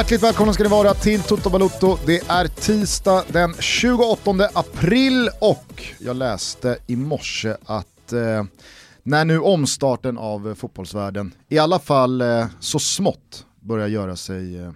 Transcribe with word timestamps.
Hjärtligt 0.00 0.22
välkomna 0.22 0.52
ska 0.52 0.62
ni 0.62 0.68
vara 0.68 0.94
till 0.94 1.22
Toto 1.22 1.50
Balotto. 1.50 1.98
Det 2.06 2.28
är 2.28 2.46
tisdag 2.46 3.24
den 3.28 3.54
28 3.58 4.30
april 4.52 5.30
och 5.40 5.84
jag 5.98 6.16
läste 6.16 6.78
i 6.86 6.96
morse 6.96 7.54
att 7.64 8.12
eh, 8.12 8.44
när 9.02 9.24
nu 9.24 9.38
omstarten 9.38 10.18
av 10.18 10.54
fotbollsvärlden 10.54 11.34
i 11.48 11.58
alla 11.58 11.78
fall 11.78 12.20
eh, 12.20 12.46
så 12.60 12.78
smått 12.78 13.46
börjar 13.60 13.86
göra 13.86 14.16
sig 14.16 14.58
eh, 14.58 14.72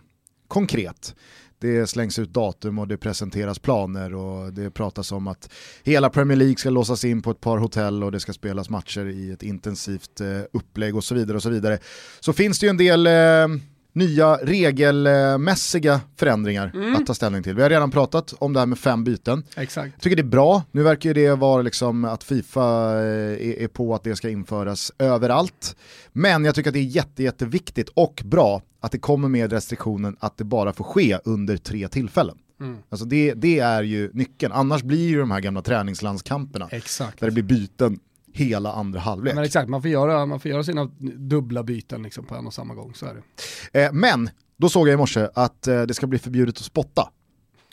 konkret. 0.48 1.15
Det 1.59 1.87
slängs 1.87 2.19
ut 2.19 2.33
datum 2.33 2.79
och 2.79 2.89
det 2.89 2.97
presenteras 2.97 3.59
planer 3.59 4.15
och 4.15 4.53
det 4.53 4.70
pratas 4.70 5.12
om 5.12 5.27
att 5.27 5.53
hela 5.83 6.11
Premier 6.11 6.37
League 6.37 6.56
ska 6.56 6.70
låsas 6.70 7.05
in 7.05 7.23
på 7.23 7.31
ett 7.31 7.41
par 7.41 7.59
hotell 7.59 8.05
och 8.05 8.12
det 8.12 8.20
ska 8.20 8.33
spelas 8.33 8.70
matcher 8.70 9.06
i 9.06 9.31
ett 9.31 9.43
intensivt 9.43 10.20
eh, 10.20 10.27
upplägg 10.53 10.97
och 10.97 11.05
så 11.05 11.15
vidare 11.15 11.37
och 11.37 11.43
så 11.43 11.51
vidare. 11.51 11.79
Så 12.20 12.33
finns 12.33 12.59
det 12.59 12.67
ju 12.67 12.70
en 12.70 12.77
del 12.77 13.06
eh, 13.06 13.61
nya 13.95 14.37
regelmässiga 14.37 16.01
förändringar 16.16 16.71
mm. 16.75 16.95
att 16.95 17.07
ta 17.07 17.15
ställning 17.15 17.43
till. 17.43 17.55
Vi 17.55 17.62
har 17.62 17.71
redan 17.71 17.91
pratat 17.91 18.34
om 18.39 18.53
det 18.53 18.59
här 18.59 18.67
med 18.67 18.79
fem 18.79 19.05
byten. 19.05 19.45
Exakt. 19.57 19.93
Jag 19.95 20.03
tycker 20.03 20.17
det 20.17 20.23
är 20.23 20.25
bra, 20.25 20.62
nu 20.73 20.83
verkar 20.83 21.15
det 21.15 21.34
vara 21.34 21.62
liksom 21.62 22.05
att 22.05 22.25
Fifa 22.25 22.93
eh, 22.93 23.62
är, 23.62 23.69
på 23.69 23.95
att 23.95 24.05
det 24.05 24.17
ska 24.17 24.28
införas 24.28 24.92
överallt. 24.98 25.77
Men 26.12 26.45
jag 26.45 26.55
tycker 26.55 26.70
att 26.70 26.75
det 26.75 26.81
är 26.81 26.83
jätte, 26.83 27.22
jätteviktigt 27.22 27.89
och 27.89 28.22
bra 28.25 28.62
att 28.81 28.92
det 28.92 28.98
kommer 28.98 29.28
med 29.28 29.53
restriktionen 29.53 30.17
att 30.20 30.39
det 30.39 30.45
bara 30.45 30.72
får 30.72 30.84
ske 30.84 31.19
under 31.25 31.56
tre 31.56 31.89
tillfällen. 31.89 32.37
Mm. 32.61 32.77
Alltså 32.89 33.06
det, 33.06 33.34
det 33.34 33.59
är 33.59 33.83
ju 33.83 34.11
nyckeln, 34.12 34.53
annars 34.53 34.83
blir 34.83 35.09
ju 35.09 35.19
de 35.19 35.31
här 35.31 35.41
gamla 35.41 35.62
träningslandskamperna 35.62 36.69
Exakt. 36.70 37.20
där 37.20 37.27
det 37.27 37.33
blir 37.33 37.45
byten 37.45 37.98
hela 38.35 38.73
andra 38.73 39.01
halvlek. 39.01 39.35
Men 39.35 39.45
exakt, 39.45 39.69
man 39.69 39.83
får 39.83 39.91
göra, 39.91 40.27
man 40.27 40.41
får 40.41 40.51
göra 40.51 40.65
sina 40.65 40.85
dubbla 41.19 41.63
byten 41.63 42.03
liksom 42.03 42.25
på 42.25 42.35
en 42.35 42.47
och 42.47 42.55
samma 42.55 42.75
gång, 42.75 42.95
så 42.95 43.07
är 43.07 43.15
det. 43.15 43.85
Eh, 43.85 43.93
men, 43.93 44.31
då 44.57 44.69
såg 44.69 44.89
jag 44.89 44.95
i 44.95 44.97
morse 44.97 45.29
att 45.35 45.67
eh, 45.67 45.83
det 45.83 45.95
ska 45.95 46.07
bli 46.07 46.19
förbjudet 46.19 46.59
att 46.59 46.65
spotta. 46.65 47.09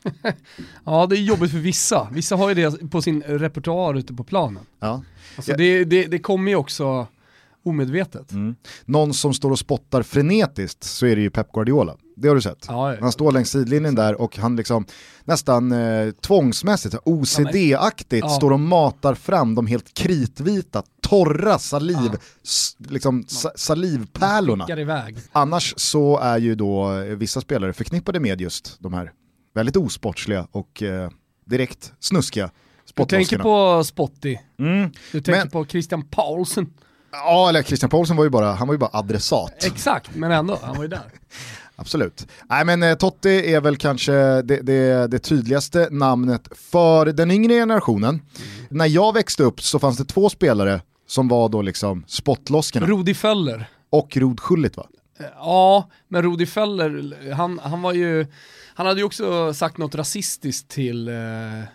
ja, 0.86 1.06
det 1.06 1.18
är 1.18 1.22
jobbigt 1.22 1.52
för 1.52 1.58
vissa. 1.58 2.08
Vissa 2.12 2.36
har 2.36 2.50
ju 2.50 2.56
det 2.56 2.92
på 2.92 3.02
sin 3.02 3.22
repertoar 3.22 3.94
ute 3.94 4.14
på 4.14 4.24
planen. 4.24 4.64
Ja. 4.80 5.04
Alltså, 5.36 5.54
det, 5.58 5.84
det, 5.84 6.06
det 6.06 6.20
kommer 6.20 6.52
ju 6.52 6.56
också 6.56 7.08
omedvetet. 7.64 8.32
Mm. 8.32 8.56
Någon 8.86 9.14
som 9.14 9.34
står 9.34 9.52
och 9.52 9.60
spottar 9.60 10.04
frenetiskt 10.04 10.84
så 10.84 11.06
är 11.06 11.16
det 11.16 11.22
ju 11.22 11.30
Pep 11.30 11.52
Guardiola. 11.52 11.96
Det 12.22 12.28
har 12.28 12.36
du 12.36 12.42
sett. 12.42 12.66
Ja, 12.68 12.96
han 13.00 13.12
står 13.12 13.32
längs 13.32 13.52
sidlinjen 13.52 13.96
där 13.96 14.22
och 14.22 14.38
han 14.38 14.56
liksom 14.56 14.86
nästan 15.24 15.72
eh, 15.72 16.12
tvångsmässigt, 16.12 16.96
OCD-aktigt 17.06 18.26
ja, 18.26 18.30
står 18.30 18.52
och 18.52 18.60
matar 18.60 19.16
fram 19.16 19.56
de 19.56 19.68
helt 19.68 19.94
kritvita, 19.94 20.84
torra 21.02 21.60
saliv, 21.60 22.12
liksom, 22.78 23.24
sa 23.28 23.52
salivpärlorna. 23.56 24.68
Annars 25.32 25.74
så 25.78 26.18
är 26.18 26.38
ju 26.38 26.56
då 26.56 26.90
vissa 27.18 27.42
spelare 27.42 27.74
förknippade 27.74 28.20
med 28.20 28.42
just 28.42 28.78
de 28.80 28.94
här 28.94 29.12
väldigt 29.54 29.78
osportsliga 29.78 30.48
och 30.52 30.84
eh, 30.84 31.10
direkt 31.46 31.94
snuskiga 32.00 32.52
Du 32.96 33.06
tänker 33.06 33.40
på 33.40 33.84
Spotty, 33.84 34.38
mm. 34.60 34.92
du 35.12 35.22
tänker 35.22 35.32
Men, 35.32 35.50
på 35.50 35.66
Christian 35.66 36.04
Paulsen. 36.04 36.74
Ja, 37.12 37.50
eller 37.50 37.64
Christian 37.64 37.90
Paulsen 37.90 38.18
var 38.18 38.24
ju 38.24 38.30
bara, 38.30 38.52
han 38.52 38.68
var 38.68 38.74
ju 38.74 38.78
bara 38.78 38.90
adressat. 38.94 39.64
Exakt, 39.64 40.16
men 40.16 40.32
ändå, 40.32 40.60
han 40.62 40.76
var 40.76 40.84
ju 40.84 40.88
där. 40.88 41.02
Absolut. 41.82 42.28
Nej 42.50 42.66
men 42.66 42.84
eh, 42.84 42.96
Totti 42.96 43.54
är 43.54 43.62
väl 43.62 43.78
kanske 43.78 44.42
det, 44.42 44.62
det, 44.62 45.08
det, 45.08 45.20
tydligaste 45.20 45.88
namnet 45.92 46.48
för 46.56 47.06
den 47.06 47.32
yngre 47.32 47.54
generationen. 47.54 48.10
Mm. 48.10 48.68
När 48.70 48.86
jag 48.86 49.14
växte 49.14 49.44
upp 49.44 49.62
så 49.62 49.80
fanns 49.80 49.98
det 49.98 50.06
två 50.06 50.30
spelare 50.30 50.82
som 51.08 51.28
var 51.28 51.50
då 51.50 51.62
liksom 51.62 52.04
spottloskarna. 52.08 52.88
Rudi 52.88 53.14
Föller. 53.14 53.70
Och 53.90 54.18
Rod 54.18 54.40
Schullit 54.40 54.78
va? 54.78 54.88
Ja, 55.36 55.90
men 56.08 56.24
Rudi 56.24 56.46
Föller, 56.46 57.32
han, 57.34 57.60
han 57.64 57.82
var 57.82 57.94
ju 57.94 58.26
han 58.82 58.88
hade 58.88 59.00
ju 59.00 59.06
också 59.06 59.54
sagt 59.54 59.78
något 59.78 59.96
rasistiskt 59.96 60.68
till 60.68 61.08
eh, 61.08 61.60
eh 61.60 61.66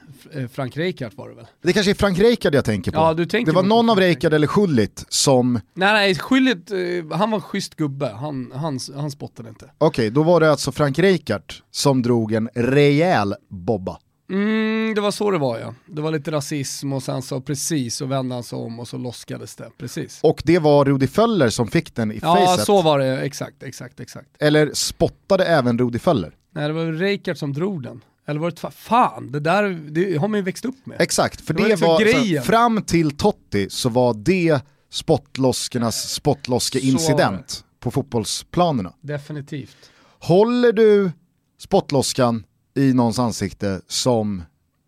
Frank 0.52 0.76
Rijkaard 0.76 1.14
var 1.14 1.28
det 1.28 1.34
väl? 1.34 1.46
Det 1.62 1.72
kanske 1.72 1.92
är 1.92 1.94
Frank 1.94 2.18
Rijkaard 2.18 2.54
jag 2.54 2.64
tänker 2.64 2.90
på. 2.90 2.98
Ja, 2.98 3.14
du 3.14 3.26
tänker 3.26 3.52
det 3.52 3.56
var 3.56 3.62
någon 3.62 3.90
av 3.90 4.00
Rijkaard 4.00 4.34
eller 4.34 4.46
Schullit 4.46 5.04
som... 5.08 5.60
Nej 5.74 5.92
nej, 5.92 6.14
Schullit, 6.14 6.70
eh, 6.70 6.78
han 7.18 7.30
var 7.30 7.38
en 7.38 7.42
schysst 7.42 7.74
gubbe, 7.74 8.08
han, 8.08 8.52
han, 8.54 8.78
han 8.96 9.10
spottade 9.10 9.48
inte. 9.48 9.64
Okej, 9.64 9.86
okay, 9.86 10.10
då 10.10 10.22
var 10.22 10.40
det 10.40 10.50
alltså 10.50 10.72
Frank 10.72 10.98
Rijkaard 10.98 11.54
som 11.70 12.02
drog 12.02 12.32
en 12.32 12.48
rejäl 12.54 13.34
bobba. 13.48 13.98
Mm, 14.30 14.94
det 14.94 15.00
var 15.00 15.10
så 15.10 15.30
det 15.30 15.38
var 15.38 15.58
ja. 15.58 15.74
Det 15.86 16.02
var 16.02 16.10
lite 16.10 16.30
rasism 16.30 16.92
och 16.92 17.02
sen 17.02 17.22
så 17.22 17.40
precis 17.40 17.96
så 17.96 18.06
vände 18.06 18.34
han 18.34 18.42
sig 18.42 18.58
om 18.58 18.80
och 18.80 18.88
så 18.88 18.98
loskades 18.98 19.56
det. 19.56 19.70
Precis. 19.78 20.20
Och 20.22 20.42
det 20.44 20.58
var 20.58 20.84
Rudi 20.84 21.06
Föller 21.06 21.48
som 21.48 21.68
fick 21.68 21.94
den 21.94 22.12
i 22.12 22.18
ja, 22.22 22.34
facet? 22.34 22.58
Ja, 22.58 22.64
så 22.64 22.82
var 22.82 22.98
det. 22.98 23.20
Exakt, 23.20 23.62
exakt, 23.62 24.00
exakt. 24.00 24.28
Eller 24.38 24.70
spottade 24.74 25.44
även 25.44 25.78
Rudi 25.78 25.98
Föller? 25.98 26.32
Nej, 26.56 26.68
det 26.68 26.74
var 26.74 26.92
Reykjart 26.92 27.38
som 27.38 27.52
drog 27.52 27.82
den. 27.82 28.04
Eller 28.26 28.40
var 28.40 28.50
det 28.50 28.70
fan, 28.70 29.32
det 29.32 29.40
där 29.40 29.62
det 29.90 30.16
har 30.16 30.28
man 30.28 30.38
ju 30.38 30.44
växt 30.44 30.64
upp 30.64 30.86
med. 30.86 31.00
Exakt, 31.00 31.40
för 31.40 31.54
det, 31.54 31.68
det 31.68 31.76
var, 31.76 32.00
liksom 32.00 32.34
var 32.34 32.40
fram 32.40 32.82
till 32.82 33.16
Totti 33.16 33.70
så 33.70 33.88
var 33.88 34.14
det 34.14 34.60
spottloskernas 34.90 36.10
spottloske-incident 36.12 37.64
på 37.80 37.90
fotbollsplanerna. 37.90 38.92
Definitivt. 39.00 39.76
Håller 40.18 40.72
du 40.72 41.10
spottloskan 41.58 42.44
i 42.76 42.92
någons 42.92 43.18
ansikte 43.18 43.80
som 43.86 44.42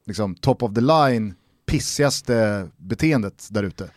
liksom, 0.07 0.35
top 0.35 0.63
of 0.63 0.75
the 0.75 0.81
line 0.81 1.35
pissigaste 1.67 2.69
beteendet 2.77 3.49
där 3.51 3.63
ute? 3.63 3.91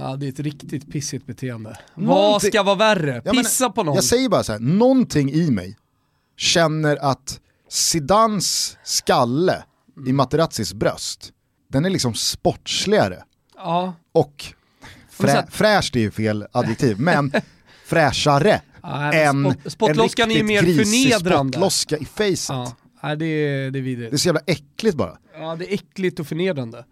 Ja, 0.00 0.16
det 0.16 0.26
är 0.26 0.28
ett 0.28 0.40
riktigt 0.40 0.92
pissigt 0.92 1.26
beteende. 1.26 1.78
Någonting... 1.94 2.06
Vad 2.06 2.42
ska 2.42 2.62
vara 2.62 2.76
värre? 2.76 3.20
Pissa 3.20 3.64
ja, 3.64 3.70
på 3.70 3.82
någon? 3.82 3.94
Jag 3.94 4.04
säger 4.04 4.28
bara 4.28 4.42
så 4.42 4.52
här, 4.52 4.58
någonting 4.58 5.32
i 5.32 5.50
mig 5.50 5.76
känner 6.36 6.96
att 6.96 7.40
Sidans 7.68 8.78
skalle 8.84 9.64
i 10.06 10.12
Materazzis 10.12 10.74
bröst, 10.74 11.32
den 11.68 11.84
är 11.84 11.90
liksom 11.90 12.14
sportsligare. 12.14 13.24
Ja. 13.56 13.94
Och 14.12 14.44
frä, 15.10 15.46
fräscht 15.50 15.96
är 15.96 16.00
ju 16.00 16.10
fel 16.10 16.46
adjektiv, 16.52 17.00
men 17.00 17.32
fräschare 17.86 18.60
ja, 18.82 19.12
än 19.12 19.44
spot, 19.44 19.72
spotloskan 19.72 20.30
en 20.30 20.36
riktigt 20.36 20.50
är 20.50 20.62
mer 20.62 20.84
förnedrande. 20.84 21.52
spottloska 21.52 21.96
i 21.96 22.04
facet. 22.04 22.76
Ja, 23.02 23.16
det, 23.16 23.26
är, 23.26 23.70
det 23.70 23.78
är 23.78 23.82
vidrigt. 23.82 24.10
Det 24.10 24.16
är 24.16 24.18
så 24.18 24.28
jävla 24.28 24.42
äckligt 24.46 24.96
bara. 24.96 25.18
Ja, 25.34 25.56
det 25.56 25.72
är 25.72 25.74
äckligt 25.74 26.20
och 26.20 26.26
förnedrande. 26.26 26.84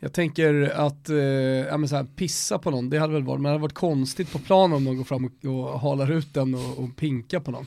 Jag 0.00 0.12
tänker 0.12 0.72
att 0.74 1.08
eh, 1.08 1.16
ja, 1.16 1.88
så 1.88 1.96
här, 1.96 2.06
pissa 2.16 2.58
på 2.58 2.70
någon, 2.70 2.90
det 2.90 2.98
hade 2.98 3.12
väl 3.12 3.22
varit, 3.22 3.40
men 3.40 3.42
det 3.42 3.48
hade 3.48 3.62
varit 3.62 3.74
konstigt 3.74 4.32
på 4.32 4.38
planen 4.38 4.76
om 4.76 4.84
någon 4.84 4.96
går 4.96 5.04
fram 5.04 5.24
och, 5.24 5.44
och 5.44 5.80
halar 5.80 6.10
ut 6.10 6.34
den 6.34 6.54
och, 6.54 6.78
och 6.78 6.96
pinkar 6.96 7.40
på 7.40 7.50
någon. 7.50 7.66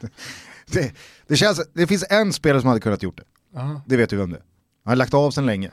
Det, 0.72 0.92
det, 1.26 1.36
känns, 1.36 1.60
det 1.72 1.86
finns 1.86 2.04
en 2.10 2.32
spelare 2.32 2.60
som 2.60 2.68
hade 2.68 2.80
kunnat 2.80 3.02
gjort 3.02 3.16
det. 3.16 3.58
Aha. 3.58 3.80
Det 3.86 3.96
vet 3.96 4.10
du 4.10 4.16
vem 4.16 4.30
det 4.30 4.36
är. 4.36 4.42
Han 4.84 4.90
har 4.90 4.96
lagt 4.96 5.14
av 5.14 5.30
sedan 5.30 5.46
länge. 5.46 5.70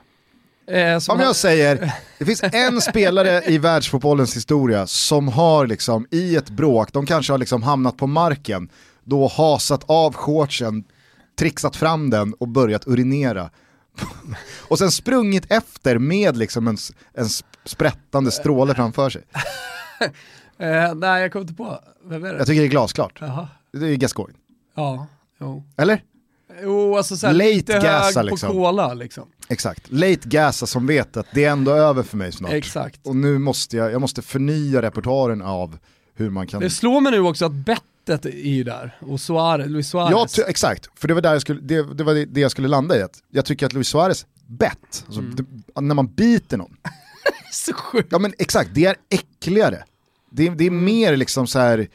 Eh, 0.67 0.99
om 1.09 1.19
jag 1.19 1.35
säger, 1.35 1.93
det 2.19 2.25
finns 2.25 2.43
en 2.43 2.81
spelare 2.81 3.43
i 3.45 3.57
världsfotbollens 3.57 4.35
historia 4.35 4.87
som 4.87 5.27
har 5.27 5.67
liksom 5.67 6.07
i 6.11 6.35
ett 6.35 6.49
bråk, 6.49 6.93
de 6.93 7.05
kanske 7.05 7.33
har 7.33 7.37
liksom 7.37 7.63
hamnat 7.63 7.97
på 7.97 8.07
marken, 8.07 8.69
då 9.03 9.27
hasat 9.27 9.83
av 9.85 10.13
shortsen, 10.13 10.83
trixat 11.39 11.75
fram 11.75 12.09
den 12.09 12.33
och 12.33 12.47
börjat 12.47 12.87
urinera 12.87 13.49
och 14.67 14.79
sen 14.79 14.91
sprungit 14.91 15.51
efter 15.51 15.97
med 15.97 16.37
liksom 16.37 16.67
en, 16.67 16.78
en 17.13 17.29
sprättande 17.66 18.31
stråle 18.31 18.75
framför 18.75 19.09
sig. 19.09 19.22
eh, 20.57 20.95
nej, 20.95 21.22
jag 21.22 21.31
kommer 21.31 21.43
inte 21.43 21.53
på. 21.53 21.79
Vem 22.03 22.25
är 22.25 22.34
det? 22.34 22.37
Jag 22.37 22.47
tycker 22.47 22.61
det 22.61 22.67
är 22.67 22.69
glasklart. 22.69 23.17
Jaha. 23.22 23.47
Det 23.72 23.87
är 23.87 23.95
Gascoigne. 23.95 24.37
Ja, 24.75 25.07
jo. 25.40 25.63
Eller? 25.78 26.03
Jo, 26.61 26.97
alltså 26.97 27.17
såhär, 27.17 27.34
Late 27.34 27.49
lite 27.49 27.73
gasa, 27.73 28.19
hög 28.19 28.29
liksom. 28.29 28.49
på 28.49 28.53
cola 28.53 28.93
liksom. 28.93 29.28
Exakt, 29.47 29.91
late 29.91 30.19
gasa 30.23 30.66
som 30.66 30.87
vet 30.87 31.17
att 31.17 31.28
det 31.34 31.46
är 31.46 31.51
ändå 31.51 31.72
över 31.72 32.03
för 32.03 32.17
mig 32.17 32.31
snart. 32.31 32.51
Exakt. 32.51 33.07
Och 33.07 33.16
nu 33.16 33.39
måste 33.39 33.78
jag, 33.78 33.91
jag 33.91 34.01
måste 34.01 34.22
förnya 34.22 34.81
repertoaren 34.81 35.41
av 35.41 35.78
hur 36.16 36.29
man 36.29 36.47
kan... 36.47 36.61
Det 36.61 36.69
slår 36.69 37.01
mig 37.01 37.11
nu 37.11 37.19
också 37.19 37.46
att 37.46 37.51
bett 37.51 37.84
bettet 38.05 38.34
är 38.34 38.50
ju 38.50 38.64
där, 38.64 38.97
och 39.00 39.22
Suarez, 39.22 39.70
Luis 39.70 39.90
Suarez. 39.90 40.38
Ja, 40.38 40.44
exakt, 40.47 40.90
för 40.96 41.08
det 41.08 41.14
var, 41.14 41.22
där 41.22 41.34
jag 41.34 41.41
skulle, 41.41 41.61
det, 41.61 41.94
det, 41.94 42.03
var 42.03 42.14
det 42.14 42.41
jag 42.41 42.52
skulle 42.52 42.67
landa 42.67 42.97
i. 42.97 43.02
Att 43.02 43.23
jag 43.32 43.46
tycker 43.46 43.66
att 43.66 43.73
Luis 43.73 43.88
Suarez 43.88 44.26
bett, 44.47 45.03
alltså, 45.05 45.20
mm. 45.20 45.35
det, 45.35 45.82
när 45.82 45.96
man 45.96 46.08
biter 46.08 46.58
någon. 46.58 46.78
så 47.52 47.73
sjukt. 47.73 48.08
Ja 48.11 48.20
men 48.20 48.34
exakt, 48.38 48.70
det 48.73 48.85
är 48.85 48.96
äckligare. 49.09 49.84
Det, 50.29 50.50
det 50.50 50.64
är 50.64 50.67
mm. 50.67 50.85
mer 50.85 51.16
liksom 51.16 51.47
så 51.47 51.59
här 51.59 51.88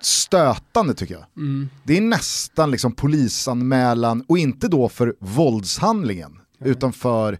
stötande 0.00 0.94
tycker 0.94 1.14
jag. 1.14 1.24
Mm. 1.36 1.68
Det 1.84 1.96
är 1.96 2.00
nästan 2.00 2.70
liksom 2.70 2.92
polisanmälan, 2.92 4.24
och 4.28 4.38
inte 4.38 4.68
då 4.68 4.88
för 4.88 5.14
våldshandlingen, 5.18 6.40
utan 6.60 6.92
för 6.92 7.38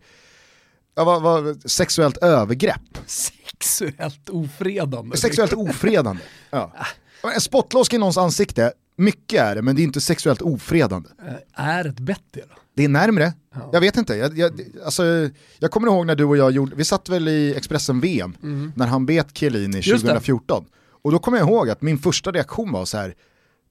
ja, 0.95 1.05
vad, 1.05 1.23
vad, 1.23 1.71
sexuellt 1.71 2.17
övergrepp. 2.17 2.81
Sexuellt 3.07 4.29
ofredande. 4.29 5.17
Sexuellt 5.17 5.53
ofredande, 5.53 6.23
ja. 6.51 6.73
En 7.35 7.41
spottloska 7.41 7.97
i 7.97 7.99
någons 7.99 8.19
ansikte, 8.19 8.73
mycket 8.97 9.41
är 9.41 9.55
det, 9.55 9.63
men 9.63 9.77
det 9.77 9.83
är 9.83 9.85
inte 9.85 10.01
sexuellt 10.01 10.43
ofredande. 10.43 11.09
Eh, 11.29 11.65
är 11.67 11.85
ett 11.85 12.01
bett 12.01 12.23
det 12.31 12.41
då? 12.41 12.55
Det 12.77 12.85
är 12.85 12.89
närmre. 12.89 13.33
Ja. 13.55 13.71
Jag 13.73 13.81
vet 13.81 13.97
inte. 13.97 14.15
Jag, 14.15 14.39
jag, 14.39 14.61
alltså, 14.85 15.31
jag 15.59 15.71
kommer 15.71 15.89
ihåg 15.89 16.07
när 16.07 16.15
du 16.17 16.25
och 16.25 16.37
jag 16.37 16.51
gjorde, 16.51 16.77
vi 16.77 16.85
satt 16.85 17.09
väl 17.09 17.29
i 17.29 17.55
Expressen 17.55 18.01
VM, 18.01 18.37
mm. 18.43 18.73
när 18.77 18.87
han 18.87 19.07
bet 19.07 19.39
Chiellini 19.39 19.83
2014. 19.83 20.65
Och 21.03 21.13
då 21.13 21.19
kommer 21.19 21.39
jag 21.39 21.49
ihåg 21.49 21.71
att 21.71 21.83
min 21.83 21.99
första 21.99 22.33
reaktion 22.33 22.73
var 22.73 22.85
så 22.85 22.97
här, 22.99 23.15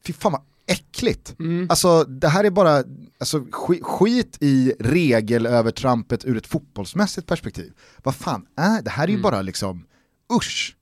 fy 0.06 0.14
fan 0.14 0.32
vad 0.32 0.42
äckligt. 0.68 1.36
Mm. 1.40 1.68
Alltså 1.70 2.04
det 2.04 2.28
här 2.28 2.44
är 2.44 2.50
bara 2.50 2.84
alltså, 3.20 3.40
sk- 3.40 3.84
skit 3.84 4.38
i 4.42 4.74
regelövertrampet 4.80 6.26
ur 6.26 6.38
ett 6.38 6.48
fotbollsmässigt 6.48 7.28
perspektiv. 7.28 7.72
Vad 8.04 8.16
fan 8.16 8.46
är 8.58 8.82
det? 8.82 8.90
här 8.90 9.04
är 9.04 9.08
ju 9.08 9.14
Mm. 9.14 9.22
bara 9.22 9.42
liksom, 9.42 9.86
usch. 10.34 10.76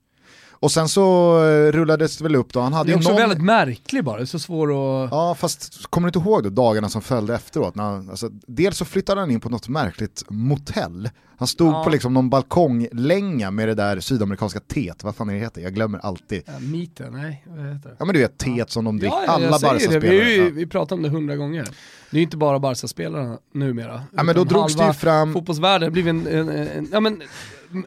Och 0.64 0.72
sen 0.72 0.88
så 0.88 1.36
eh, 1.44 1.72
rullades 1.72 2.16
det 2.16 2.24
väl 2.24 2.34
upp 2.36 2.52
då, 2.52 2.60
han 2.60 2.72
hade 2.72 2.86
Det 2.88 2.90
är 2.90 2.94
ju 2.94 2.96
också 2.96 3.08
någon... 3.10 3.18
väldigt 3.20 3.42
märklig 3.42 4.04
bara, 4.04 4.16
det 4.16 4.22
är 4.22 4.26
så 4.26 4.38
svår 4.38 4.68
att... 4.68 5.10
Ja 5.10 5.34
fast 5.38 5.86
kommer 5.90 6.06
du 6.06 6.18
inte 6.18 6.28
ihåg 6.28 6.42
då 6.42 6.50
dagarna 6.50 6.88
som 6.88 7.02
följde 7.02 7.34
efteråt? 7.34 7.74
När 7.74 7.84
han, 7.84 8.10
alltså, 8.10 8.28
dels 8.46 8.76
så 8.78 8.84
flyttade 8.84 9.20
han 9.20 9.30
in 9.30 9.40
på 9.40 9.48
något 9.48 9.68
märkligt 9.68 10.24
motell. 10.28 11.10
Han 11.36 11.48
stod 11.48 11.72
Ja. 11.72 11.84
på 11.84 11.90
liksom 11.90 12.14
någon 12.14 12.30
balkonglänga 12.30 13.50
med 13.50 13.68
det 13.68 13.74
där 13.74 14.00
sydamerikanska 14.00 14.60
teet, 14.60 15.04
vad 15.04 15.16
fan 15.16 15.28
är 15.30 15.34
det 15.34 15.40
heter? 15.40 15.60
Jag 15.62 15.74
glömmer 15.74 15.98
alltid. 15.98 16.42
Ja, 16.46 16.52
Meeten, 16.60 17.12
nej 17.12 17.44
vad 17.46 17.66
heter 17.74 17.88
det? 17.88 17.96
Ja 17.98 18.04
men 18.04 18.14
du 18.14 18.20
vet 18.20 18.38
teet 18.38 18.70
som 18.70 18.84
de 18.84 18.98
dricker, 18.98 19.16
Ja, 19.16 19.22
ja, 19.26 19.32
alla. 19.32 19.50
Barca-spelare. 19.58 19.98
Vi, 20.10 20.34
ju- 20.36 20.44
Ja. 20.44 20.50
vi 20.54 20.66
pratar 20.66 20.96
om 20.96 21.02
det 21.02 21.08
hundra 21.08 21.36
gånger. 21.36 21.62
Det 22.10 22.16
är 22.16 22.18
ju 22.18 22.22
inte 22.22 22.36
bara 22.36 22.58
Barca-spelarna 22.58 23.38
numera. 23.54 24.02
Ja 24.16 24.22
men 24.22 24.34
då 24.34 24.44
drogs 24.44 24.74
det 24.76 24.86
ju 24.86 24.92
fram, 24.92 25.32
Fotbollsvärlden 25.32 25.92
blivit 25.92 26.10
en, 26.10 26.26
en, 26.26 26.48
en, 26.48 26.68
en, 26.68 26.88
ja 26.92 27.00
men 27.00 27.22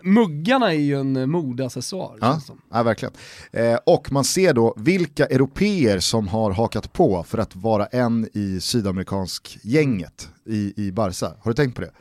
muggarna 0.04 0.74
är 0.74 0.80
ju 0.80 1.00
en 1.00 1.30
modeaccessoar. 1.30 2.18
Ja. 2.22 2.42
ja 2.72 2.84
verkligen. 2.84 3.14
Eh, 3.52 3.76
och 3.86 4.12
man 4.12 4.24
ser 4.24 4.54
då 4.54 4.74
vilka 4.78 5.26
europeer 5.26 6.00
som 6.00 6.28
har 6.28 6.52
hakat 6.52 6.94
på 6.94 7.24
för 7.24 7.38
att 7.38 7.56
vara 7.56 7.86
en 7.86 8.30
i 8.34 8.60
sydamerikansk 8.62 9.60
gänget 9.64 10.30
i, 10.46 10.74
i 10.88 10.92
Barca. 10.92 11.34
Har 11.40 11.52
du 11.52 11.56
tänkt 11.56 11.76
på 11.76 11.82
det? 11.82 11.92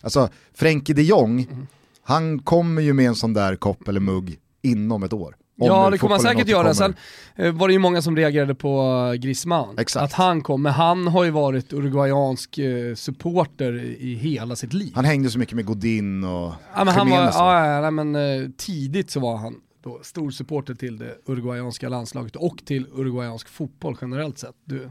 Alltså 0.00 0.28
Frenkie 0.54 0.94
de 0.94 1.02
Jong, 1.02 1.46
Mm. 1.50 1.66
han 2.02 2.38
kommer 2.38 2.82
ju 2.82 2.92
med 2.92 3.06
en 3.06 3.14
sån 3.14 3.32
där 3.34 3.56
kopp 3.56 3.88
eller 3.88 4.00
mugg 4.00 4.38
inom 4.62 5.02
ett 5.02 5.12
år. 5.12 5.36
Om 5.58 5.66
Ja 5.66 5.90
det 5.90 5.98
kommer 5.98 6.14
han 6.14 6.22
säkert 6.22 6.48
göra. 6.48 6.74
Sen 6.74 6.94
eh, 7.36 7.52
var 7.52 7.68
det 7.68 7.72
ju 7.72 7.78
många 7.78 8.02
som 8.02 8.16
reagerade 8.16 8.54
på 8.54 8.80
eh, 9.12 9.20
Griezmann. 9.20 9.78
Exakt. 9.78 10.04
Att 10.04 10.12
han 10.12 10.42
kom, 10.42 10.62
men 10.62 10.72
han 10.72 11.06
har 11.06 11.24
ju 11.24 11.30
varit 11.30 11.72
uruguayansk 11.72 12.58
eh, 12.58 12.94
supporter 12.94 13.72
i, 13.82 14.14
hela 14.14 14.56
sitt 14.56 14.72
liv. 14.72 14.92
Han 14.94 15.04
hängde 15.04 15.30
så 15.30 15.38
mycket 15.38 15.56
med 15.56 15.64
Godin 15.64 16.24
och 16.24 16.52
ja, 16.74 16.84
men 16.84 16.88
han 16.88 17.10
var, 17.10 17.18
ja, 17.18 17.82
ja, 17.82 17.90
men, 17.90 18.52
tidigt 18.52 19.10
så 19.10 19.20
var 19.20 19.36
han 19.36 19.54
då 19.82 20.00
stor 20.02 20.30
supporter 20.30 20.74
till 20.74 20.98
det 20.98 21.14
uruguayanska 21.26 21.88
landslaget 21.88 22.36
och 22.36 22.62
till 22.64 22.86
uruguayansk 22.92 23.48
fotboll 23.48 23.96
generellt 24.00 24.38
sett. 24.38 24.54
Du, 24.64 24.90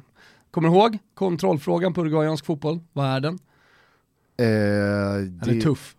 kommer 0.52 0.70
du 0.70 0.76
ihåg 0.76 0.98
kontrollfrågan 1.14 1.94
på 1.94 2.02
uruguayansk 2.02 2.46
fotboll? 2.46 2.80
Vad 2.94 3.06
är 3.06 3.20
den? 3.20 3.34
Eh, 4.38 4.46
Den 5.46 5.58
är 5.58 5.62
tuff. 5.62 5.96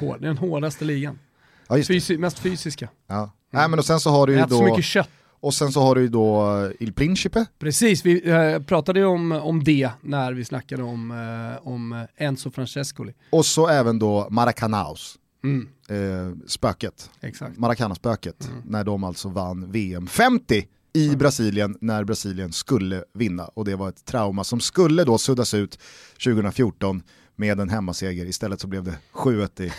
Hård. 0.00 0.20
Den 0.20 0.38
hårdaste 0.38 0.84
ligan. 0.84 1.18
Ja. 1.68 1.82
Fysi 1.84 2.18
mest 2.18 2.38
fysiska. 2.38 2.88
Ja. 3.06 3.30
Nej, 3.50 3.68
men 3.68 3.78
och 3.78 3.84
sen 3.84 4.00
så 4.00 4.10
har 4.10 4.26
du 4.26 4.32
ju 4.32 4.38
Äter 4.38 4.48
så 4.48 4.58
då, 4.60 4.64
mycket 4.64 4.84
kött. 4.84 5.08
och 5.40 5.54
sen 5.54 5.72
så 5.72 5.80
har 5.80 5.94
du 5.94 6.00
ju 6.00 6.08
då 6.08 6.56
eh, 6.64 6.70
Il 6.80 6.92
Principe, 6.92 7.46
Precis, 7.58 8.06
vi 8.06 8.30
eh, 8.30 8.62
pratade 8.62 9.00
ju 9.00 9.06
om, 9.06 9.32
om 9.32 9.64
det 9.64 9.90
när 10.00 10.32
vi 10.32 10.44
snackade 10.44 10.82
om, 10.82 11.10
eh, 11.10 11.66
om 11.68 12.06
Enzo 12.16 12.50
Francescoli. 12.50 13.14
och 13.30 13.46
så 13.46 13.68
även 13.68 13.98
då 13.98 14.26
Maracanaos, 14.30 15.18
Mm, 15.44 15.68
eh, 15.88 16.36
spöket. 16.46 17.10
exakt. 17.20 17.58
Maracana-spöket, 17.58 18.48
Mm. 18.50 18.62
när 18.66 18.84
de 18.84 19.04
alltså 19.04 19.28
vann 19.28 19.72
VM 19.72 20.06
50 20.06 20.66
i 20.92 21.16
Brasilien 21.16 21.76
när 21.80 22.04
Brasilien 22.04 22.52
skulle 22.52 23.04
vinna. 23.14 23.44
Och 23.44 23.64
det 23.64 23.76
var 23.76 23.88
ett 23.88 24.04
trauma 24.04 24.44
som 24.44 24.60
skulle 24.60 25.04
då 25.04 25.18
suddas 25.18 25.54
ut 25.54 25.78
2014 26.24 27.02
med 27.36 27.60
en 27.60 27.68
hemmaseger. 27.68 28.26
Istället 28.26 28.60
så 28.60 28.66
blev 28.66 28.82
det 28.84 28.94
7-1 29.12 29.60
i 29.60 29.72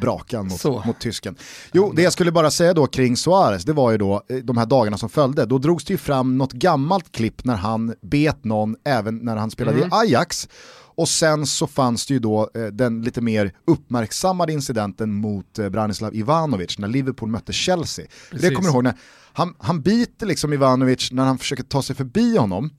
brakan 0.00 0.50
Så. 0.50 0.72
mot, 0.72 0.84
mot 0.86 1.00
tysken. 1.00 1.36
Jo, 1.72 1.92
det 1.96 2.02
jag 2.02 2.12
skulle 2.12 2.32
bara 2.32 2.50
säga 2.50 2.74
då 2.74 2.86
kring 2.86 3.16
Suarez, 3.16 3.64
det 3.64 3.72
var 3.72 3.90
ju 3.92 3.98
då 3.98 4.22
eh, 4.28 4.36
de 4.36 4.56
här 4.56 4.66
dagarna 4.66 4.98
som 4.98 5.08
följde. 5.08 5.44
Då 5.46 5.58
drogs 5.58 5.84
det 5.84 5.92
ju 5.92 5.98
fram 5.98 6.38
något 6.38 6.52
gammalt 6.52 7.12
klipp 7.12 7.44
när 7.44 7.56
han 7.56 7.94
bet 8.02 8.44
någon 8.44 8.76
även 8.84 9.16
när 9.16 9.36
han 9.36 9.50
spelade 9.50 9.76
Mm. 9.76 9.88
i 9.88 9.90
Ajax. 9.92 10.48
Och 10.96 11.08
sen 11.08 11.46
så 11.46 11.66
fanns 11.66 12.06
det 12.06 12.14
ju 12.14 12.20
då 12.20 12.50
eh, 12.54 12.64
den 12.66 13.02
lite 13.02 13.20
mer 13.20 13.52
uppmärksammade 13.66 14.52
incidenten 14.52 15.14
mot 15.14 15.58
eh, 15.58 15.68
Branislav 15.68 16.14
Ivanovic 16.14 16.78
när 16.78 16.88
Liverpool 16.88 17.28
mötte 17.28 17.52
Chelsea. 17.52 18.04
Det 18.04 18.30
Precis. 18.36 18.48
kommer 18.56 18.68
du 18.68 18.74
ihåg 18.74 18.84
när 18.84 18.94
han, 19.32 19.54
han 19.58 19.80
biter 19.82 20.26
liksom 20.26 20.52
Ivanovic 20.52 21.12
när 21.12 21.24
han 21.24 21.38
försöker 21.38 21.62
ta 21.62 21.82
sig 21.82 21.96
förbi 21.96 22.36
honom. 22.36 22.70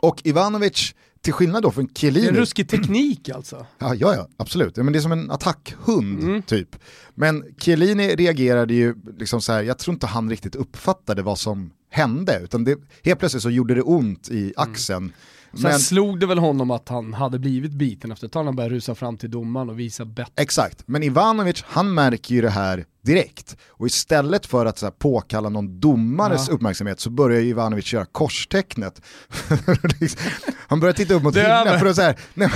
Och 0.00 0.20
Ivanovic, 0.24 0.94
till 1.28 1.34
skillnad 1.34 1.62
då 1.62 1.70
från 1.70 1.84
Det 1.84 1.88
är 1.88 2.08
en 2.08 2.14
Chiellini, 2.14 2.38
ruskig 2.40 2.68
teknik 2.68 3.28
alltså. 3.28 3.66
Ja, 3.78 3.94
ja, 3.94 4.14
ja 4.14 4.28
absolut. 4.36 4.76
Men 4.76 4.92
det 4.92 4.98
är 4.98 5.00
som 5.00 5.12
en 5.12 5.30
attackhund 5.30 6.22
Mm. 6.22 6.42
typ. 6.42 6.76
Men 7.14 7.44
Chiellini 7.60 8.16
reagerade 8.16 8.74
ju 8.74 8.94
liksom 9.18 9.40
så 9.40 9.52
här, 9.52 9.62
jag 9.62 9.78
tror 9.78 9.94
inte 9.94 10.06
han 10.06 10.30
riktigt 10.30 10.54
uppfattade 10.54 11.22
vad 11.22 11.38
som 11.38 11.70
hände, 11.90 12.40
utan 12.44 12.64
det, 12.64 12.78
helt 13.04 13.18
plötsligt 13.18 13.42
så 13.42 13.50
gjorde 13.50 13.74
det 13.74 13.82
ont 13.82 14.28
i 14.28 14.52
axeln. 14.56 15.12
Sen 15.52 15.62
Men, 15.62 15.78
slog 15.78 16.20
det 16.20 16.26
väl 16.26 16.38
honom 16.38 16.70
att 16.70 16.88
han 16.88 17.14
hade 17.14 17.38
blivit 17.38 17.72
biten 17.72 18.12
efter 18.12 18.26
ett 18.26 18.32
tag 18.32 18.44
han 18.44 18.56
började 18.56 18.74
rusa 18.74 18.94
fram 18.94 19.16
till 19.16 19.30
domaren 19.30 19.70
och 19.70 19.78
visa 19.80 20.04
bett. 20.04 20.32
exakt, 20.36 20.82
men 20.86 21.02
Ivanovic 21.02 21.64
han 21.66 21.94
märker 21.94 22.34
ju 22.34 22.40
det 22.40 22.50
här 22.50 22.84
direkt. 23.02 23.56
Och 23.68 23.86
istället 23.86 24.46
för 24.46 24.66
att 24.66 24.78
så 24.78 24.86
här, 24.86 24.90
påkalla 24.90 25.48
någon 25.48 25.80
domares 25.80 26.48
Ja. 26.48 26.54
uppmärksamhet 26.54 27.00
så 27.00 27.10
börjar 27.10 27.40
ju 27.40 27.48
Ivanovic 27.48 27.84
köra 27.84 28.04
korstecknet. 28.04 29.02
han 30.68 30.80
börjar 30.80 30.92
titta 30.92 31.14
upp 31.18 31.24
mot 31.24 31.36
himlen 31.36 31.78
för 31.78 31.86
att 31.86 31.96
säga, 31.96 32.14
nej, 32.34 32.50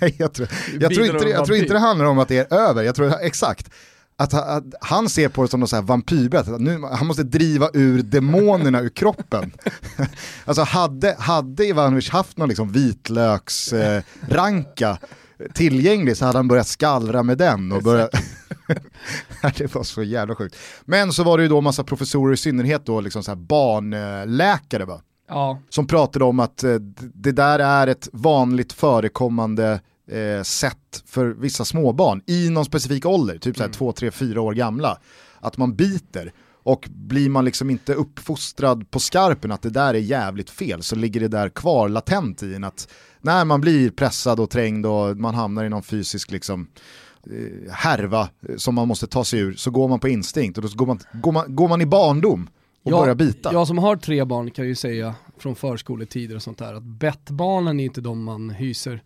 nej 0.00 0.14
jag 0.18 0.32
tror, 0.32 0.48
jag, 0.80 0.94
tror 0.94 1.06
inte, 1.06 1.28
jag 1.28 1.46
tror 1.46 1.58
inte 1.58 1.72
det 1.72 1.78
handlar 1.78 2.06
om 2.06 2.18
att 2.18 2.28
det 2.28 2.52
är 2.52 2.58
över, 2.58 2.82
jag 2.82 2.94
tror 2.94 3.14
exakt. 3.20 3.70
Att, 4.18 4.34
att 4.34 4.64
han 4.80 5.08
ser 5.08 5.28
på 5.28 5.42
det 5.42 5.48
som 5.48 5.60
något 5.60 5.70
så 5.70 5.76
här 5.76 6.96
han 6.96 7.06
måste 7.06 7.22
driva 7.22 7.70
ur 7.74 8.02
demonerna 8.02 8.80
ur 8.80 8.88
kroppen. 8.88 9.52
alltså 10.44 10.62
hade, 10.62 11.16
hade 11.18 11.66
Ivanovic 11.66 12.10
haft 12.10 12.36
någon 12.36 12.48
liksom 12.48 12.72
vitlöksranka 12.72 14.90
eh, 14.90 14.96
tillgänglig 15.54 16.16
så 16.16 16.24
hade 16.24 16.38
han 16.38 16.48
börjat 16.48 16.68
skallra 16.68 17.22
med 17.22 17.38
den 17.38 17.72
och 17.72 17.82
börjat... 17.82 18.10
det 19.56 19.74
var 19.74 19.82
så 19.82 20.02
jävla 20.02 20.34
sjukt. 20.34 20.56
Men 20.84 21.12
så 21.12 21.24
var 21.24 21.38
det 21.38 21.42
ju 21.42 21.48
då 21.48 21.60
massa 21.60 21.84
professorer 21.84 22.34
i 22.34 22.36
synnerhet 22.36 22.86
då, 22.86 23.00
liksom 23.00 23.22
så 23.22 23.30
här 23.30 23.36
barnläkare 23.36 24.84
va? 24.84 25.00
Ja, 25.28 25.58
som 25.68 25.86
pratade 25.86 26.24
om 26.24 26.40
att 26.40 26.64
eh, 26.64 26.74
det 27.14 27.32
där 27.32 27.58
är 27.58 27.86
ett 27.86 28.08
vanligt 28.12 28.72
förekommande 28.72 29.80
eh, 30.10 30.42
sätt 30.42 31.02
för 31.06 31.26
vissa 31.26 31.64
småbarn 31.64 32.22
i 32.26 32.50
någon 32.50 32.64
specifik 32.64 33.06
ålder, 33.06 33.38
typ 33.38 33.56
såhär 33.56 33.70
2, 33.70 33.92
3, 33.92 34.10
4 34.10 34.40
år 34.40 34.52
gamla, 34.52 34.98
att 35.40 35.56
man 35.56 35.76
biter. 35.76 36.32
Och 36.62 36.88
blir 36.90 37.28
man 37.28 37.44
liksom 37.44 37.70
inte 37.70 37.94
uppfostrad 37.94 38.90
på 38.90 39.00
skarpen 39.00 39.52
att 39.52 39.62
det 39.62 39.70
där 39.70 39.94
är 39.94 39.98
jävligt 39.98 40.50
fel 40.50 40.82
så 40.82 40.96
ligger 40.96 41.20
det 41.20 41.28
där 41.28 41.48
kvar 41.48 41.88
latent 41.88 42.42
i 42.42 42.54
en 42.54 42.64
att 42.64 42.88
när 43.20 43.44
man 43.44 43.60
blir 43.60 43.90
pressad 43.90 44.40
och 44.40 44.50
trängd 44.50 44.86
och 44.86 45.16
man 45.16 45.34
hamnar 45.34 45.64
i 45.64 45.68
någon 45.68 45.82
fysisk 45.82 46.30
liksom 46.30 46.68
eh, 47.30 47.72
härva 47.72 48.28
eh, 48.48 48.56
som 48.56 48.74
man 48.74 48.88
måste 48.88 49.06
ta 49.06 49.24
sig 49.24 49.40
ur. 49.40 49.54
Så 49.54 49.70
går 49.70 49.88
man 49.88 50.00
på 50.00 50.08
instinkt 50.08 50.58
och 50.58 50.64
då 50.64 50.70
går 50.74 50.86
man, 50.86 50.98
går 51.12 51.32
man, 51.32 51.56
går 51.56 51.68
man 51.68 51.80
i 51.80 51.86
barndom 51.86 52.48
och 52.94 53.00
börjar 53.00 53.14
bita. 53.14 53.52
Jag 53.52 53.66
som 53.66 53.78
har 53.78 53.96
tre 53.96 54.24
barn 54.24 54.50
kan 54.50 54.66
ju 54.66 54.74
säga 54.74 55.14
från 55.38 55.54
förskoletider 55.54 56.36
och 56.36 56.42
sånt 56.42 56.58
där 56.58 56.74
att 56.74 56.82
bettbarnen 56.82 57.80
är 57.80 57.84
inte 57.84 58.00
de 58.00 58.22
man 58.24 58.50
hyser 58.50 59.02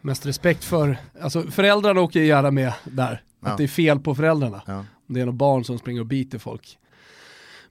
mest 0.00 0.26
respekt 0.26 0.64
för. 0.64 0.96
Alltså 1.20 1.42
föräldrarna 1.42 2.00
åker 2.00 2.20
ju 2.20 2.26
gärna 2.26 2.50
med 2.50 2.72
där, 2.84 3.22
Ja. 3.40 3.48
att 3.48 3.58
det 3.58 3.64
är 3.64 3.68
fel 3.68 4.00
på 4.00 4.14
föräldrarna. 4.14 4.62
Ja. 4.66 4.78
Om 4.78 5.14
det 5.14 5.20
är 5.20 5.26
något 5.26 5.34
barn 5.34 5.64
som 5.64 5.78
springer 5.78 6.00
och 6.00 6.06
biter 6.06 6.38
folk. 6.38 6.78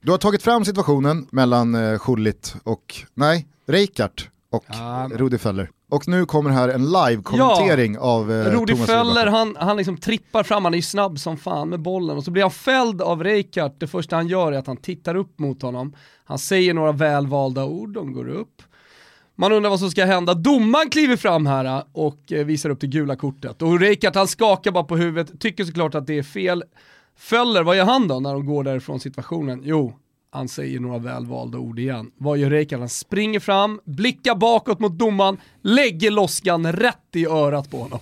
Du 0.01 0.11
har 0.11 0.17
tagit 0.17 0.43
fram 0.43 0.65
situationen 0.65 1.27
mellan 1.31 1.75
eh, 1.75 1.99
Schullit 1.99 2.55
och, 2.63 2.95
nej, 3.13 3.47
Reikart 3.67 4.29
och 4.49 4.63
Ja, 4.67 5.09
Rudi 5.13 5.37
Feller. 5.37 5.69
Och 5.89 6.07
nu 6.07 6.25
kommer 6.25 6.49
här 6.49 6.69
en 6.69 6.85
live-kommentering 6.85 7.97
av 7.97 8.31
eh, 8.31 8.51
Rudi 8.51 8.73
Thomas 8.73 8.89
Feller, 8.89 9.27
han, 9.27 9.55
han 9.59 9.77
liksom 9.77 9.97
trippar 9.97 10.43
fram, 10.43 10.65
han 10.65 10.73
är 10.73 10.77
ju 10.77 10.81
snabb 10.81 11.19
som 11.19 11.37
fan 11.37 11.69
med 11.69 11.79
bollen 11.79 12.17
och 12.17 12.23
så 12.23 12.31
blir 12.31 12.43
han 12.43 12.51
fälld 12.51 13.01
av 13.01 13.23
Reykjart. 13.23 13.75
Det 13.79 13.87
första 13.87 14.15
han 14.15 14.27
gör 14.27 14.51
är 14.51 14.57
att 14.57 14.67
han 14.67 14.77
tittar 14.77 15.15
upp 15.15 15.39
mot 15.39 15.61
honom. 15.61 15.95
Han 16.25 16.39
säger 16.39 16.73
några 16.73 16.91
välvalda 16.91 17.65
ord, 17.65 17.89
de 17.89 18.13
går 18.13 18.29
upp. 18.29 18.61
Man 19.35 19.51
undrar 19.51 19.69
vad 19.69 19.79
som 19.79 19.91
ska 19.91 20.05
hända. 20.05 20.33
Domaren 20.33 20.89
kliver 20.89 21.15
fram 21.15 21.45
här 21.45 21.83
och 21.91 22.31
eh, 22.31 22.45
visar 22.45 22.69
upp 22.69 22.79
det 22.79 22.87
gula 22.87 23.15
kortet. 23.15 23.61
Och 23.61 23.79
Reykjart 23.79 24.15
han 24.15 24.27
skakar 24.27 24.71
bara 24.71 24.83
på 24.83 24.97
huvudet, 24.97 25.39
tycker 25.41 25.63
såklart 25.63 25.95
att 25.95 26.07
det 26.07 26.17
är 26.17 26.23
fel. 26.23 26.63
Feller, 27.17 27.63
vad 27.63 27.77
gör 27.77 27.85
han 27.85 28.07
då 28.07 28.19
när 28.19 28.33
de 28.33 28.45
går 28.45 28.63
därifrån 28.63 28.99
situationen? 28.99 29.61
Jo, 29.63 29.93
han 30.35 30.47
säger 30.47 30.79
några 30.79 30.97
välvalda 30.97 31.57
ord 31.57 31.79
igen. 31.79 32.11
Vad 32.17 32.37
gör 32.37 32.49
Reykjart? 32.49 32.79
Han 32.79 32.89
springer 32.89 33.39
fram, 33.39 33.79
blickar 33.85 34.35
bakåt 34.35 34.79
mot 34.79 34.97
domaren, 34.97 35.37
lägger 35.61 36.11
loskan 36.11 36.71
rätt 36.71 37.15
i 37.15 37.25
örat 37.25 37.71
på 37.71 37.77
honom. 37.77 37.99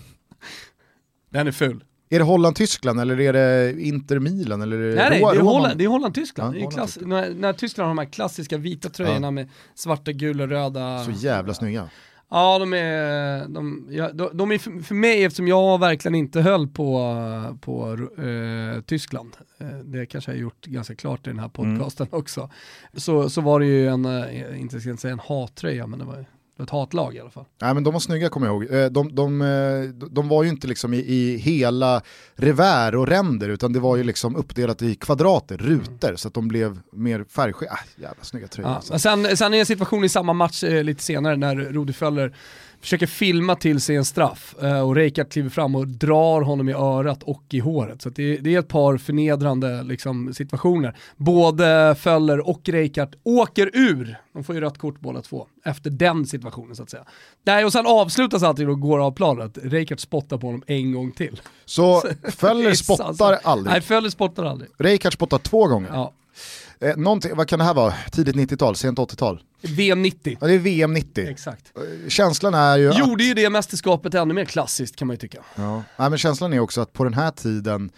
Den 1.29 1.47
är 1.47 1.51
ful. 1.51 1.83
Är 2.09 2.19
det 2.19 2.25
Holland-Tyskland 2.25 2.99
eller 2.99 3.19
är 3.19 3.33
det 3.33 3.81
Inter-Milan? 3.81 4.61
Eller 4.61 4.77
är 4.77 4.89
det 4.89 4.95
Nej, 4.95 5.09
nej, 5.09 5.19
det 5.19 5.25
är 5.25 5.39
Roman? 5.39 5.53
Holland, 5.53 5.77
det 5.77 5.83
är 5.83 5.87
Holland-Tyskland. 5.87 6.55
Ja, 6.55 6.59
Det 6.59 6.65
är 6.65 6.71
klass, 6.71 6.97
när, 7.01 7.29
när 7.33 7.53
Tyskland 7.53 7.85
har 7.85 7.95
de 7.95 7.97
här 7.97 8.11
klassiska 8.13 8.57
vita 8.57 8.89
tröjorna 8.89 9.31
med 9.31 9.49
svarta, 9.75 10.11
gula, 10.11 10.47
röda. 10.47 11.03
Så 11.05 11.11
jävla 11.11 11.53
snygga. 11.53 11.89
Ja, 12.33 12.59
de 12.59 12.73
är, 12.73 13.47
de, 13.47 13.87
ja, 13.91 14.11
de, 14.13 14.29
de 14.37 14.51
är 14.51 14.57
för, 14.83 14.95
mig, 14.95 15.23
eftersom 15.23 15.47
jag 15.47 15.79
verkligen 15.79 16.15
inte 16.15 16.41
höll 16.41 16.67
på, 16.67 17.15
på 17.61 17.97
eh, 18.23 18.81
Tyskland, 18.81 19.37
eh, 19.57 19.67
det 19.67 20.05
kanske 20.05 20.31
jag 20.31 20.35
har 20.37 20.41
gjort 20.41 20.65
ganska 20.65 20.95
klart 20.95 21.27
i 21.27 21.29
den 21.29 21.39
här 21.39 21.51
Mm. 21.57 21.77
podcasten 21.79 22.07
också, 22.11 22.49
så, 22.93 23.29
så 23.29 23.41
var 23.41 23.59
det 23.59 23.65
ju 23.65 23.87
en, 23.87 24.05
eh, 24.05 24.61
inte 24.61 24.79
ska 24.79 24.97
säga 24.97 25.11
en 25.13 25.19
hattröja, 25.19 25.87
men 25.87 25.99
det 25.99 26.05
var 26.05 26.25
ett 26.63 26.69
hatlag 26.69 27.15
i 27.15 27.19
alla 27.19 27.29
fall. 27.29 27.45
Nej 27.61 27.73
men 27.73 27.83
de 27.83 27.93
var 27.93 27.99
snygga 27.99 28.29
kommer 28.29 28.47
jag 28.47 28.63
ihåg. 28.63 28.79
Eh, 28.79 28.85
De, 28.89 29.15
de, 29.15 29.41
eh, 29.41 30.05
de 30.09 30.27
var 30.27 30.43
ju 30.43 30.49
inte 30.49 30.67
liksom 30.67 30.93
i, 30.93 30.97
i 30.97 31.37
hela 31.37 32.01
revär 32.35 32.95
och 32.95 33.07
ränder 33.07 33.49
utan 33.49 33.73
det 33.73 33.79
var 33.79 33.95
ju 33.97 34.03
liksom 34.03 34.35
uppdelat 34.35 34.81
i 34.81 34.95
kvadrater, 34.95 35.57
rutor 35.57 36.15
så 36.15 36.27
att 36.27 36.33
de 36.33 36.47
blev 36.47 36.79
mer 36.91 37.23
färgskilda. 37.29 37.73
Ah, 37.73 37.79
jävla 37.95 38.23
snygga 38.23 38.47
tröjor 38.47 38.69
Ja, 38.71 38.75
alltså. 38.75 38.99
sen, 38.99 39.37
sen 39.37 39.53
är 39.53 39.59
en 39.59 39.65
situation 39.65 40.03
i 40.03 40.09
samma 40.09 40.33
match 40.33 40.63
eh, 40.63 40.83
lite 40.83 41.03
senare 41.03 41.35
när 41.35 41.55
Rudi 41.55 41.93
Föller 41.93 42.35
försöker 42.83 43.07
filma 43.07 43.55
till 43.55 43.81
sig 43.81 43.95
en 43.95 44.05
straff 44.05 44.55
eh, 44.61 44.79
och 44.79 44.95
Reykjart 44.95 45.29
kliver 45.29 45.49
fram 45.49 45.75
och 45.75 45.87
drar 45.87 46.41
honom 46.41 46.69
i 46.69 46.73
örat 46.73 47.23
och 47.23 47.43
i 47.49 47.59
håret. 47.59 48.01
Så 48.01 48.09
det, 48.09 48.37
det 48.37 48.55
är 48.55 48.59
ett 48.59 48.67
par 48.67 48.97
förnedrande 48.97 49.83
liksom, 49.83 50.33
situationer. 50.33 50.97
Både 51.17 51.95
Föller 51.99 52.49
och 52.49 52.69
Reykjart 52.69 53.15
åker 53.23 53.69
ur, 53.73 54.17
de 54.33 54.43
får 54.43 54.55
ju 54.55 54.61
rött 54.61 54.77
kort 54.77 54.99
båda 54.99 55.21
två, 55.21 55.47
efter 55.65 55.89
den 55.89 56.25
situationen 56.25 56.75
så 56.75 56.83
att 56.83 56.89
säga. 56.89 57.03
Nej, 57.43 57.65
och 57.65 57.71
sen 57.71 57.85
avslutas 57.85 58.43
alltid 58.43 58.69
och 58.69 58.79
går 58.79 58.99
av 58.99 59.11
planen 59.11 59.45
att 59.45 59.99
spottar 59.99 60.37
på 60.37 60.47
honom 60.47 60.63
en 60.67 60.91
gång 60.91 61.11
till. 61.11 61.41
Så 61.65 62.03
Föller 62.23 62.73
spottar 62.73 63.39
aldrig. 63.43 63.71
Nej, 63.71 63.81
Föller 63.81 64.09
spottar 64.09 64.43
aldrig. 64.43 64.69
Reykjart 64.77 65.13
spottar 65.13 65.37
två 65.37 65.67
gånger. 65.67 65.89
Ja. 65.93 66.13
Eh, 66.83 67.35
vad 67.35 67.47
kan 67.47 67.59
det 67.59 67.65
här 67.65 67.73
vara? 67.73 67.93
Tidigt 68.11 68.35
90-tal, 68.35 68.75
sent 68.75 68.99
80-tal? 68.99 69.43
VM 69.61 70.01
90. 70.01 70.37
Ja, 70.41 70.47
det 70.47 70.53
är 70.53 70.59
VM 70.59 70.93
90. 70.93 71.27
Exakt. 71.29 71.71
Eh, 71.77 72.09
Känslan 72.09 72.53
är 72.53 72.77
ju 72.77 72.89
att... 72.89 72.97
Gjorde 72.99 73.23
ju 73.23 73.33
det 73.33 73.49
mästerskapet 73.49 74.13
ännu 74.13 74.33
mer 74.33 74.45
klassiskt 74.45 74.95
kan 74.95 75.07
man 75.07 75.13
ju 75.13 75.17
tycka. 75.17 75.43
Ja. 75.55 75.83
Nej, 75.97 76.09
men 76.09 76.17
känslan 76.17 76.53
är 76.53 76.59
också 76.59 76.81
att 76.81 76.93
på 76.93 77.03
den 77.03 77.13
här 77.13 77.31
tiden 77.31 77.91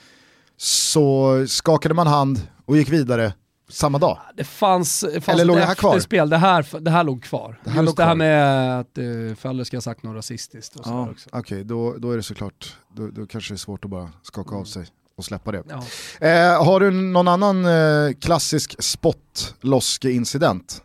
så 0.58 1.46
skakade 1.48 1.94
man 1.94 2.08
hand 2.08 2.42
och 2.66 2.78
gick 2.78 2.90
vidare 2.90 3.34
samma 3.70 3.98
dag. 3.98 4.20
Det 4.38 4.44
fanns, 4.44 5.00
det 5.14 5.22
fanns 5.22 5.28
Eller 5.28 5.46
låg 5.46 5.58
det 5.58 5.66
här 5.66 5.76
kvar? 5.76 5.90
efterspel, 5.90 6.30
det 6.30 6.38
här, 6.38 6.80
det 6.80 6.92
här 6.92 7.04
låg 7.04 7.24
kvar. 7.24 7.60
Det 7.64 7.70
här 7.70 7.84
Just 7.84 7.86
låg 7.86 7.96
det 7.96 8.04
här 8.04 8.10
kvar. 8.10 8.16
med 8.16 8.80
att 8.80 8.98
uh, 8.98 9.36
Föller 9.36 9.64
ska 9.64 9.78
ha 9.78 9.82
sagt 9.82 10.04
något 10.04 10.16
rasistiskt 10.16 10.76
och 10.76 11.10
också. 11.10 11.30
Okej, 11.32 11.64
då, 11.64 11.96
då 11.98 12.12
är 12.12 12.18
det 12.18 12.24
såklart, 12.24 12.78
då, 12.96 13.08
då 13.08 13.26
kanske 13.26 13.54
det 13.54 13.56
är 13.56 13.58
svårt 13.58 13.86
att 13.86 13.92
bara 13.92 14.10
skaka 14.24 14.56
av 14.56 14.64
sig 14.64 14.86
och 15.18 15.26
släppa 15.26 15.52
det. 15.52 15.64
Ja. 15.70 15.84
Eh, 16.28 16.64
har 16.66 16.80
du 16.80 16.92
någon 16.92 17.28
annan 17.28 17.66
eh, 17.66 18.14
klassisk 18.22 18.84
spottloske-incident? 18.84 20.84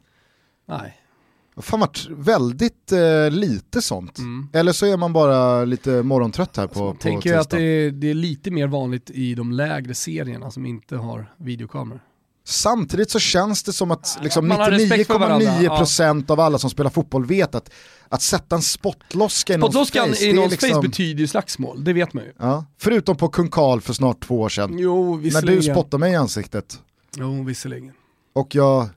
Nej. 0.69 0.97
Fan 1.57 1.81
varit 1.81 2.07
väldigt 2.11 2.93
eh, 2.93 3.31
lite 3.31 3.83
sånt. 3.83 4.19
Mm. 4.19 4.49
Eller 4.53 4.73
så 4.73 4.87
är 4.87 4.97
man 4.97 5.13
bara 5.13 5.65
lite 5.65 6.03
morgontrött 6.03 6.57
här 6.57 6.67
på, 6.67 6.85
Man 6.85 6.97
på 6.97 7.03
tänker 7.03 7.31
ju 7.31 7.37
att 7.37 7.51
tisdag. 7.51 7.57
det 7.57 7.63
är, 7.63 7.91
det 7.91 8.11
är 8.11 8.15
lite 8.15 8.51
mer 8.51 8.67
vanligt 8.67 9.11
i 9.11 9.35
de 9.35 9.53
lägre 9.53 9.95
serierna 9.95 10.51
som 10.51 10.67
inte 10.67 10.97
har 10.97 11.35
videokameror. 11.37 12.01
Samtidigt 12.45 13.11
så 13.11 13.19
känns 13.19 13.63
det 13.63 13.73
som 13.73 13.91
att 13.91 14.19
liksom 14.23 14.49
man 14.49 14.61
har 14.61 14.71
respekt 14.71 15.07
för 15.07 15.19
varandra, 15.19 15.51
99,9% 15.51 16.31
av 16.31 16.41
alla 16.41 16.59
som 16.59 16.71
spelar 16.71 16.91
fotboll 16.91 17.27
vet 17.27 17.55
att, 17.55 17.71
att 18.09 18.23
sätta 18.23 18.57
en 18.57 18.63
spottloska 18.63 19.55
i 19.55 19.57
någons 19.57 19.91
face, 19.91 19.99
i 20.07 20.11
det 20.25 20.31
är 20.31 20.35
någons 20.35 20.51
liksom- 20.53 20.71
face 20.71 20.81
betyder 20.89 21.21
ju 21.21 21.27
slagsmål, 21.27 21.85
det 21.85 21.93
vet 21.93 22.13
man 22.13 22.25
ju. 22.25 22.33
Ja, 22.39 22.65
förutom 22.79 23.17
på 23.17 23.29
Kung 23.29 23.49
Karl 23.49 23.81
för 23.81 23.93
snart 23.93 24.21
två 24.25 24.41
år 24.41 24.49
sedan. 24.49 24.79
Jo, 24.79 25.17
När 25.17 25.43
du 25.43 25.63
spottade 25.63 25.99
mig 26.01 26.13
i 26.13 26.17
ansiktet 26.17 26.81
Jo, 27.17 27.43
visserligen. 27.45 27.93
och 28.33 28.55
jag, 28.55 28.89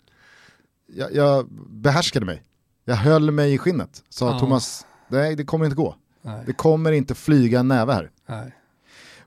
jag, 0.93 1.13
jag 1.15 1.47
behärskade 1.69 2.25
mig. 2.25 2.43
Jag 2.85 2.95
höll 2.95 3.31
mig 3.31 3.53
i 3.53 3.57
skinnet. 3.57 4.03
Sa 4.09 4.31
Ja. 4.31 4.39
Thomas, 4.39 4.85
nej 5.07 5.35
det 5.35 5.43
kommer 5.45 5.65
inte 5.65 5.75
gå. 5.75 5.95
Nej. 6.21 6.43
Det 6.45 6.53
kommer 6.53 6.91
inte 6.91 7.15
flyga 7.15 7.59
en 7.59 7.67
näve 7.67 7.93
här. 7.93 8.11
Nej. 8.29 8.55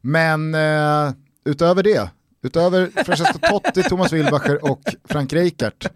Men 0.01 0.55
eh, 0.55 1.13
utöver 1.45 1.83
det, 1.83 2.11
utöver 2.47 2.91
Francesco 3.05 3.39
Totti, 3.51 3.83
Thomas 3.83 4.13
Wilbacher 4.13 4.71
och 4.71 4.81
Frank 5.05 5.33
Reichardt 5.33 5.87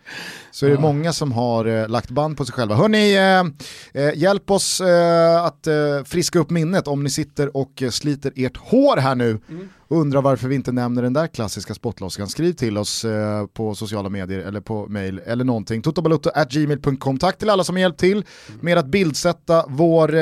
så 0.50 0.66
är 0.66 0.70
det 0.70 0.74
Ja. 0.74 0.80
många 0.80 1.12
som 1.12 1.32
har 1.32 1.64
eh, 1.64 1.88
lagt 1.88 2.10
band 2.10 2.36
på 2.36 2.44
sig 2.44 2.52
själva. 2.54 2.74
Hörni, 2.74 3.14
eh, 3.16 4.02
eh, 4.04 4.14
hjälp 4.18 4.50
oss 4.50 4.80
eh, 4.80 5.44
att 5.44 5.66
eh, 5.66 5.74
friska 6.04 6.38
upp 6.38 6.50
minnet 6.50 6.88
om 6.88 7.02
ni 7.04 7.10
sitter 7.10 7.56
och 7.56 7.82
eh, 7.82 7.90
sliter 7.90 8.32
ert 8.36 8.56
hår 8.56 8.96
här 8.96 9.14
nu 9.14 9.30
Mm. 9.48 9.68
och 9.88 9.96
undrar 10.00 10.22
varför 10.22 10.48
vi 10.48 10.54
inte 10.54 10.72
nämner 10.72 11.02
den 11.02 11.12
där 11.12 11.26
klassiska 11.26 11.74
spottloskan. 11.74 12.28
Skriv 12.28 12.52
till 12.52 12.78
oss 12.78 13.04
på 13.52 13.74
sociala 13.74 14.08
medier 14.08 14.38
eller 14.38 14.60
på 14.60 14.86
mail 14.86 15.20
eller 15.26 15.44
någonting. 15.44 15.82
totobalutto.gmail.com. 15.82 17.18
Tack 17.18 17.38
till 17.38 17.50
alla 17.50 17.64
som 17.64 17.74
har 17.76 17.80
hjälpt 17.80 18.00
till 18.00 18.24
med 18.60 18.78
att 18.78 18.86
bildsätta 18.86 19.64
vår 19.68 20.14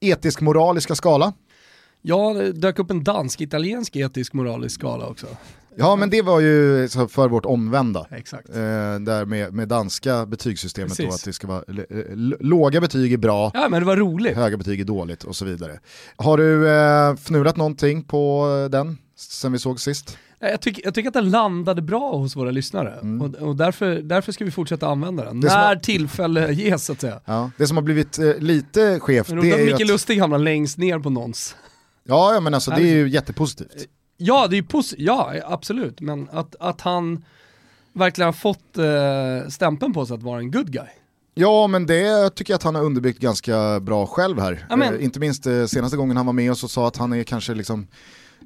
etisk-moraliska 0.00 0.94
skala. 0.94 1.32
Ja, 2.02 2.32
det 2.32 2.52
dök 2.52 2.78
upp 2.78 2.90
en 2.90 3.04
dansk-italiensk 3.04 3.96
etisk 3.96 4.32
moralisk 4.32 4.74
skala 4.74 5.06
också. 5.06 5.26
Ja 5.76 5.96
men 5.96 6.10
det 6.10 6.22
var 6.22 6.40
ju 6.40 6.88
för 6.88 7.28
vårt 7.28 7.46
omvända. 7.46 8.06
Exakt. 8.10 8.48
Eh, 8.48 8.54
där 9.00 9.24
med, 9.24 9.54
med 9.54 9.68
danska 9.68 10.26
betygssystemet 10.26 10.90
då, 10.98 11.04
Precis. 11.04 11.14
att 11.20 11.24
det 11.24 11.32
ska 11.32 11.46
vara 11.46 11.62
låga 12.40 12.80
betyg 12.80 13.12
är 13.12 13.16
bra, 13.16 13.50
Ja, 13.54 13.68
men 13.68 13.80
det 13.80 13.86
var 13.86 13.96
roligt. 13.96 14.36
höga 14.36 14.56
betyg 14.56 14.80
är 14.80 14.84
dåligt 14.84 15.24
och 15.24 15.36
så 15.36 15.44
vidare. 15.44 15.78
Har 16.16 16.36
du 16.38 16.68
eh, 16.68 17.16
fnulat 17.16 17.56
någonting 17.56 18.02
på 18.02 18.46
den 18.70 18.98
sen 19.16 19.52
vi 19.52 19.58
såg 19.58 19.80
sist? 19.80 20.18
Jag 20.42 20.60
tycker, 20.60 20.84
jag 20.84 20.94
tycker 20.94 21.08
att 21.08 21.14
den 21.14 21.30
landade 21.30 21.82
bra 21.82 22.16
hos 22.16 22.36
våra 22.36 22.50
lyssnare 22.50 22.94
och, 23.22 23.48
och 23.48 23.56
därför, 23.56 23.94
därför 24.02 24.32
ska 24.32 24.44
vi 24.44 24.50
fortsätta 24.50 24.86
använda 24.88 25.22
den. 25.22 25.30
Mm. 25.30 25.40
Det 25.40 25.48
När 25.48 25.72
att- 25.76 25.82
tillfälle 25.82 26.52
ges 26.52 26.84
så 26.84 26.92
att 26.92 27.00
säga. 27.00 27.20
Ja. 27.24 27.50
Det 27.58 27.66
som 27.66 27.76
har 27.76 27.84
blivit 27.84 28.18
eh, 28.18 28.36
lite 28.38 29.00
skevt 29.00 29.28
det 29.28 29.38
att 29.38 29.44
är 29.44 29.58
ju 29.58 29.64
Micke 29.64 29.74
att, 29.80 29.86
Lustig 29.88 30.18
hamnar 30.18 30.38
längst 30.38 30.78
ner 30.78 30.98
på 30.98 31.10
någons. 31.10 31.56
Ja, 32.10 32.34
ja 32.34 32.40
men 32.40 32.54
alltså 32.54 32.70
det 32.70 32.82
är 32.82 32.94
ju 32.94 33.08
jättepositivt. 33.08 33.86
Ja, 34.16 34.46
det 34.46 34.58
är 34.58 34.62
posi- 34.62 34.94
ja 34.98 35.32
absolut, 35.44 36.00
men 36.00 36.28
att, 36.32 36.56
att 36.60 36.80
han 36.80 37.24
verkligen 37.92 38.26
har 38.26 38.32
fått 38.32 38.78
eh, 38.78 39.48
stämpeln 39.50 39.92
på 39.92 40.06
sig 40.06 40.14
att 40.14 40.22
vara 40.22 40.38
en 40.38 40.50
good 40.50 40.72
guy. 40.72 40.86
Ja 41.34 41.66
men 41.66 41.86
det 41.86 42.30
tycker 42.34 42.52
jag 42.52 42.56
att 42.56 42.62
han 42.62 42.74
har 42.74 42.82
underbyggt 42.82 43.18
ganska 43.20 43.80
bra 43.80 44.06
själv 44.06 44.38
här. 44.40 44.66
Eh, 44.70 45.04
inte 45.04 45.20
minst 45.20 45.46
eh, 45.46 45.64
senaste 45.66 45.96
gången 45.96 46.16
han 46.16 46.26
var 46.26 46.32
med 46.32 46.50
oss 46.50 46.64
och 46.64 46.70
sa 46.70 46.88
att 46.88 46.96
han 46.96 47.12
är 47.12 47.22
kanske 47.24 47.54
liksom 47.54 47.86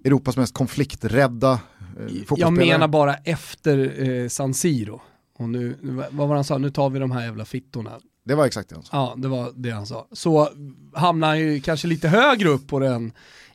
Europas 0.04 0.36
mest 0.36 0.54
konflikträdda 0.54 1.52
eh, 1.52 1.58
Jag 1.98 2.10
fotbollsspelare. 2.28 2.50
menar 2.66 2.88
bara 2.88 3.14
efter 3.14 4.02
eh, 4.08 4.28
San 4.28 4.54
Siro. 4.54 5.00
Och 5.38 5.48
nu, 5.48 5.76
vad 6.10 6.28
var 6.28 6.34
han 6.34 6.44
sa, 6.44 6.58
nu 6.58 6.70
tar 6.70 6.90
vi 6.90 6.98
de 6.98 7.10
här 7.10 7.24
jävla 7.24 7.44
fittorna. 7.44 7.90
Det 8.24 8.34
var 8.34 8.46
exakt 8.46 8.68
det 8.68 8.74
han 8.74 8.84
sa. 8.84 8.96
Ja, 8.96 9.14
det 9.16 9.28
var 9.28 9.52
det 9.54 9.70
han 9.70 9.86
sa. 9.86 10.06
Så 10.12 10.48
hamnar 10.94 11.28
han 11.28 11.38
ju 11.38 11.60
kanske 11.60 11.88
lite 11.88 12.08
högre 12.08 12.48
upp 12.48 12.66
på 12.68 12.78
den 12.78 13.12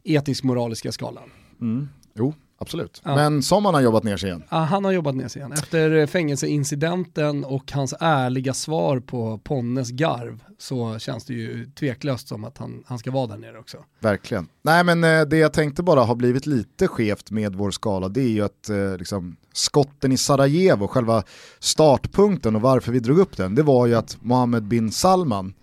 etisk-moraliska 0.10 0.92
skalan. 0.92 1.30
Mm. 1.62 1.90
Jo, 2.14 2.34
absolut. 2.58 3.02
Ja. 3.06 3.16
Men 3.16 3.44
som 3.44 3.66
han 3.66 3.74
har 3.74 3.82
jobbat 3.82 4.04
ner 4.04 4.18
sig 4.18 4.30
igen. 4.30 4.44
Ja, 4.50 4.58
han 4.58 4.86
har 4.86 4.92
jobbat 4.92 5.16
ner 5.16 5.28
sig 5.28 5.40
igen. 5.40 5.52
Efter 5.52 5.92
eh, 5.92 6.08
fängelseincidenten 6.08 7.46
och 7.46 7.72
hans 7.72 7.94
ärliga 8.00 8.54
svar 8.54 9.00
på 9.00 9.38
Ponnes 9.38 9.90
garv 9.90 10.44
så 10.58 11.00
känns 11.00 11.26
det 11.26 11.34
ju 11.34 11.66
tveklöst 11.66 12.28
som 12.28 12.44
att 12.44 12.58
han, 12.58 12.84
han 12.86 13.00
ska 13.00 13.12
vara 13.12 13.28
där 13.28 13.38
nere 13.38 13.60
också. 13.60 13.78
Verkligen. 14.00 14.48
Nej 14.62 14.84
men 14.84 15.04
eh, 15.04 15.22
det 15.22 15.38
jag 15.38 15.54
tänkte 15.54 15.84
bara 15.84 16.04
har 16.04 16.16
blivit 16.16 16.46
lite 16.46 16.88
skevt 16.88 17.32
med 17.32 17.56
vår 17.56 17.72
skala 17.72 18.10
det 18.10 18.22
är 18.22 18.30
ju 18.30 18.46
att 18.46 18.70
eh, 18.70 18.98
liksom, 18.98 19.38
skotten 19.54 20.12
i 20.12 20.18
Sarajevo, 20.18 20.88
själva 20.88 21.24
startpunkten 21.60 22.56
och 22.56 22.62
varför 22.62 22.92
vi 22.92 23.00
drog 23.00 23.20
upp 23.20 23.38
den, 23.38 23.56
det 23.56 23.64
var 23.64 23.88
ju 23.88 23.96
att 23.96 24.18
Mohammed 24.22 24.64
bin 24.64 24.92
Salman 24.92 25.54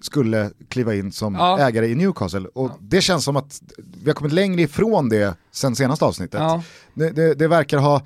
skulle 0.00 0.50
kliva 0.68 0.94
in 0.94 1.12
som 1.12 1.34
Ja. 1.34 1.58
ägare 1.58 1.86
i 1.86 1.94
Newcastle. 1.94 2.48
Och 2.54 2.70
Ja. 2.70 2.76
det 2.80 3.00
känns 3.00 3.24
som 3.24 3.36
att 3.36 3.62
vi 4.02 4.10
har 4.10 4.14
kommit 4.14 4.32
längre 4.32 4.62
ifrån 4.62 5.08
det 5.08 5.34
sen 5.52 5.76
senaste 5.76 6.04
avsnittet. 6.04 6.40
Ja, 6.40 6.62
Det, 6.94 7.10
det, 7.10 7.34
det 7.34 7.48
verkar 7.48 7.78
ha 7.78 8.02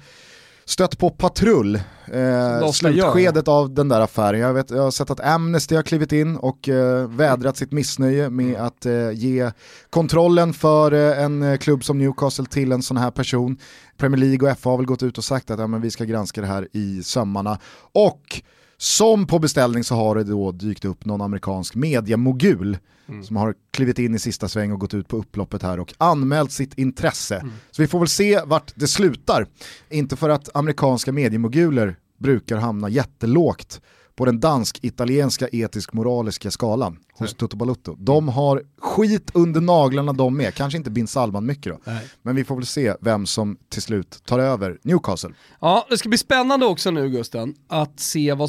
stött 0.64 0.98
på 0.98 1.10
patrull, 1.10 1.74
eh, 1.74 1.82
gör. 2.12 2.72
slutskedet 2.72 3.48
av 3.48 3.74
den 3.74 3.88
där 3.88 4.00
affären. 4.00 4.40
Jag, 4.40 4.54
vet, 4.54 4.70
jag 4.70 4.82
har 4.82 4.90
sett 4.90 5.10
att 5.10 5.20
Amnesty 5.20 5.74
har 5.76 5.82
klivit 5.82 6.12
in 6.12 6.36
och 6.36 6.68
eh, 6.68 7.08
vädrat 7.08 7.56
sitt 7.56 7.72
missnöje 7.72 8.30
med 8.30 8.56
att 8.56 8.86
eh, 8.86 9.10
ge 9.10 9.50
kontrollen 9.90 10.52
för 10.54 10.92
eh, 10.92 11.24
en 11.24 11.42
eh, 11.42 11.56
klubb 11.58 11.84
som 11.84 11.98
Newcastle 11.98 12.46
till 12.46 12.72
en 12.72 12.82
sån 12.82 12.96
här 12.96 13.10
person. 13.10 13.56
Premier 13.96 14.20
League 14.20 14.50
och 14.52 14.58
FA 14.58 14.70
har 14.70 14.76
väl 14.76 14.86
gått 14.86 15.02
ut 15.02 15.18
och 15.18 15.24
sagt 15.24 15.50
att 15.50 15.58
ja, 15.60 15.66
men 15.66 15.80
vi 15.80 15.90
ska 15.90 16.04
granska 16.04 16.40
det 16.40 16.46
här 16.46 16.68
i 16.72 17.02
sömmarna. 17.02 17.58
Och 17.92 18.42
som 18.82 19.26
på 19.26 19.38
beställning 19.38 19.84
så 19.84 19.94
har 19.94 20.14
det 20.16 20.24
då 20.24 20.52
dykt 20.52 20.84
upp 20.84 21.04
någon 21.04 21.20
amerikansk 21.20 21.74
mediamogul 21.74 22.78
Mm. 23.08 23.24
som 23.24 23.36
har 23.36 23.54
klivit 23.70 23.98
in 23.98 24.14
i 24.14 24.18
sista 24.18 24.48
sväng 24.48 24.72
och 24.72 24.80
gått 24.80 24.94
ut 24.94 25.08
på 25.08 25.16
upploppet 25.16 25.62
här 25.62 25.80
och 25.80 25.94
anmält 25.98 26.52
sitt 26.52 26.78
intresse. 26.78 27.36
Mm. 27.36 27.52
Så 27.70 27.82
vi 27.82 27.88
får 27.88 27.98
väl 27.98 28.08
se 28.08 28.40
vart 28.46 28.72
det 28.74 28.86
slutar. 28.86 29.46
Inte 29.90 30.16
för 30.16 30.28
att 30.28 30.56
amerikanska 30.56 31.12
mediemoguler 31.12 31.96
brukar 32.18 32.56
hamna 32.56 32.88
jättelågt 32.88 33.80
på 34.14 34.24
den 34.24 34.40
dansk-italienska 34.40 35.48
etisk-moraliska 35.52 36.50
skalan 36.50 36.98
hos 37.14 37.30
Så. 37.30 37.36
Toto 37.36 37.56
Balutto. 37.56 37.96
De 37.98 38.28
har 38.28 38.62
skit 38.80 39.30
under 39.34 39.60
naglarna 39.60 40.12
de 40.12 40.36
med, 40.36 40.54
kanske 40.54 40.76
inte 40.78 40.90
bin 40.90 41.06
Salman 41.06 41.46
mycket 41.46 41.72
då. 41.72 41.78
nej. 41.92 42.06
Men 42.22 42.36
vi 42.36 42.44
får 42.44 42.56
väl 42.56 42.66
se 42.66 42.94
vem 43.00 43.26
som 43.26 43.56
till 43.68 43.82
slut 43.82 44.22
tar 44.24 44.38
över 44.38 44.78
Newcastle. 44.82 45.30
ja, 45.60 45.86
det 45.90 45.98
ska 45.98 46.08
bli 46.08 46.18
spännande 46.18 46.66
också 46.66 46.90
nu 46.90 47.08
Gusten, 47.10 47.54
att 47.68 48.00
se 48.00 48.34
vad 48.34 48.48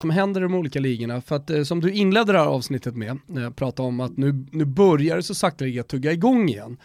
Som 0.00 0.10
händer 0.10 0.40
i 0.40 0.42
de 0.42 0.54
olika 0.54 0.80
ligorna. 0.80 1.20
För 1.20 1.36
att 1.36 1.50
eh, 1.50 1.62
som 1.62 1.80
du 1.80 1.92
inledde 1.92 2.32
det 2.32 2.38
här 2.38 2.46
avsnittet 2.46 2.96
med, 2.96 3.18
jag 3.26 3.56
pratade 3.56 3.88
om 3.88 4.00
att 4.00 4.16
nu, 4.16 4.46
nu 4.52 4.64
börjar 4.64 5.16
det 5.16 5.22
så 5.22 5.34
sakta 5.34 5.64
tugga 5.88 6.12
igång 6.12 6.48
igen. 6.48 6.76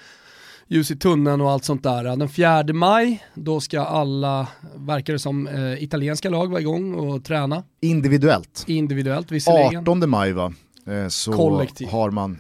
Ljus 0.67 0.91
i 0.91 0.96
tunneln 0.96 1.41
och 1.41 1.51
allt 1.51 1.63
sånt 1.63 1.84
där. 1.84 2.03
Den 2.03 2.29
4 2.29 2.63
maj, 2.74 3.24
då 3.34 3.60
ska 3.60 3.82
alla, 3.82 4.48
verkar 4.75 5.13
det 5.13 5.20
som, 5.20 5.48
eh, 5.48 5.84
italienska 5.84 6.29
lag 6.29 6.48
vara 6.48 6.62
igång 6.62 6.93
och 6.93 7.25
träna. 7.25 7.63
Individuellt. 7.82 8.63
Individuellt 8.67 9.32
visserligen. 9.32 9.82
18 9.82 10.10
maj 10.10 10.34
va, 10.34 10.53
eh, 10.88 11.08
så 11.08 11.34
Kollektiv. 11.34 11.88
har 11.88 12.12
man 12.12 12.39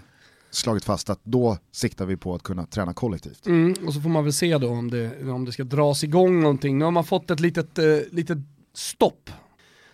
slagit 0.51 0.83
fast 0.83 1.09
att 1.09 1.19
då 1.23 1.57
siktar 1.71 2.05
vi 2.05 2.17
på 2.17 2.35
att 2.35 2.43
kunna 2.43 2.65
träna 2.65 2.93
kollektivt. 2.93 3.45
Mm, 3.45 3.75
och 3.87 3.93
så 3.93 4.01
får 4.01 4.09
man 4.09 4.23
väl 4.23 4.33
se 4.33 4.57
då 4.57 4.69
om 4.69 4.91
det, 4.91 5.29
om 5.31 5.45
det 5.45 5.51
ska 5.51 5.63
dras 5.63 6.03
igång 6.03 6.41
någonting. 6.41 6.77
Nu 6.77 6.85
har 6.85 6.91
man 6.91 7.03
fått 7.03 7.31
ett 7.31 7.39
litet, 7.39 7.79
eh, 7.79 7.85
litet 8.11 8.37
stopp 8.73 9.29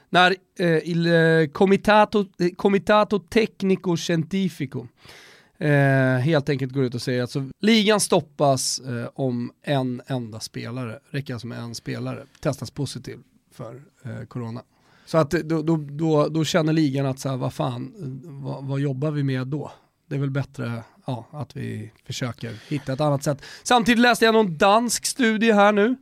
när 0.09 0.35
eh, 0.59 0.89
il 0.89 1.05
eh, 1.07 1.45
comitato, 1.45 2.25
eh, 2.39 2.49
comitato 2.55 3.19
tecnico 3.19 3.95
scientifico 3.95 4.87
eh, 5.57 6.17
helt 6.17 6.49
enkelt 6.49 6.73
går 6.73 6.83
ut 6.83 6.95
och 6.95 7.01
säger 7.01 7.23
att 7.23 7.31
så, 7.31 7.49
ligan 7.59 7.99
stoppas 7.99 8.79
eh, 8.79 9.09
om 9.13 9.51
en 9.63 10.01
enda 10.07 10.39
spelare, 10.39 10.99
räcker 11.09 11.33
alltså 11.33 11.47
med 11.47 11.59
en 11.59 11.75
spelare, 11.75 12.23
testas 12.39 12.71
positiv 12.71 13.19
för 13.51 13.81
eh, 14.03 14.25
corona. 14.27 14.61
Så 15.05 15.17
att 15.17 15.33
eh, 15.33 15.39
då, 15.39 15.61
då, 15.61 15.77
då, 15.77 16.27
då 16.27 16.45
känner 16.45 16.73
ligan 16.73 17.05
att 17.05 17.19
så 17.19 17.29
här, 17.29 17.37
vad 17.37 17.53
fan, 17.53 17.93
vad, 18.23 18.65
vad 18.65 18.79
jobbar 18.79 19.11
vi 19.11 19.23
med 19.23 19.47
då? 19.47 19.71
Det 20.07 20.15
är 20.15 20.19
väl 20.19 20.31
bättre 20.31 20.83
ja, 21.05 21.27
att 21.31 21.57
vi 21.57 21.91
försöker 22.05 22.59
hitta 22.67 22.93
ett 22.93 23.01
annat 23.01 23.23
sätt. 23.23 23.41
Samtidigt 23.63 23.99
läste 23.99 24.25
jag 24.25 24.33
någon 24.33 24.57
dansk 24.57 25.05
studie 25.05 25.51
här 25.51 25.71
nu 25.71 25.95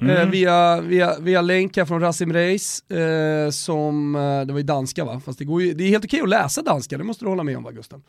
Mm. 0.00 0.16
Eh, 0.16 0.28
via, 0.28 0.80
via, 0.80 1.18
via 1.18 1.42
länk 1.42 1.76
här 1.76 1.84
från 1.84 2.00
Rasim 2.00 2.32
Reis, 2.32 2.90
eh, 2.90 3.50
som, 3.50 4.14
eh, 4.14 4.20
det 4.20 4.52
var 4.52 4.58
ju 4.58 4.62
danska 4.62 5.04
va? 5.04 5.20
Fast 5.24 5.38
det, 5.38 5.44
går 5.44 5.62
ju, 5.62 5.74
det 5.74 5.84
är 5.84 5.88
helt 5.88 6.04
okej 6.04 6.20
att 6.20 6.28
läsa 6.28 6.62
danska, 6.62 6.98
det 6.98 7.04
måste 7.04 7.24
du 7.24 7.28
hålla 7.28 7.42
med 7.42 7.56
om 7.56 7.62
va 7.62 7.70
Gusten? 7.70 8.02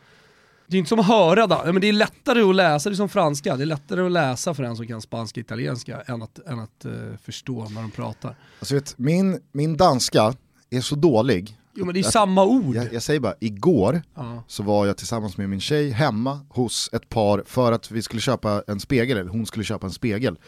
Det 0.68 0.78
är 0.78 0.80
inte 0.80 0.90
som 0.90 1.00
att 1.00 1.08
höra, 1.08 1.48
da. 1.48 1.64
men 1.66 1.82
det 1.82 1.88
är 1.88 1.94
lättare 1.94 2.42
att 2.42 2.56
läsa, 2.56 2.90
det 2.90 2.94
är 2.94 2.96
som 2.98 3.10
franska, 3.10 3.56
det 3.56 3.64
är 3.64 3.66
lättare 3.66 4.02
att 4.02 4.12
läsa 4.12 4.54
för 4.54 4.64
en 4.64 4.76
som 4.76 4.88
kan 4.88 5.02
spanska 5.02 5.40
och 5.40 5.46
italienska 5.46 6.02
än 6.02 6.22
att, 6.22 6.40
än 6.48 6.60
att 6.60 6.86
uh, 6.86 6.92
förstå 7.24 7.70
när 7.70 7.82
de 7.82 7.92
pratar. 7.92 8.36
Alltså 8.60 8.76
vet, 8.76 8.98
min, 8.98 9.40
min 9.52 9.78
danska 9.78 10.34
är 10.70 10.82
så 10.82 10.96
dålig 10.96 11.58
Jo 11.74 11.86
men 11.86 11.94
det 11.94 12.00
är 12.00 12.04
jag, 12.04 12.14
samma 12.14 12.46
ord. 12.46 12.76
Jag, 12.76 12.94
jag, 12.94 13.04
säger 13.04 13.20
bara, 13.20 13.36
igår 13.40 14.02
ja. 14.16 14.44
så 14.48 14.64
var 14.64 14.86
jag 14.86 14.98
tillsammans 14.98 15.38
med 15.38 15.50
min 15.50 15.60
tjej 15.60 15.90
hemma 15.90 16.40
hos 16.50 16.90
ett 16.94 17.10
par 17.10 17.44
för 17.46 17.72
att 17.72 17.92
vi 17.92 18.02
skulle 18.02 18.22
köpa 18.22 18.64
en 18.68 18.80
spegel, 18.80 19.18
eller 19.18 19.32
hon 19.32 19.46
skulle 19.46 19.66
köpa 19.66 19.88
en 19.88 19.94
spegel. 19.94 20.40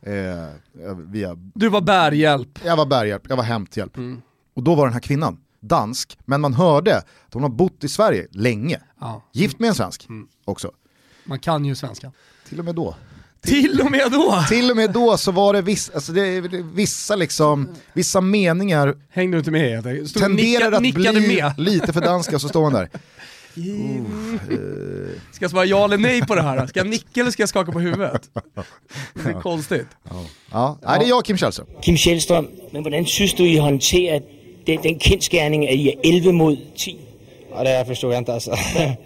Eh, 0.00 0.12
via... 0.96 1.34
Du 1.34 1.68
var 1.68 1.80
bärhjälp. 1.80 2.58
Jag 2.64 2.76
var 2.76 2.86
bärhjälp, 2.86 3.22
jag 3.28 3.36
var 3.36 3.44
hämthjälp. 3.44 3.96
Mm. 3.96 4.22
Och 4.54 4.62
då 4.62 4.74
var 4.74 4.86
den 4.86 4.92
här 4.92 5.00
kvinnan 5.00 5.38
dansk, 5.60 6.18
men 6.24 6.40
man 6.40 6.54
hörde 6.54 6.96
att 6.98 7.34
hon 7.34 7.42
har 7.42 7.50
bott 7.50 7.84
i 7.84 7.88
Sverige 7.88 8.26
länge. 8.30 8.80
Ja. 9.00 9.22
Gift 9.32 9.58
med 9.58 9.68
en 9.68 9.74
svensk 9.74 10.08
mm. 10.08 10.28
också. 10.44 10.70
Man 11.24 11.38
kan 11.38 11.64
ju 11.64 11.74
svenska. 11.74 12.12
Till 12.48 12.58
och 12.58 12.64
med 12.64 12.74
då. 12.74 12.94
Till 13.46 13.80
och 13.80 13.90
med 13.90 14.12
då? 14.12 14.44
Till 14.48 14.70
och 14.70 14.76
med 14.76 14.90
då 14.90 15.16
så 15.16 15.32
var 15.32 15.52
det, 15.52 15.62
viss, 15.62 15.90
alltså 15.94 16.12
det, 16.12 16.40
vissa, 16.74 17.16
liksom, 17.16 17.68
vissa 17.92 18.20
meningar 18.20 18.94
Hängde 19.10 19.36
du 19.36 19.38
inte 19.38 19.50
med? 19.50 19.82
tenderar 20.14 20.72
att 20.72 20.80
bli 20.80 21.36
med. 21.36 21.54
lite 21.58 21.92
för 21.92 22.00
danska, 22.00 22.38
så 22.38 22.48
står 22.48 22.62
man 22.62 22.72
där. 22.72 22.88
Uh, 23.58 24.02
ska 25.32 25.44
jag 25.44 25.50
svara 25.50 25.64
ja 25.64 25.84
eller 25.84 25.98
nej 25.98 26.20
på 26.20 26.34
det 26.34 26.42
här? 26.42 26.66
Ska 26.66 26.80
jag 26.80 26.86
nicka 26.86 27.20
eller 27.20 27.30
ska 27.30 27.42
jag 27.42 27.48
skaka 27.48 27.72
på 27.72 27.80
huvudet? 27.80 28.22
Det 29.14 29.30
är 29.30 29.40
konstigt. 29.40 29.86
Ja, 30.10 30.24
ja. 30.52 30.78
ja. 30.82 30.98
det 30.98 31.04
är 31.04 31.08
jag 31.08 31.24
Kim 31.24 31.36
Källström. 31.36 31.66
Kim 31.82 31.96
Källström, 31.96 32.48
men 32.70 32.92
hur 32.92 33.04
syns 33.04 33.34
du 33.34 33.48
I 33.48 33.58
hanterar 33.58 34.22
den, 34.64 34.78
den 34.82 34.98
kendsgerning 34.98 35.64
att 35.64 35.74
I 35.74 35.88
är 35.88 36.16
11 36.16 36.32
mot 36.32 36.58
10? 36.76 36.96
Ja, 37.54 37.64
det 37.64 37.84
förstår 37.86 38.12
jag 38.12 38.20
inte 38.20 38.34
alltså. 38.34 38.56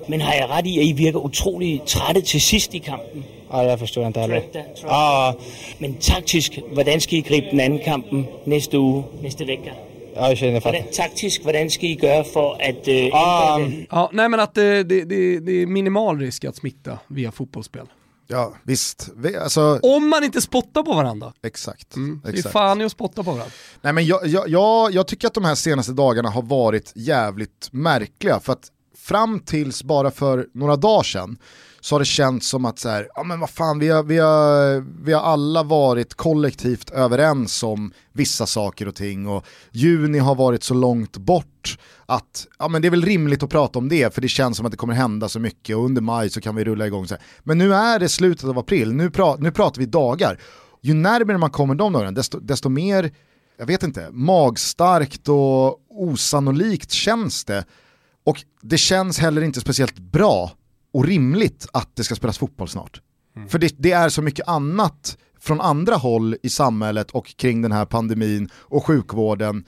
men 0.07 0.21
har 0.21 0.35
jag 0.35 0.51
rätt 0.51 0.67
i 0.67 0.79
att 0.79 0.85
I 0.85 1.05
verkar 1.05 1.19
otroligt 1.19 1.87
trötta 1.87 2.21
till 2.21 2.41
sist 2.41 2.75
i 2.75 2.79
kampen? 2.79 3.25
Ja, 3.57 3.71
det 3.71 3.79
förstår 3.79 4.03
jag 4.03 4.09
inte 4.09 4.21
heller. 4.21 4.43
Ja. 4.83 5.35
Men 5.79 5.95
taktisk, 5.95 6.53
hur 6.57 7.01
ska 7.01 7.17
I 7.17 7.21
gripa 7.21 7.57
den 7.57 7.73
andra 7.73 7.85
kampen 7.85 8.27
nästa 8.45 8.77
uge, 8.77 9.05
nästa 9.23 9.45
vecka? 9.45 9.73
Ja, 10.17 10.29
jag 10.29 10.39
känner 10.39 10.61
hvordan, 10.61 10.83
taktisk, 10.97 11.45
hur 11.45 11.69
ska 11.69 11.87
I 11.87 11.99
göra 12.03 12.25
för 12.25 12.53
att 12.53 12.89
uh, 12.89 12.95
ja, 12.95 13.61
ja, 13.91 14.11
nej 14.13 14.29
men 14.29 14.41
att 14.41 14.59
uh, 14.59 14.63
det, 14.63 14.85
det, 14.85 15.41
det 15.41 15.53
är 15.63 15.67
minimal 15.67 16.21
risk 16.21 16.45
att 16.45 16.57
smitta 16.57 16.99
via 17.09 17.33
fotbollsspel. 17.33 17.87
Ja, 18.29 18.55
visst. 18.63 19.09
Alltså... 19.43 19.81
Om 19.83 20.09
man 20.09 20.25
inte 20.25 20.41
spottar 20.41 20.83
på 20.83 20.93
varandra. 20.93 21.33
Exakt. 21.43 21.97
Mm. 21.97 22.21
exakt. 22.25 22.43
Det 22.43 22.49
är 22.49 22.53
fan 22.53 22.81
i 22.81 22.85
att 22.85 22.93
spotta 22.93 23.25
på 23.25 23.31
varandra. 23.31 23.53
Nej, 23.83 23.93
men 23.93 24.07
jag, 24.07 24.27
jag, 24.27 24.49
jag, 24.49 24.93
jag 24.93 25.07
tycker 25.07 25.27
att 25.27 25.35
de 25.35 25.45
här 25.45 25.55
senaste 25.55 25.93
dagarna 25.93 26.31
har 26.31 26.43
varit 26.43 26.93
jävligt 26.95 27.69
märkliga. 27.71 28.41
För 28.41 28.53
att 28.53 28.71
fram 28.97 29.41
tills 29.41 29.83
bara 29.83 30.11
för 30.11 30.47
några 30.55 30.77
dagar 30.77 31.03
sedan 31.03 31.39
så 31.87 31.95
har 31.95 32.01
det 32.01 32.05
känts 32.05 32.49
som 32.49 32.65
att 32.65 32.79
så 32.79 32.89
här, 32.89 33.09
ja 33.15 33.23
men 33.23 33.41
vad 33.41 33.51
fan, 33.51 33.79
vi 33.79 33.89
har, 33.89 34.03
vi, 34.03 34.19
har, 34.19 34.85
vi 35.05 35.13
har 35.13 35.21
alla 35.21 35.63
varit 35.63 36.15
kollektivt 36.15 36.91
överens 36.91 37.63
om 37.63 37.93
vissa 38.13 38.47
saker 38.47 38.89
och 38.89 38.95
ting 38.95 39.29
och 39.29 39.47
juni 39.71 40.19
har 40.19 40.35
varit 40.35 40.63
så 40.63 40.75
långt 40.75 41.17
bort 41.17 41.79
att 42.07 42.47
ja, 42.59 42.69
men 42.69 42.83
det 42.83 42.89
är 42.89 42.91
väl 42.91 43.05
rimligt 43.05 43.43
att 43.43 43.51
prata 43.51 43.79
om 43.79 43.89
det 43.89 44.15
för 44.15 44.21
det 44.21 44.29
känns 44.29 44.57
som 44.57 44.67
att 44.67 44.73
det 44.73 44.79
kommer 44.79 44.95
hända 44.95 45.29
så 45.29 45.41
mycket 45.41 45.77
och 45.77 45.85
under 45.85 46.03
maj 46.03 46.31
så 46.31 46.41
kan 46.41 46.57
vi 46.57 46.65
rulla 46.65 46.87
igång. 46.87 47.09
Så 47.09 47.15
här. 47.15 47.23
Men 47.43 47.59
nu 47.59 47.75
är 47.75 47.99
det 47.99 48.09
slutet 48.09 48.45
av 48.45 48.59
april, 48.59 48.93
nu, 48.93 49.11
pra, 49.11 49.37
nu 49.37 49.51
pratar 49.51 49.81
vi 49.81 49.87
dagar. 49.87 50.41
Ju 50.83 50.95
närmare 50.95 51.39
man 51.39 51.51
kommer 51.51 51.75
de 51.75 51.93
dagarna 51.93 52.13
desto, 52.13 52.41
desto 52.41 52.69
mer, 52.69 53.11
jag 53.59 53.67
vet 53.67 53.83
inte, 53.83 54.09
magstarkt 54.11 55.29
och 55.29 55.81
osannolikt 55.91 56.91
känns 56.91 57.45
det. 57.45 57.65
Och 58.25 58.45
det 58.63 58.79
känns 58.79 59.19
heller 59.19 59.43
inte 59.43 59.61
speciellt 59.61 59.99
bra 59.99 60.53
och 60.97 61.05
rimligt 61.05 61.67
att 61.73 61.97
det 61.97 62.05
ska 62.05 62.15
spelas 62.15 62.39
fotboll 62.39 62.69
snart. 62.69 63.01
Mm. 63.37 63.49
För 63.49 63.59
det, 63.59 63.75
det, 63.79 63.93
är 63.93 64.09
så 64.09 64.23
mycket 64.23 64.49
annat 64.49 65.19
från 65.41 65.61
andra 65.61 65.95
håll 65.95 66.37
i 66.43 66.49
samhället 66.49 67.11
och 67.11 67.37
kring 67.37 67.63
den 67.63 67.73
här 67.73 67.85
pandemin 67.85 68.49
och 68.55 68.87
sjukvården 68.87 69.65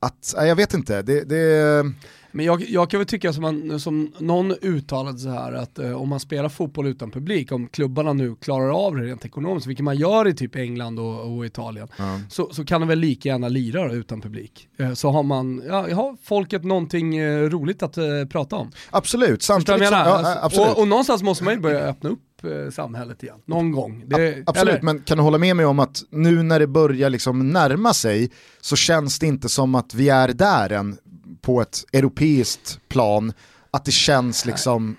att, 0.00 0.34
jag 0.36 0.56
vet 0.56 0.74
inte, 0.74 1.02
det, 1.02 1.24
det... 1.24 1.84
Men 2.32 2.46
jag, 2.46 2.62
jag 2.62 2.90
kan 2.90 3.00
väl 3.00 3.06
tycka 3.06 3.32
som, 3.32 3.42
man, 3.42 3.80
som 3.80 4.12
någon 4.18 4.52
uttalade 4.62 5.18
så 5.18 5.28
här 5.28 5.52
att 5.52 5.78
eh, 5.78 5.92
om 5.92 6.08
man 6.08 6.20
spelar 6.20 6.48
fotboll 6.48 6.86
utan 6.86 7.10
publik, 7.10 7.52
om 7.52 7.68
klubbarna 7.68 8.12
nu 8.12 8.34
klarar 8.34 8.86
av 8.86 8.96
det 8.96 9.02
rent 9.02 9.24
ekonomiskt, 9.24 9.66
vilket 9.66 9.84
man 9.84 9.96
gör 9.96 10.28
i 10.28 10.34
typ 10.34 10.56
England 10.56 10.98
och, 10.98 11.36
och 11.36 11.46
Italien, 11.46 11.88
mm. 11.98 12.20
så, 12.30 12.48
så 12.52 12.64
kan 12.64 12.80
de 12.80 12.88
väl 12.88 12.98
lika 12.98 13.28
gärna 13.28 13.48
lira 13.48 13.92
utan 13.92 14.20
publik. 14.20 14.68
Eh, 14.78 14.92
så 14.92 15.10
har 15.10 15.22
man, 15.22 15.62
ja, 15.66 15.94
har 15.94 16.16
folket 16.22 16.64
någonting 16.64 17.16
eh, 17.16 17.42
roligt 17.42 17.82
att 17.82 17.96
eh, 17.96 18.04
prata 18.30 18.56
om. 18.56 18.70
Absolut, 18.90 19.42
samtidigt 19.42 19.88
som, 19.88 19.98
ja, 19.98 20.38
absolut. 20.42 20.68
Och, 20.68 20.78
och 20.78 20.88
någonstans 20.88 21.22
måste 21.22 21.44
man 21.44 21.54
ju 21.54 21.60
börja 21.60 21.80
öppna 21.80 22.10
upp 22.10 22.20
samhället 22.70 23.22
igen, 23.22 23.38
någon 23.44 23.72
gång. 23.72 24.04
Det, 24.06 24.42
Absolut, 24.46 24.74
eller? 24.74 24.82
men 24.82 25.02
kan 25.02 25.16
du 25.16 25.22
hålla 25.22 25.38
med 25.38 25.56
mig 25.56 25.66
om 25.66 25.78
att 25.78 26.02
nu 26.10 26.42
när 26.42 26.58
det 26.58 26.66
börjar 26.66 27.10
liksom 27.10 27.48
närma 27.48 27.94
sig 27.94 28.30
så 28.60 28.76
känns 28.76 29.18
det 29.18 29.26
inte 29.26 29.48
som 29.48 29.74
att 29.74 29.94
vi 29.94 30.08
är 30.08 30.28
där 30.28 30.72
än 30.72 30.98
på 31.40 31.60
ett 31.60 31.84
europeiskt 31.92 32.80
plan, 32.88 33.32
att 33.70 33.84
det 33.84 33.92
känns 33.92 34.46
liksom 34.46 34.96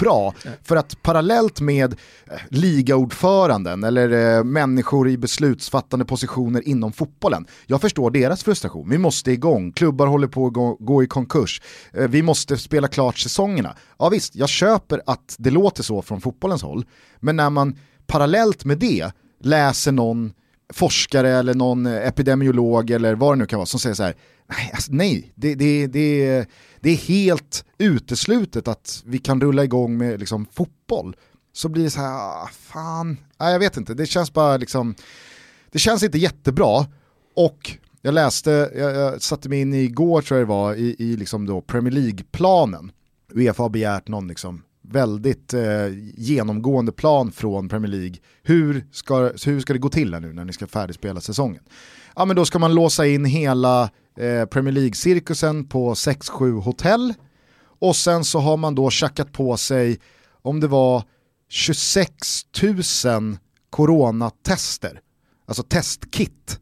bra. 0.00 0.34
För 0.62 0.76
att 0.76 1.02
parallellt 1.02 1.60
med 1.60 1.92
eh, 1.92 2.38
ligaordföranden 2.48 3.84
eller 3.84 4.36
eh, 4.36 4.44
människor 4.44 5.08
i 5.08 5.18
beslutsfattande 5.18 6.04
positioner 6.04 6.68
inom 6.68 6.92
fotbollen, 6.92 7.46
jag 7.66 7.80
förstår 7.80 8.10
deras 8.10 8.42
frustration. 8.42 8.90
Vi 8.90 8.98
måste 8.98 9.32
igång, 9.32 9.72
klubbar 9.72 10.06
håller 10.06 10.28
på 10.28 10.46
att 10.46 10.52
gå, 10.52 10.76
gå 10.80 11.02
i 11.02 11.06
konkurs, 11.06 11.62
eh, 11.92 12.08
vi 12.08 12.22
måste 12.22 12.56
spela 12.56 12.88
klart 12.88 13.18
säsongerna. 13.18 13.76
Ja 13.98 14.08
visst, 14.08 14.36
jag 14.36 14.48
köper 14.48 15.02
att 15.06 15.36
det 15.38 15.50
låter 15.50 15.82
så 15.82 16.02
från 16.02 16.20
fotbollens 16.20 16.62
håll, 16.62 16.84
men 17.20 17.36
när 17.36 17.50
man 17.50 17.78
parallellt 18.06 18.64
med 18.64 18.78
det 18.78 19.12
läser 19.42 19.92
någon 19.92 20.32
forskare 20.72 21.30
eller 21.30 21.54
någon 21.54 21.86
eh, 21.86 22.06
epidemiolog 22.06 22.90
eller 22.90 23.14
vad 23.14 23.32
det 23.32 23.38
nu 23.38 23.46
kan 23.46 23.56
vara 23.56 23.66
som 23.66 23.80
säger 23.80 23.94
så 23.94 24.02
här, 24.02 24.14
nej, 24.50 24.70
alltså, 24.74 24.92
nej 24.92 25.32
det, 25.34 25.54
det, 25.54 25.86
det, 25.86 26.46
det 26.80 26.90
är 26.90 26.96
helt 26.96 27.64
uteslutet 27.78 28.68
att 28.68 29.02
vi 29.06 29.18
kan 29.18 29.40
rulla 29.40 29.64
igång 29.64 29.96
med 29.96 30.20
liksom, 30.20 30.46
fotboll. 30.52 31.16
Så 31.52 31.68
blir 31.68 31.84
det 31.84 31.90
så 31.90 32.00
här, 32.00 32.14
ah, 32.14 32.48
fan, 32.52 33.16
nej, 33.40 33.52
jag 33.52 33.58
vet 33.58 33.76
inte, 33.76 33.94
det 33.94 34.06
känns 34.06 34.32
bara 34.32 34.56
liksom, 34.56 34.94
det 35.70 35.78
känns 35.78 36.02
inte 36.02 36.18
jättebra 36.18 36.86
och 37.34 37.76
jag 38.02 38.14
läste, 38.14 38.70
jag, 38.76 38.94
jag 38.94 39.22
satte 39.22 39.48
mig 39.48 39.60
in 39.60 39.74
igår 39.74 40.22
tror 40.22 40.40
jag 40.40 40.48
det 40.48 40.52
var, 40.52 40.74
i, 40.74 40.96
i 40.98 41.16
liksom 41.16 41.46
då 41.46 41.60
Premier 41.60 41.92
League-planen. 41.92 42.92
Uefa 43.34 43.62
har 43.62 43.70
begärt 43.70 44.08
någon 44.08 44.28
liksom 44.28 44.62
väldigt 44.82 45.54
eh, 45.54 45.86
genomgående 46.14 46.92
plan 46.92 47.32
från 47.32 47.68
Premier 47.68 47.90
League. 47.90 48.16
Hur 48.42 48.86
ska, 48.92 49.32
hur 49.44 49.60
ska 49.60 49.72
det 49.72 49.78
gå 49.78 49.88
till 49.88 50.14
här 50.14 50.20
nu 50.20 50.32
när 50.32 50.44
ni 50.44 50.52
ska 50.52 50.66
färdigspela 50.66 51.20
säsongen? 51.20 51.62
Ja 52.16 52.24
men 52.24 52.36
då 52.36 52.44
ska 52.44 52.58
man 52.58 52.74
låsa 52.74 53.06
in 53.06 53.24
hela 53.24 53.82
eh, 54.16 54.44
Premier 54.44 54.72
League-cirkusen 54.72 55.68
på 55.68 55.94
6-7 55.94 56.60
hotell 56.60 57.14
och 57.80 57.96
sen 57.96 58.24
så 58.24 58.38
har 58.38 58.56
man 58.56 58.74
då 58.74 58.90
tjackat 58.90 59.32
på 59.32 59.56
sig 59.56 59.98
om 60.42 60.60
det 60.60 60.66
var 60.66 61.04
26 61.48 62.12
000 63.04 63.36
coronatester, 63.70 65.00
alltså 65.46 65.62
testkit, 65.62 66.60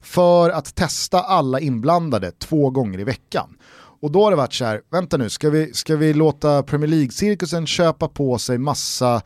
för 0.00 0.50
att 0.50 0.74
testa 0.74 1.20
alla 1.20 1.60
inblandade 1.60 2.30
två 2.30 2.70
gånger 2.70 3.00
i 3.00 3.04
veckan. 3.04 3.56
Och 4.02 4.12
då 4.12 4.24
har 4.24 4.30
det 4.30 4.36
varit 4.36 4.52
så 4.52 4.64
här, 4.64 4.80
vänta 4.90 5.16
nu, 5.16 5.30
ska 5.30 5.50
vi, 5.50 5.74
ska 5.74 5.96
vi 5.96 6.14
låta 6.14 6.62
Premier 6.62 6.88
League-cirkusen 6.88 7.66
köpa 7.66 8.08
på 8.08 8.38
sig 8.38 8.58
massa 8.58 9.22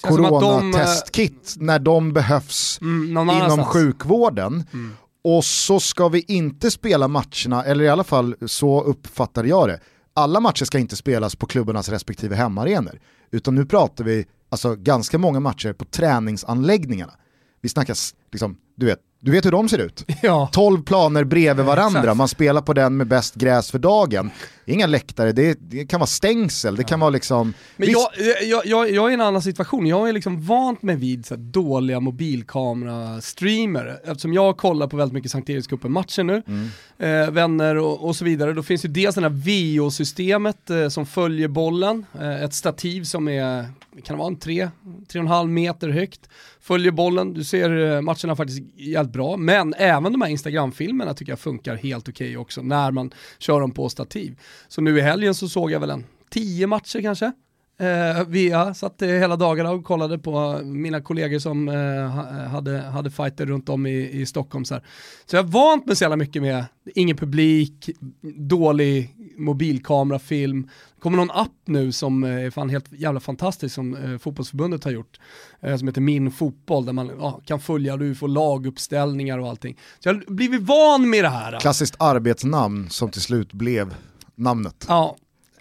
coronatestkit 0.00 1.54
de, 1.58 1.66
när 1.66 1.78
de 1.78 2.12
behövs 2.12 2.78
mm, 2.80 3.10
inom 3.10 3.30
annanstans. 3.30 3.68
sjukvården. 3.68 4.64
Mm. 4.72 4.96
Och 5.24 5.44
så 5.44 5.80
ska 5.80 6.08
vi 6.08 6.24
inte 6.28 6.70
spela 6.70 7.08
matcherna, 7.08 7.64
eller 7.64 7.84
i 7.84 7.88
alla 7.88 8.04
fall 8.04 8.34
så 8.46 8.82
uppfattade 8.82 9.48
jag 9.48 9.68
det, 9.68 9.80
alla 10.14 10.40
matcher 10.40 10.64
ska 10.64 10.78
inte 10.78 10.96
spelas 10.96 11.36
på 11.36 11.46
klubbarnas 11.46 11.88
respektive 11.88 12.36
hemmaarenor. 12.36 13.00
Utan 13.30 13.54
nu 13.54 13.66
pratar 13.66 14.04
vi 14.04 14.26
alltså 14.48 14.74
ganska 14.74 15.18
många 15.18 15.40
matcher 15.40 15.72
på 15.72 15.84
träningsanläggningarna. 15.84 17.12
Vi 17.60 17.68
snackar 17.68 17.96
liksom, 18.32 18.56
du 18.76 18.86
vet, 18.86 18.98
du 19.20 19.32
vet 19.32 19.46
hur 19.46 19.50
de 19.50 19.68
ser 19.68 19.78
ut. 19.78 20.04
Ja. 20.22 20.48
12 20.52 20.82
planer 20.82 21.24
bredvid 21.24 21.66
varandra, 21.66 22.14
man 22.14 22.28
spelar 22.28 22.60
på 22.60 22.72
den 22.72 22.96
med 22.96 23.06
bäst 23.06 23.34
gräs 23.34 23.70
för 23.70 23.78
dagen. 23.78 24.30
Inga 24.64 24.86
läktare, 24.86 25.32
det, 25.32 25.58
det 25.60 25.86
kan 25.86 26.00
vara 26.00 26.06
stängsel, 26.06 26.76
det 26.76 26.82
ja. 26.82 26.88
kan 26.88 27.00
vara 27.00 27.10
liksom... 27.10 27.54
Men 27.76 27.90
jag, 27.90 28.08
jag, 28.42 28.66
jag, 28.66 28.90
jag 28.90 29.06
är 29.06 29.10
i 29.10 29.14
en 29.14 29.20
annan 29.20 29.42
situation, 29.42 29.86
jag 29.86 30.08
är 30.08 30.12
liksom 30.12 30.42
vant 30.42 30.82
mig 30.82 30.96
vid 30.96 31.26
så 31.26 31.36
dåliga 31.36 32.00
mobilkamera-streamer. 32.00 34.00
Eftersom 34.04 34.32
jag 34.32 34.56
kollar 34.56 34.86
på 34.86 34.96
väldigt 34.96 35.14
mycket 35.14 35.30
Sankt 35.30 35.50
Erikscupen-matcher 35.50 36.22
nu, 36.22 36.42
mm. 36.46 36.68
eh, 36.98 37.30
vänner 37.30 37.76
och, 37.76 38.08
och, 38.08 38.16
så 38.16 38.24
vidare. 38.24 38.52
Då 38.52 38.62
finns 38.62 38.84
ju 38.84 38.88
dels 38.88 39.14
det 39.14 39.20
här 39.20 39.28
VO-systemet 39.28 40.70
eh, 40.70 40.88
som 40.88 41.06
följer 41.06 41.48
bollen, 41.48 42.06
eh, 42.20 42.42
ett 42.42 42.54
stativ 42.54 43.04
som 43.04 43.28
är, 43.28 43.62
kan 44.04 44.16
det 44.16 44.16
vara 44.16 44.28
en 44.28 44.38
3-3,5 44.38 45.46
meter 45.46 45.88
högt 45.88 46.28
följer 46.66 46.92
bollen, 46.92 47.34
du 47.34 47.44
ser 47.44 47.94
eh, 47.94 48.00
matcherna 48.00 48.36
faktiskt 48.36 48.60
helt 49.06 49.12
bra, 49.12 49.36
men 49.36 49.74
även 49.74 50.12
de 50.12 50.22
här 50.22 50.28
Instagram-filmerna 50.28 51.14
tycker 51.14 51.32
jag 51.32 51.38
funkar 51.38 51.76
helt 51.76 52.08
okej 52.08 52.26
okay 52.26 52.36
också 52.36 52.62
när 52.62 52.90
man 52.90 53.10
kör 53.38 53.60
dem 53.60 53.70
på 53.70 53.88
stativ. 53.88 54.38
Så 54.68 54.80
nu 54.80 54.98
i 54.98 55.00
helgen 55.00 55.34
så 55.34 55.48
såg 55.48 55.70
jag 55.70 55.80
väl 55.80 55.90
en 55.90 56.04
tio 56.30 56.66
matcher 56.66 57.02
kanske, 57.02 57.32
Eh, 57.78 58.24
via, 58.28 58.74
satt 58.74 59.02
hela 59.02 59.36
dagarna 59.36 59.70
och 59.70 59.84
kollade 59.84 60.18
på 60.18 60.60
mina 60.64 61.00
kollegor 61.00 61.38
som 61.38 61.68
eh, 61.68 62.48
hade, 62.48 62.80
hade 62.80 63.10
fighter 63.10 63.46
runt 63.46 63.68
om 63.68 63.86
i, 63.86 64.10
i 64.20 64.26
Stockholm. 64.26 64.64
Så, 64.64 64.74
här. 64.74 64.82
så 65.26 65.36
jag 65.36 65.42
har 65.42 65.48
vant 65.48 65.86
mig 65.86 65.96
så 65.96 66.04
jävla 66.04 66.16
mycket 66.16 66.42
med 66.42 66.64
ingen 66.94 67.16
publik, 67.16 67.90
dålig 68.38 69.14
mobilkamerafilm. 69.36 70.68
Kommer 71.06 71.18
någon 71.18 71.30
app 71.30 71.52
nu 71.64 71.92
som 71.92 72.24
är 72.24 72.50
fan 72.50 72.70
helt 72.70 72.92
jävla 72.92 73.20
fantastisk 73.20 73.74
som 73.74 73.96
eh, 73.96 74.18
fotbollsförbundet 74.18 74.84
har 74.84 74.90
gjort. 74.90 75.20
Eh, 75.60 75.76
som 75.76 75.88
heter 75.88 76.00
Min 76.00 76.30
Fotboll 76.30 76.86
där 76.86 76.92
man 76.92 77.10
ja, 77.18 77.40
kan 77.44 77.60
följa, 77.60 77.96
du 77.96 78.14
får 78.14 78.28
laguppställningar 78.28 79.38
och 79.38 79.48
allting. 79.48 79.76
Så 79.98 80.08
jag 80.08 80.14
har 80.14 80.34
blivit 80.34 80.62
van 80.62 81.10
med 81.10 81.24
det 81.24 81.28
här. 81.28 81.60
Klassiskt 81.60 81.96
arbetsnamn 81.98 82.90
som 82.90 83.10
till 83.10 83.20
slut 83.20 83.52
blev 83.52 83.94
namnet. 84.34 84.84
Ja, 84.88 85.16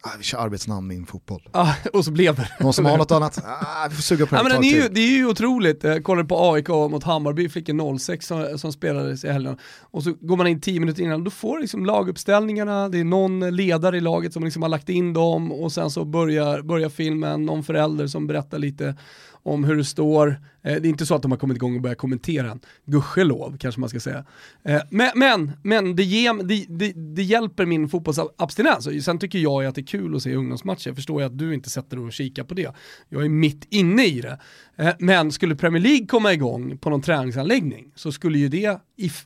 Ah, 0.07 0.17
vi 0.17 0.23
kör 0.23 0.37
arbetsnamn 0.37 0.91
i 0.91 1.05
fotboll. 1.05 1.49
Ah, 1.51 1.73
och 1.93 2.05
så 2.05 2.11
blev 2.11 2.35
det. 2.35 2.49
Någon 2.59 2.73
som 2.73 2.85
har 2.85 2.97
något 2.97 3.11
annat? 3.11 3.39
Ah, 3.45 3.87
vi 3.89 3.95
får 3.95 4.01
suga 4.01 4.25
på 4.25 4.35
det 4.35 4.41
ah, 4.41 4.43
men 4.43 4.61
det, 4.61 4.67
är 4.67 4.83
ju, 4.83 4.89
det 4.89 4.99
är 4.99 5.17
ju 5.17 5.25
otroligt. 5.25 5.83
Jag 5.83 6.03
kollade 6.03 6.27
på 6.27 6.53
AIK 6.53 6.67
mot 6.67 7.03
Hammarby, 7.03 7.49
fick 7.49 7.69
en 7.69 7.99
06 7.99 8.27
som, 8.27 8.57
som 8.59 8.73
spelades 8.73 9.23
i 9.23 9.31
helgen. 9.31 9.57
Och 9.81 10.03
så 10.03 10.13
går 10.21 10.37
man 10.37 10.47
in 10.47 10.61
10 10.61 10.79
minuter 10.79 11.03
innan, 11.03 11.23
då 11.23 11.31
får 11.31 11.59
liksom 11.59 11.85
laguppställningarna, 11.85 12.89
det 12.89 12.99
är 12.99 13.03
någon 13.03 13.55
ledare 13.55 13.97
i 13.97 14.01
laget 14.01 14.33
som 14.33 14.43
liksom 14.43 14.61
har 14.61 14.69
lagt 14.69 14.89
in 14.89 15.13
dem 15.13 15.51
och 15.51 15.71
sen 15.71 15.89
så 15.89 16.05
börjar, 16.05 16.61
börjar 16.61 16.89
filmen, 16.89 17.45
någon 17.45 17.63
förälder 17.63 18.07
som 18.07 18.27
berättar 18.27 18.59
lite 18.59 18.95
om 19.45 19.63
hur 19.63 19.75
det 19.75 19.85
står. 19.85 20.27
Eh, 20.63 20.81
det 20.81 20.87
är 20.87 20.89
inte 20.89 21.05
så 21.05 21.15
att 21.15 21.21
de 21.21 21.31
har 21.31 21.37
kommit 21.37 21.57
igång 21.57 21.75
och 21.75 21.81
börjat 21.81 21.97
kommentera 21.97 22.47
den, 22.47 22.59
gudskelov 22.85 23.57
kanske 23.57 23.81
man 23.81 23.89
ska 23.89 23.99
säga. 23.99 24.25
Eh, 24.63 24.81
men 24.89 25.11
men, 25.15 25.51
men 25.63 25.95
det, 25.95 26.03
ge, 26.03 26.31
det, 26.33 26.65
det, 26.69 26.91
det, 26.91 27.23
hjälper 27.23 27.65
min 27.65 27.89
fotbollsabstinens. 27.89 29.05
Sen 29.05 29.19
tycker 29.19 29.39
jag 29.39 29.65
att 29.65 29.75
det 29.75 29.81
är 29.81 29.85
kul 29.85 30.15
att 30.15 30.21
se 30.21 30.35
ungdomsmatcher, 30.35 30.87
jag 30.87 30.95
förstår 30.95 31.21
ju 31.21 31.25
att 31.25 31.37
du 31.37 31.53
inte 31.53 31.69
sätter 31.69 31.97
dig 31.97 32.05
och 32.05 32.13
kikar 32.13 32.43
på 32.43 32.53
det. 32.53 32.73
Jag 33.09 33.25
är 33.25 33.29
mitt 33.29 33.67
inne 33.69 34.05
i 34.05 34.21
det. 34.21 34.39
Eh, 34.75 34.93
men 34.99 35.31
skulle 35.31 35.55
Premier 35.55 35.83
League 35.83 36.07
komma 36.07 36.33
igång 36.33 36.77
på 36.77 36.89
någon 36.89 37.01
träningsanläggning 37.01 37.91
så 37.95 38.11
skulle, 38.11 38.37
ju 38.37 38.49
det, 38.49 38.79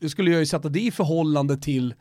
skulle 0.09 0.31
jag 0.31 0.39
ju 0.39 0.45
sätta 0.45 0.69
det 0.69 0.81
i 0.81 0.91
förhållande 0.91 1.57
till 1.57 1.93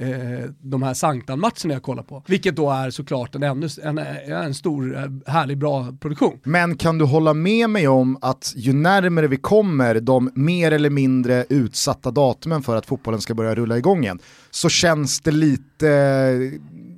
eh, 0.00 0.50
de 0.60 0.82
här 0.82 0.94
Sanktan-matcherna 0.94 1.74
jag 1.74 1.82
kollar 1.82 2.02
på. 2.02 2.22
Vilket 2.26 2.56
då 2.56 2.70
är 2.70 2.90
såklart 2.90 3.34
en, 3.34 3.42
ännu, 3.42 3.68
en, 3.82 3.98
eh, 3.98 4.44
en 4.44 4.54
stor, 4.54 4.96
eh, 4.96 5.32
härlig, 5.32 5.58
bra 5.58 5.86
produktion. 6.00 6.38
Men 6.44 6.76
kan 6.76 6.98
du 6.98 7.04
hålla 7.04 7.34
med 7.34 7.70
mig 7.70 7.88
om 7.88 8.18
att 8.20 8.52
ju 8.56 8.72
närmare 8.72 9.28
vi 9.28 9.36
kommer 9.36 10.00
de 10.00 10.30
mer 10.34 10.72
eller 10.72 10.90
mindre 10.90 11.44
utsatta 11.48 12.10
datumen 12.10 12.62
för 12.62 12.76
att 12.76 12.86
fotbollen 12.86 13.20
ska 13.20 13.34
börja 13.34 13.54
rulla 13.54 13.78
igång 13.78 14.02
igen, 14.02 14.18
så 14.54 14.68
känns 14.68 15.20
det 15.20 15.30
lite 15.30 15.88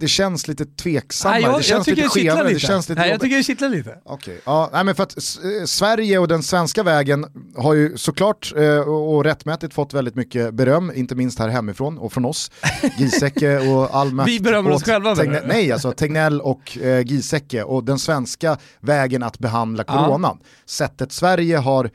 det 0.00 0.08
känns 0.08 0.48
lite 0.48 0.64
tveksammare, 0.64 1.40
nej, 1.40 1.50
jag, 1.50 1.60
det 1.60 1.62
känns 1.62 1.86
lite 1.86 2.08
skevare, 2.08 2.48
det 2.48 2.58
känns 2.58 2.88
lite 2.88 3.00
nej, 3.00 3.10
Jag 3.10 3.20
tycker 3.20 3.36
det 3.36 3.42
kittlar 3.42 3.68
lite. 3.68 3.98
Okay. 4.04 4.36
Ja, 4.44 4.70
nej, 4.72 4.84
men 4.84 4.94
för 4.94 5.02
att 5.02 5.16
eh, 5.16 5.64
Sverige 5.66 6.18
och 6.18 6.28
den 6.28 6.42
svenska 6.42 6.82
vägen 6.82 7.26
har 7.56 7.74
ju 7.74 7.96
såklart 7.96 8.52
eh, 8.56 8.78
och 8.78 9.24
rättmätigt 9.24 9.74
fått 9.74 9.94
väldigt 9.94 10.14
mycket 10.14 10.54
beröm, 10.54 10.92
inte 10.94 11.14
minst 11.14 11.38
här 11.38 11.48
hemifrån 11.48 11.98
och 11.98 12.12
från 12.12 12.24
oss. 12.24 12.50
Giesecke 12.98 13.58
och 13.58 13.96
all 13.96 14.24
Vi 14.26 14.40
berömmer 14.40 14.70
oss 14.70 14.84
själva 14.84 15.16
Tegne, 15.16 15.42
Nej, 15.46 15.72
alltså 15.72 15.92
Tegnell 15.92 16.40
och 16.40 16.78
eh, 16.78 17.00
Giesecke 17.00 17.62
och 17.62 17.84
den 17.84 17.98
svenska 17.98 18.58
vägen 18.80 19.22
att 19.22 19.38
behandla 19.38 19.84
coronan. 19.84 20.38
Ja. 20.40 20.48
Sättet 20.66 21.12
Sverige 21.12 21.56
har 21.56 21.90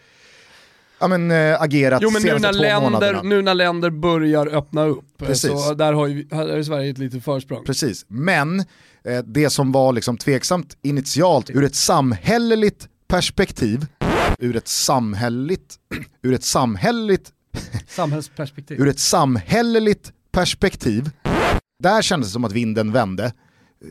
ja, 0.99 1.07
men, 1.07 1.31
äh, 1.31 1.61
agerat 1.61 2.01
jo, 2.01 2.09
men 2.09 2.21
nu 2.21 2.39
när, 2.39 2.53
länder, 2.53 3.23
nu 3.23 3.41
när 3.41 3.53
länder 3.53 3.89
börjar 3.89 4.47
öppna 4.47 4.85
upp, 4.85 5.21
eh, 5.21 5.27
Precis. 5.27 5.65
så 5.65 5.73
där 5.73 5.93
har 5.93 6.07
ju, 6.07 6.27
här 6.31 6.47
är 6.47 6.63
Sverige 6.63 6.91
ett 6.91 6.97
litet 6.97 7.23
försprång. 7.23 7.63
Precis, 7.65 8.05
men 8.07 8.59
eh, 9.03 9.23
det 9.25 9.49
som 9.49 9.71
var 9.71 9.93
liksom 9.93 10.17
tveksamt 10.17 10.77
initialt 10.81 11.49
ur 11.49 11.63
ett 11.63 11.75
samhälleligt 11.75 12.87
perspektiv, 13.07 13.85
ur 14.39 14.55
ett 14.55 14.67
samhälleligt, 14.67 15.75
ur 16.23 16.33
ett 16.33 16.43
samhälleligt 16.43 17.31
Samhällsperspektiv. 17.87 18.81
ur 18.81 18.87
ett 18.87 18.99
samhälleligt 18.99 20.11
perspektiv, 20.31 21.09
där 21.83 22.01
kändes 22.01 22.29
det 22.29 22.33
som 22.33 22.43
att 22.43 22.51
vinden 22.51 22.91
vände. 22.91 23.33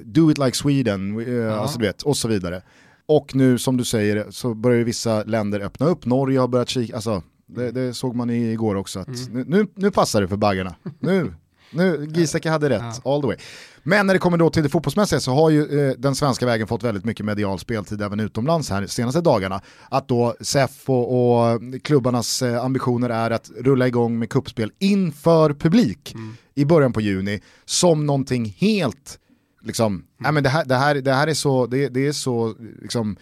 Do 0.04 0.30
it 0.30 0.38
like 0.38 0.56
Sweden, 0.56 1.24
ja. 1.28 1.54
alltså, 1.54 1.78
vet, 1.78 2.02
och 2.02 2.16
så 2.16 2.28
vidare. 2.28 2.62
Och 3.08 3.34
nu 3.34 3.58
som 3.58 3.76
du 3.76 3.84
säger 3.84 4.26
så 4.30 4.54
börjar 4.54 4.84
vissa 4.84 5.22
länder 5.24 5.60
öppna 5.60 5.86
upp, 5.86 6.06
Norge 6.06 6.38
har 6.38 6.48
börjat 6.48 6.68
kika, 6.68 6.94
alltså 6.94 7.22
det, 7.46 7.70
det 7.70 7.94
såg 7.94 8.14
man 8.14 8.30
igår 8.30 8.74
också 8.74 9.00
att 9.00 9.28
mm. 9.28 9.44
nu, 9.48 9.66
nu 9.74 9.90
passar 9.90 10.20
det 10.20 10.28
för 10.28 10.36
baggarna. 10.36 10.74
Nu, 11.00 11.34
nu 11.70 12.08
Giesecke 12.14 12.50
hade 12.50 12.70
rätt, 12.70 13.06
all 13.06 13.20
the 13.20 13.26
way. 13.26 13.36
Men 13.82 14.06
när 14.06 14.14
det 14.14 14.20
kommer 14.20 14.36
då 14.38 14.50
till 14.50 14.62
det 14.62 14.68
fotbollsmässiga 14.68 15.20
så 15.20 15.34
har 15.34 15.50
ju 15.50 15.88
eh, 15.88 15.94
den 15.98 16.14
svenska 16.14 16.46
vägen 16.46 16.66
fått 16.66 16.82
väldigt 16.82 17.04
mycket 17.04 17.26
medial 17.26 17.58
speltid 17.58 18.02
även 18.02 18.20
utomlands 18.20 18.70
här 18.70 18.80
de 18.80 18.88
senaste 18.88 19.20
dagarna. 19.20 19.60
Att 19.88 20.08
då 20.08 20.34
SEF 20.40 20.90
och, 20.90 21.40
och 21.52 21.60
klubbarnas 21.82 22.42
eh, 22.42 22.64
ambitioner 22.64 23.10
är 23.10 23.30
att 23.30 23.50
rulla 23.56 23.86
igång 23.86 24.18
med 24.18 24.30
kuppspel 24.30 24.72
inför 24.78 25.54
publik 25.54 26.14
mm. 26.14 26.36
i 26.54 26.64
början 26.64 26.92
på 26.92 27.00
juni 27.00 27.40
som 27.64 28.06
någonting 28.06 28.56
helt 28.58 29.18
liksom, 29.68 29.92
mm. 29.92 30.04
nej 30.18 30.32
men 30.32 30.42
det 30.42 30.48
här, 30.48 30.64
det 30.64 30.74
här, 30.74 30.94
det 30.94 31.12
här 31.12 31.26
är 31.26 31.34
så, 31.34 31.66
det, 31.66 31.88
det 31.88 32.06
är 32.06 32.12
så, 32.12 32.54
liksom, 32.82 33.16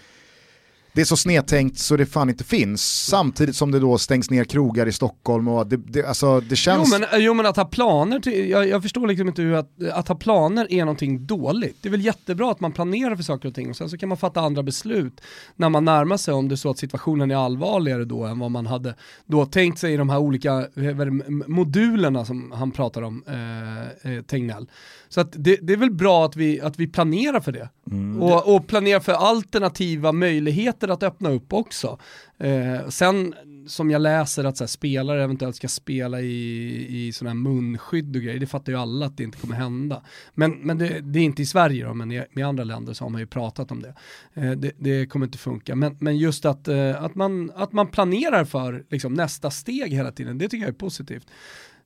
det 0.96 1.02
är 1.02 1.04
så 1.04 1.16
snedtänkt 1.16 1.78
så 1.78 1.96
det 1.96 2.06
fan 2.06 2.28
inte 2.28 2.44
finns. 2.44 3.06
Samtidigt 3.06 3.56
som 3.56 3.70
det 3.70 3.80
då 3.80 3.98
stängs 3.98 4.30
ner 4.30 4.44
krogar 4.44 4.87
i 4.87 4.92
Stockholm 4.92 5.48
och 5.48 5.66
det, 5.66 5.76
det, 5.76 6.04
alltså, 6.04 6.40
det 6.40 6.56
känns... 6.56 6.92
Jo 6.92 6.98
men, 6.98 7.22
jo 7.22 7.35
men 7.35 7.46
att 7.46 7.56
ha 7.56 7.64
planer, 7.64 8.20
till, 8.20 8.50
jag, 8.50 8.68
jag 8.68 8.82
förstår 8.82 9.06
liksom 9.06 9.28
inte 9.28 9.42
hur 9.42 9.54
att, 9.54 9.82
att 9.92 10.09
ha 10.09 10.14
planer 10.14 10.72
är 10.72 10.80
någonting 10.80 11.26
dåligt. 11.26 11.76
Det 11.82 11.88
är 11.88 11.90
väl 11.90 12.04
jättebra 12.04 12.50
att 12.50 12.61
man 12.61 12.72
planerar 12.72 13.16
för 13.16 13.22
saker 13.22 13.48
och 13.48 13.54
ting 13.54 13.70
och 13.70 13.76
sen 13.76 13.90
så 13.90 13.98
kan 13.98 14.09
man 14.09 14.18
fatta 14.18 14.40
andra 14.40 14.62
beslut 14.62 15.20
när 15.56 15.68
man 15.68 15.85
närmar 15.85 16.16
sig 16.16 16.35
om 16.35 16.48
det 16.48 16.54
är 16.54 16.56
så 16.56 16.70
att 16.70 16.78
situationen 16.78 17.30
är 17.30 17.37
allvarligare 17.37 18.04
då 18.04 18.24
än 18.24 18.38
vad 18.38 18.50
man 18.50 18.66
hade 18.66 18.94
då 19.26 19.46
tänkt 19.46 19.78
sig 19.78 19.94
i 19.94 19.96
de 19.96 20.09
här 20.09 20.18
olika 20.18 20.66
det, 20.74 21.11
modulerna 21.46 22.24
som 22.24 22.52
han 22.52 22.70
pratar 22.70 23.02
om, 23.02 23.24
eh, 23.26 24.12
eh, 24.12 24.22
Tegnell. 24.22 24.66
Så 25.09 25.20
att 25.20 25.32
det, 25.32 25.59
det, 25.62 25.72
är 25.72 25.76
väl 25.76 25.90
bra 25.90 26.24
att 26.24 26.37
vi, 26.37 26.61
att 26.61 26.78
vi 26.78 26.87
planerar 26.87 27.40
för 27.40 27.52
det. 27.52 27.68
Mm. 27.90 28.22
Och, 28.22 28.54
och 28.54 28.66
planerar 28.66 29.00
för 29.00 29.12
alternativa 29.12 30.12
möjligheter 30.12 30.86
att 30.90 31.03
öppna 31.03 31.31
upp 31.31 31.53
också. 31.53 31.99
Eh, 32.38 32.88
sen 32.88 33.35
som 33.66 33.90
jag 33.90 34.03
läser 34.03 34.44
att 34.44 34.57
så 34.57 34.64
här, 34.64 34.68
spelare 34.68 35.25
eventuellt 35.25 35.57
ska 35.57 35.68
spela 35.68 36.20
i, 36.20 36.87
i 37.07 37.12
sådana 37.12 37.31
här 37.31 37.35
munskydd 37.35 38.16
och 38.16 38.22
grejer, 38.22 38.40
det 38.40 38.46
fattar 38.46 38.72
ju 38.72 38.79
alla 38.79 39.07
att 39.07 39.16
det 39.16 39.25
inte 39.25 39.38
kommer 39.38 39.55
hända. 39.55 40.03
Men, 40.35 40.53
men 40.53 40.79
det, 40.79 41.01
det 41.01 41.18
är 41.18 41.22
inte 41.22 41.42
i 41.42 41.46
Sverige 41.46 41.85
då, 41.85 41.94
men 41.94 42.12
i, 42.12 42.25
i, 42.37 42.42
andra 42.42 42.64
länder 42.64 42.92
så 42.92 43.05
har 43.05 43.11
man 43.11 43.20
ju 43.20 43.27
pratat 43.27 43.70
om 43.70 43.83
det. 43.83 43.94
Eh, 44.35 44.51
det, 44.51 44.72
det, 44.79 45.07
kommer 45.07 45.27
inte 45.27 45.38
funka. 45.38 45.75
Men, 45.75 45.96
men 46.01 46.16
just 46.16 46.44
att, 46.44 46.68
eh, 46.68 47.03
att, 47.03 47.14
man, 47.14 47.51
att 47.55 47.72
man 47.72 47.87
planerar 47.87 48.44
för 48.44 48.85
liksom, 48.90 49.14
nästa 49.14 49.51
steg 49.51 49.92
hela 49.92 50.12
tiden, 50.12 50.38
det 50.38 50.49
tycker 50.49 50.64
jag 50.64 50.75
är 50.75 50.79
positivt. 50.79 51.27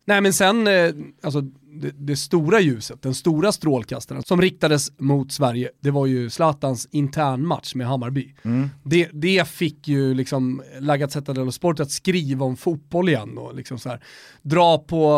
Nej 0.05 0.21
men 0.21 0.33
sen, 0.33 0.67
eh, 0.67 0.91
alltså 1.23 1.41
det, 1.73 1.91
det, 1.99 2.17
stora 2.17 2.61
ljuset, 2.61 3.03
den 3.03 3.15
stora 3.15 3.53
strålkastaren 3.53 4.23
som 4.23 4.41
riktades 4.41 4.99
mot 4.99 5.33
Sverige, 5.33 5.71
det 5.81 5.91
var 5.91 6.07
ju 6.07 6.31
Zlatans 6.31 6.89
internmatch 6.91 7.75
med 7.75 7.87
Hammarby. 7.87 8.35
Mm. 8.43 8.71
Det, 8.83 9.09
det 9.13 9.49
fick 9.49 9.89
ju 9.89 10.15
liksom 10.15 10.63
Lagazzetta 10.81 11.33
dello 11.33 11.53
Sport 11.53 11.81
att 11.81 11.91
skriva 11.91 12.45
om 12.45 12.57
fotboll 12.57 13.09
igen 13.09 13.39
och 13.39 13.55
liksom 13.55 13.79
så 13.79 13.89
här, 13.89 14.01
dra, 14.43 14.79
på, 14.79 15.11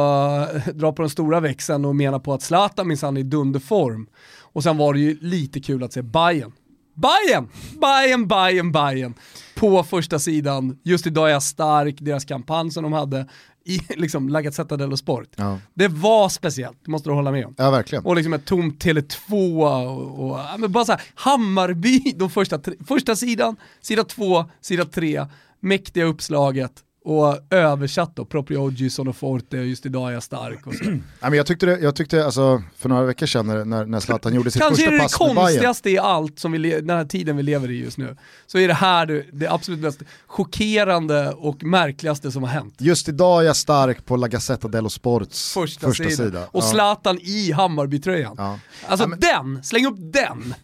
dra 0.75 0.93
på 0.93 1.03
den 1.03 1.11
stora 1.11 1.41
växeln 1.41 1.85
och 1.85 1.97
mena 1.97 2.19
på 2.19 2.35
att 2.35 2.43
Zlatan 2.43 2.89
minsann 2.89 3.17
är 3.17 3.21
i 3.21 3.25
dunderform. 3.25 4.07
Och 4.39 4.63
sen 4.63 4.77
var 4.77 4.95
det 4.95 5.01
ju 5.01 5.19
lite 5.21 5.61
kul 5.61 5.83
att 5.83 5.93
se 5.93 6.03
Bayern. 6.03 6.53
Bayern, 6.95 7.49
Bayern, 7.81 8.29
Bayern, 8.29 8.73
Bayern 8.73 9.15
på 9.55 9.85
första 9.85 10.19
sidan. 10.19 10.79
Just 10.83 11.07
idag 11.07 11.29
är 11.29 11.33
jag 11.33 11.43
stark, 11.43 11.97
deras 11.99 12.25
kampanj 12.25 12.71
som 12.71 12.83
de 12.83 12.93
hade 12.93 13.27
i 13.65 13.81
liksom 13.97 14.29
La 14.29 14.43
Gazzetta 14.43 14.77
dello 14.77 14.97
Sport. 14.97 15.29
Ja. 15.37 15.59
Det 15.75 15.89
var 15.89 16.29
speciellt, 16.29 16.79
det 16.85 16.91
måste 16.91 17.09
du 17.11 17.15
hålla 17.15 17.31
med 17.31 17.47
om. 17.47 17.55
Ja, 17.59 17.71
verkligen. 17.71 18.05
Och 18.05 18.17
liksom 18.17 18.33
ett 18.33 18.45
tomt 18.45 18.85
Tele2 18.85 19.33
och, 19.87 20.31
och 20.31 20.61
men 20.61 20.73
bara 20.73 20.85
så 20.85 20.93
här, 20.93 21.03
Hammarby, 21.15 22.13
de 22.17 22.31
första, 22.31 22.61
första 22.87 23.17
sidan, 23.17 23.57
sida 23.81 24.05
två, 24.05 24.45
sida 24.61 24.85
tre, 24.85 25.27
mäktiga 25.61 26.05
uppslaget, 26.05 26.73
och 27.05 27.39
översatt 27.51 28.17
då, 28.17 28.25
proprio 28.25 28.59
oggi 28.59 28.91
sono 28.91 29.13
forte, 29.13 29.57
just 29.57 29.87
idag 29.87 30.09
är 30.09 30.15
jag 30.15 30.23
stark 30.23 30.67
och 30.67 30.75
så. 30.75 30.85
Nej, 30.85 31.01
men 31.21 31.33
jag 31.33 31.47
tyckte, 31.47 31.67
det, 31.67 31.79
jag 31.79 31.97
tyckte 31.97 32.25
alltså, 32.25 32.63
för 32.77 32.89
några 32.89 33.03
veckor 33.03 33.27
sedan 33.27 33.47
när, 33.47 33.85
när 33.85 34.01
Zlatan 34.01 34.35
gjorde 34.35 34.51
sitt 34.51 34.63
Kanske 34.63 34.85
första 34.85 35.03
pass 35.03 35.17
Kanske 35.17 35.25
är 35.25 35.29
det 35.29 35.41
konstigaste 35.41 35.91
i 35.91 35.99
allt 35.99 36.39
som 36.39 36.53
vi, 36.53 36.81
den 36.81 36.91
här 36.91 37.05
tiden 37.05 37.37
vi 37.37 37.43
lever 37.43 37.71
i 37.71 37.81
just 37.85 37.99
nu. 37.99 38.17
Så 38.47 38.59
är 38.59 38.69
det 38.69 38.75
här 38.75 39.07
det, 39.07 39.25
det 39.33 39.47
absolut 39.47 39.81
mest 39.81 40.03
chockerande 40.27 41.33
och 41.33 41.65
märkligaste 41.65 42.33
som 42.33 42.43
har 42.43 42.51
hänt. 42.51 42.75
Just 42.79 43.09
idag 43.09 43.43
är 43.43 43.47
jag 43.47 43.57
stark 43.57 44.07
på 44.07 44.17
La 44.17 44.29
Gazzetta 44.29 44.69
dello 44.69 44.89
Sports 44.89 45.53
första, 45.53 45.87
första 45.87 46.05
sida. 46.05 46.17
sida. 46.17 46.49
Och 46.51 46.65
Zlatan 46.65 47.19
i 47.23 47.53
Hammarbytröjan. 47.53 48.35
Ja. 48.39 48.59
Alltså 48.87 49.05
ja, 49.05 49.09
men... 49.09 49.21
den, 49.21 49.65
släng 49.65 49.87
upp 49.87 49.99
den! 49.99 50.55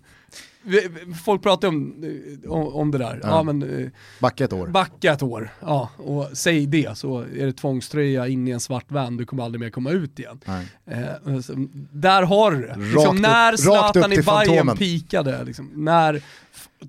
Folk 1.25 1.42
pratar 1.42 1.68
om, 1.68 2.05
om, 2.49 2.75
om 2.75 2.90
det 2.90 2.99
där. 2.99 3.21
Ja. 3.23 3.29
ja 3.29 3.42
men, 3.42 3.81
eh, 3.83 3.88
backa 4.21 4.44
ett 4.44 4.53
år. 4.53 4.66
Backa 4.66 5.12
ett 5.12 5.23
år, 5.23 5.51
ja. 5.61 5.90
Och 5.97 6.29
säg 6.33 6.66
det 6.66 6.99
så 6.99 7.21
är 7.21 7.47
det 7.47 7.53
tvångströja 7.53 8.29
in 8.29 8.49
i 8.49 8.51
en 8.51 8.61
svart 8.61 8.90
van, 8.90 9.16
du 9.16 9.27
kommer 9.27 9.44
aldrig 9.44 9.61
mer 9.61 9.71
komma 9.71 9.90
ut 9.90 10.18
igen. 10.18 10.40
Eh, 10.87 11.40
så, 11.40 11.53
där 11.92 12.23
har 12.23 12.51
du 12.51 12.66
det. 12.66 12.77
Liksom, 12.79 13.16
när 13.16 13.57
Zlatan 13.57 14.12
i 14.12 14.23
Bayern 14.23 14.77
pikade, 14.77 15.44
liksom, 15.44 15.71
när 15.75 16.23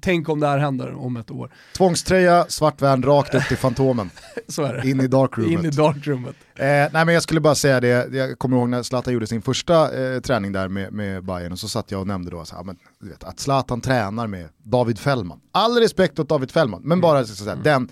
Tänk 0.01 0.29
om 0.29 0.39
det 0.39 0.47
här 0.47 0.57
händer 0.57 1.05
om 1.05 1.17
ett 1.17 1.31
år. 1.31 1.51
Tvångströja, 1.77 2.45
svart 2.49 2.81
van, 2.81 3.03
rakt 3.03 3.35
upp 3.35 3.47
till 3.47 3.57
Fantomen. 3.57 4.09
Så 4.47 4.63
är 4.63 4.73
det. 4.73 4.89
In 4.89 4.99
i 4.99 5.07
darkroomet. 5.07 5.51
In 5.51 5.65
i 5.65 5.69
darkroomet. 5.69 6.35
Eh, 6.55 6.65
nej 6.65 6.89
men 6.91 7.07
jag 7.07 7.23
skulle 7.23 7.39
bara 7.39 7.55
säga 7.55 7.79
det, 7.79 8.13
jag 8.15 8.39
kommer 8.39 8.57
ihåg 8.57 8.69
när 8.69 8.83
Zlatan 8.83 9.13
gjorde 9.13 9.27
sin 9.27 9.41
första 9.41 10.03
eh, 10.03 10.19
träning 10.19 10.51
där 10.51 10.67
med, 10.67 10.93
med 10.93 11.23
Bayern 11.23 11.51
och 11.51 11.59
så 11.59 11.69
satt 11.69 11.91
jag 11.91 12.01
och 12.01 12.07
nämnde 12.07 12.31
då 12.31 12.45
så 12.45 12.55
här, 12.55 12.63
men, 12.63 12.77
vet, 12.99 13.23
att 13.23 13.39
Zlatan 13.39 13.81
tränar 13.81 14.27
med 14.27 14.49
David 14.63 14.99
Fällman. 14.99 15.39
All 15.51 15.77
respekt 15.77 16.19
åt 16.19 16.29
David 16.29 16.51
Fällman, 16.51 16.81
men 16.83 17.01
bara 17.01 17.25
så, 17.25 17.35
så 17.35 17.45
här, 17.45 17.51
mm. 17.51 17.63
den, 17.63 17.89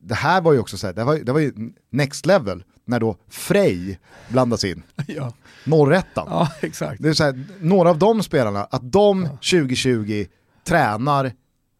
det 0.00 0.14
här 0.14 0.40
var 0.40 0.52
ju 0.52 0.58
också 0.58 0.78
så 0.78 0.86
här, 0.86 0.94
det 0.94 1.04
var, 1.04 1.16
det 1.16 1.32
var 1.32 1.40
ju 1.40 1.52
next 1.90 2.26
level 2.26 2.64
när 2.84 3.00
då 3.00 3.16
Frej 3.28 3.98
blandas 4.28 4.64
in. 4.64 4.82
ja. 5.06 5.32
Norrättan. 5.64 6.26
Ja, 6.30 6.52
exakt. 6.60 7.02
Det 7.02 7.08
är 7.08 7.12
så 7.12 7.24
här, 7.24 7.44
några 7.60 7.90
av 7.90 7.98
de 7.98 8.22
spelarna, 8.22 8.64
att 8.64 8.92
de 8.92 9.22
ja. 9.22 9.30
2020 9.30 10.26
tränar 10.64 11.32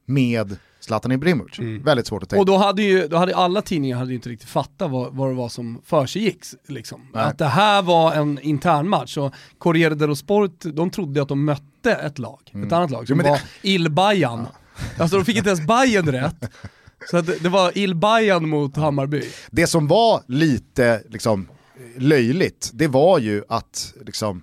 med 0.07 0.57
Zlatan 0.81 1.13
Ibrahimovic. 1.13 1.59
Mm. 1.59 1.83
Väldigt 1.83 2.07
svårt 2.07 2.23
att 2.23 2.29
tänka. 2.29 2.41
Och 2.41 2.47
då 2.47 2.57
hade 2.57 2.83
ju 2.83 3.09
då 3.09 3.17
hade 3.17 3.37
alla 3.37 3.63
tidningar 3.63 3.97
hade 3.97 4.15
inte 4.15 4.29
riktigt 4.29 4.49
fattat 4.49 4.91
vad, 4.91 5.15
vad 5.15 5.29
det 5.29 5.35
var 5.35 5.49
som 5.49 5.83
försiggick. 5.85 6.45
Liksom. 6.67 7.07
Att 7.13 7.39
det 7.39 7.47
här 7.47 7.83
var 7.83 8.13
en 8.13 8.39
intern 8.43 8.89
match 8.89 9.17
och 9.17 9.35
Corriere 9.59 9.95
dello 9.95 10.17
Sport, 10.17 10.61
de 10.61 10.91
trodde 10.91 11.23
att 11.23 11.29
de 11.29 11.45
mötte 11.45 11.93
ett 11.93 12.19
lag, 12.19 12.41
mm. 12.53 12.67
ett 12.67 12.73
annat 12.73 12.91
lag 12.91 13.07
som 13.07 13.21
jo, 13.21 13.31
var 13.31 13.37
det... 13.37 13.69
Il 13.69 13.91
Bajan. 13.91 14.47
Ja. 14.53 15.03
Alltså 15.03 15.17
de 15.17 15.25
fick 15.25 15.37
inte 15.37 15.51
ens 15.51 15.67
Bajen 15.67 16.13
rätt. 16.13 16.51
Så 17.11 17.21
det, 17.21 17.43
det 17.43 17.49
var 17.49 17.79
Il 17.79 17.95
Bajan 17.95 18.49
mot 18.49 18.77
Hammarby. 18.77 19.23
Det 19.51 19.67
som 19.67 19.87
var 19.87 20.23
lite 20.27 21.03
liksom, 21.09 21.49
löjligt, 21.97 22.71
det 22.73 22.89
var 22.89 23.19
ju 23.19 23.43
att 23.49 23.95
liksom, 24.07 24.43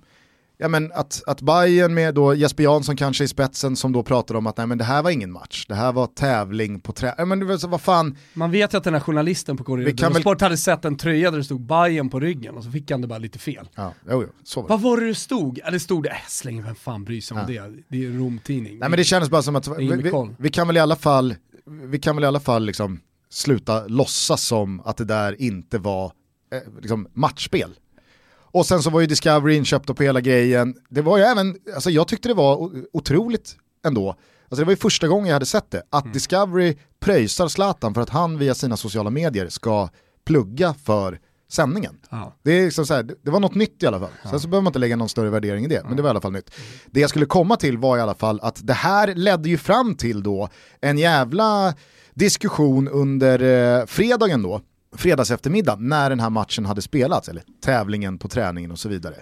ja, 0.58 0.68
men 0.68 0.92
att, 0.92 1.22
att 1.26 1.40
Bayern 1.40 1.94
med 1.94 2.14
då 2.14 2.34
Jesper 2.34 2.62
Jansson 2.62 2.96
kanske 2.96 3.24
i 3.24 3.28
spetsen 3.28 3.76
som 3.76 3.92
då 3.92 4.02
pratar 4.02 4.34
om 4.34 4.46
att 4.46 4.56
nej, 4.56 4.66
men 4.66 4.78
det 4.78 4.84
här 4.84 5.02
var 5.02 5.10
ingen 5.10 5.32
match, 5.32 5.66
det 5.68 5.74
här 5.74 5.92
var 5.92 6.06
tävling 6.06 6.80
på 6.80 6.92
trä... 6.92 7.14
Ja, 7.18 7.24
men 7.24 7.58
vad 7.68 7.80
fan... 7.80 8.16
Man 8.34 8.50
vet 8.50 8.74
ju 8.74 8.78
att 8.78 8.84
den 8.84 8.94
här 8.94 9.00
journalisten 9.00 9.56
på 9.56 9.64
Corriere 9.64 10.08
väl... 10.08 10.20
Sport 10.20 10.40
hade 10.40 10.56
sett 10.56 10.84
en 10.84 10.96
tröja 10.96 11.30
där 11.30 11.38
det 11.38 11.44
stod 11.44 11.60
Bayern 11.60 12.10
på 12.10 12.20
ryggen 12.20 12.56
och 12.56 12.64
så 12.64 12.70
fick 12.70 12.90
han 12.90 13.00
det 13.00 13.06
bara 13.06 13.18
lite 13.18 13.38
fel. 13.38 13.68
Ja, 13.74 13.92
jo, 14.10 14.22
jo, 14.22 14.28
så 14.44 14.60
var 14.62 14.68
det. 14.68 14.72
Vad 14.72 14.80
var 14.80 15.00
det 15.00 15.06
det 15.06 15.14
stod? 15.14 15.60
Ja, 15.64 15.70
det 15.70 15.80
stod 15.80 16.02
det, 16.02 16.10
äh, 16.10 16.16
släng 16.28 16.62
vem 16.62 16.74
fan 16.74 17.04
bryr 17.04 17.20
sig 17.20 17.34
om 17.34 17.54
ja. 17.54 17.62
det? 17.66 17.82
Det 17.88 18.04
är 18.04 18.10
en 18.10 18.18
Romtidning. 18.18 18.78
Nej 18.78 18.88
men 18.88 18.96
det 18.96 19.04
kändes 19.04 19.30
bara 19.30 19.42
som 19.42 19.56
att 19.56 19.68
vi, 19.78 19.88
vi, 19.88 20.12
vi, 20.38 20.50
kan 20.50 20.66
väl 20.66 20.76
i 20.76 20.80
alla 20.80 20.96
fall, 20.96 21.34
vi 21.66 21.98
kan 21.98 22.16
väl 22.16 22.24
i 22.24 22.26
alla 22.26 22.40
fall 22.40 22.64
liksom 22.64 23.00
sluta 23.30 23.86
låtsas 23.86 24.42
som 24.42 24.80
att 24.80 24.96
det 24.96 25.04
där 25.04 25.42
inte 25.42 25.78
var 25.78 26.12
eh, 26.52 26.80
liksom 26.80 27.08
matchspel. 27.12 27.74
Och 28.50 28.66
sen 28.66 28.82
så 28.82 28.90
var 28.90 29.00
ju 29.00 29.06
Discovery 29.06 29.56
inköpta 29.56 29.94
på 29.94 30.02
hela 30.02 30.20
grejen. 30.20 30.74
Det 30.88 31.02
var 31.02 31.18
ju 31.18 31.24
även, 31.24 31.56
alltså 31.74 31.90
jag 31.90 32.08
tyckte 32.08 32.28
det 32.28 32.34
var 32.34 32.70
otroligt 32.92 33.56
ändå. 33.86 34.08
Alltså 34.08 34.62
det 34.62 34.64
var 34.64 34.72
ju 34.72 34.76
första 34.76 35.08
gången 35.08 35.26
jag 35.26 35.34
hade 35.34 35.46
sett 35.46 35.70
det, 35.70 35.82
att 35.90 36.04
mm. 36.04 36.12
Discovery 36.12 36.76
pröjsar 37.00 37.48
Zlatan 37.48 37.94
för 37.94 38.00
att 38.00 38.10
han 38.10 38.38
via 38.38 38.54
sina 38.54 38.76
sociala 38.76 39.10
medier 39.10 39.48
ska 39.48 39.88
plugga 40.24 40.74
för 40.74 41.20
sändningen. 41.50 41.98
Ja. 42.10 42.36
Det, 42.42 42.52
är 42.52 42.64
liksom 42.64 42.86
så 42.86 42.94
här, 42.94 43.02
det 43.22 43.30
var 43.30 43.40
något 43.40 43.54
nytt 43.54 43.82
i 43.82 43.86
alla 43.86 44.00
fall. 44.00 44.10
Ja. 44.22 44.30
Sen 44.30 44.40
så 44.40 44.48
behöver 44.48 44.62
man 44.62 44.70
inte 44.70 44.78
lägga 44.78 44.96
någon 44.96 45.08
större 45.08 45.30
värdering 45.30 45.64
i 45.64 45.68
det, 45.68 45.74
ja. 45.74 45.82
men 45.84 45.96
det 45.96 46.02
var 46.02 46.08
i 46.08 46.10
alla 46.10 46.20
fall 46.20 46.32
nytt. 46.32 46.50
Det 46.86 47.00
jag 47.00 47.10
skulle 47.10 47.26
komma 47.26 47.56
till 47.56 47.78
var 47.78 47.98
i 47.98 48.00
alla 48.00 48.14
fall 48.14 48.40
att 48.42 48.66
det 48.66 48.72
här 48.72 49.14
ledde 49.14 49.48
ju 49.48 49.58
fram 49.58 49.94
till 49.94 50.22
då 50.22 50.48
en 50.80 50.98
jävla 50.98 51.74
diskussion 52.14 52.88
under 52.88 53.42
eh, 53.80 53.86
fredagen 53.86 54.42
då, 54.42 54.60
fredags 54.96 55.30
eftermiddag 55.30 55.76
när 55.76 56.10
den 56.10 56.20
här 56.20 56.30
matchen 56.30 56.66
hade 56.66 56.82
spelats, 56.82 57.28
eller 57.28 57.42
tävlingen 57.64 58.18
på 58.18 58.28
träningen 58.28 58.70
och 58.70 58.78
så 58.78 58.88
vidare. 58.88 59.14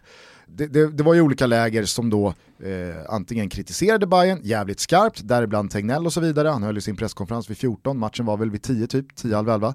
Det, 0.47 0.67
det, 0.67 0.87
det 0.87 1.03
var 1.03 1.15
ju 1.15 1.21
olika 1.21 1.47
läger 1.47 1.85
som 1.85 2.11
då 2.11 2.35
eh, 2.63 2.97
antingen 3.09 3.49
kritiserade 3.49 4.07
Bayern 4.07 4.41
jävligt 4.43 4.81
skarpt, 4.81 5.21
däribland 5.25 5.71
Tegnell 5.71 6.07
och 6.07 6.13
så 6.13 6.21
vidare, 6.21 6.49
han 6.49 6.63
höll 6.63 6.75
ju 6.75 6.81
sin 6.81 6.97
presskonferens 6.97 7.51
vid 7.51 7.59
14, 7.59 7.99
matchen 7.99 8.27
var 8.27 8.37
väl 8.37 8.51
vid 8.51 8.63
10 8.63 8.87
typ, 8.87 9.17
10 9.17 9.37
halv 9.37 9.49
11. 9.49 9.75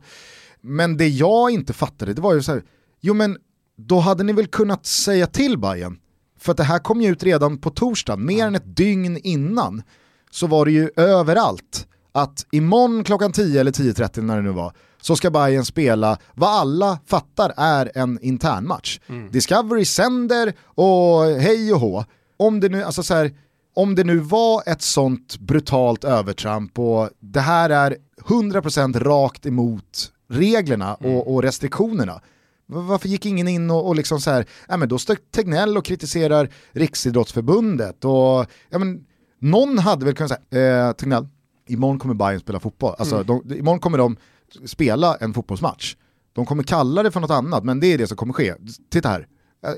Men 0.61 0.97
det 0.97 1.07
jag 1.07 1.51
inte 1.51 1.73
fattade, 1.73 2.13
det 2.13 2.21
var 2.21 2.33
ju 2.33 2.41
så 2.41 2.51
här, 2.51 2.63
jo 2.99 3.13
men 3.13 3.37
då 3.77 3.99
hade 3.99 4.23
ni 4.23 4.33
väl 4.33 4.47
kunnat 4.47 4.85
säga 4.85 5.27
till 5.27 5.57
Bayern 5.57 5.99
för 6.39 6.51
att 6.51 6.57
det 6.57 6.63
här 6.63 6.79
kom 6.79 7.01
ju 7.01 7.11
ut 7.11 7.23
redan 7.23 7.57
på 7.57 7.69
torsdag, 7.69 8.17
mer 8.17 8.47
än 8.47 8.55
ett 8.55 8.75
dygn 8.75 9.17
innan, 9.17 9.83
så 10.31 10.47
var 10.47 10.65
det 10.65 10.71
ju 10.71 10.89
överallt 10.95 11.87
att 12.11 12.45
imorgon 12.51 13.03
klockan 13.03 13.31
10 13.31 13.61
eller 13.61 13.71
10.30 13.71 14.21
när 14.21 14.35
det 14.35 14.41
nu 14.41 14.51
var, 14.51 14.73
så 15.01 15.15
ska 15.15 15.31
Bayern 15.31 15.65
spela 15.65 16.17
vad 16.33 16.49
alla 16.49 16.99
fattar 17.05 17.53
är 17.57 17.91
en 17.95 18.19
internmatch. 18.21 18.99
Mm. 19.07 19.31
Discovery 19.31 19.85
sänder 19.85 20.53
och 20.65 21.23
hej 21.25 21.73
och 21.73 21.79
hå. 21.79 22.05
Om 22.37 22.59
det 22.59 22.69
nu, 22.69 22.83
alltså 22.83 23.03
så 23.03 23.13
här, 23.13 23.31
om 23.75 23.95
det 23.95 24.03
nu 24.03 24.17
var 24.17 24.63
ett 24.65 24.81
sånt 24.81 25.39
brutalt 25.39 26.03
övertramp 26.03 26.79
och 26.79 27.09
det 27.19 27.39
här 27.39 27.69
är 27.69 27.95
100% 28.21 28.99
rakt 28.99 29.45
emot 29.45 30.11
reglerna 30.29 30.97
mm. 30.99 31.15
och, 31.15 31.33
och, 31.33 31.43
restriktionerna, 31.43 32.21
Va- 32.67 32.81
Varför 32.81 33.07
gick 33.09 33.25
ingen 33.25 33.47
in 33.47 33.71
och, 33.71 33.87
och 33.87 33.95
liksom 33.95 34.21
så 34.21 34.31
här, 34.31 34.45
ja 34.67 34.77
men 34.77 34.89
då 34.89 34.97
står 34.97 35.15
Tegnell 35.31 35.77
och 35.77 35.85
kritiserar 35.85 36.49
Riksidrottsförbundet 36.71 38.05
och, 38.05 38.45
ja 38.69 38.79
men 38.79 39.05
någon 39.39 39.77
hade 39.77 40.05
väl 40.05 40.15
kunnat 40.15 40.31
säga, 40.49 40.87
eh, 40.87 40.93
Tegnell, 40.93 41.27
imorgon 41.67 41.99
kommer 41.99 42.13
Bayern 42.13 42.39
spela 42.39 42.59
fotboll, 42.59 42.95
alltså 42.97 43.15
Mm. 43.15 43.27
de, 43.27 43.55
imorgon 43.59 43.79
kommer 43.79 43.97
de 43.97 44.17
spela 44.65 45.15
en 45.15 45.33
fotbollsmatch. 45.33 45.95
De 46.33 46.45
kommer 46.45 46.63
kalla 46.63 47.03
det 47.03 47.11
för 47.11 47.19
något 47.19 47.31
annat, 47.31 47.63
men 47.63 47.79
det 47.79 47.87
är 47.87 47.97
det 47.97 48.07
som 48.07 48.17
kommer 48.17 48.33
ske. 48.33 48.53
Titta 48.91 49.09
här. 49.09 49.27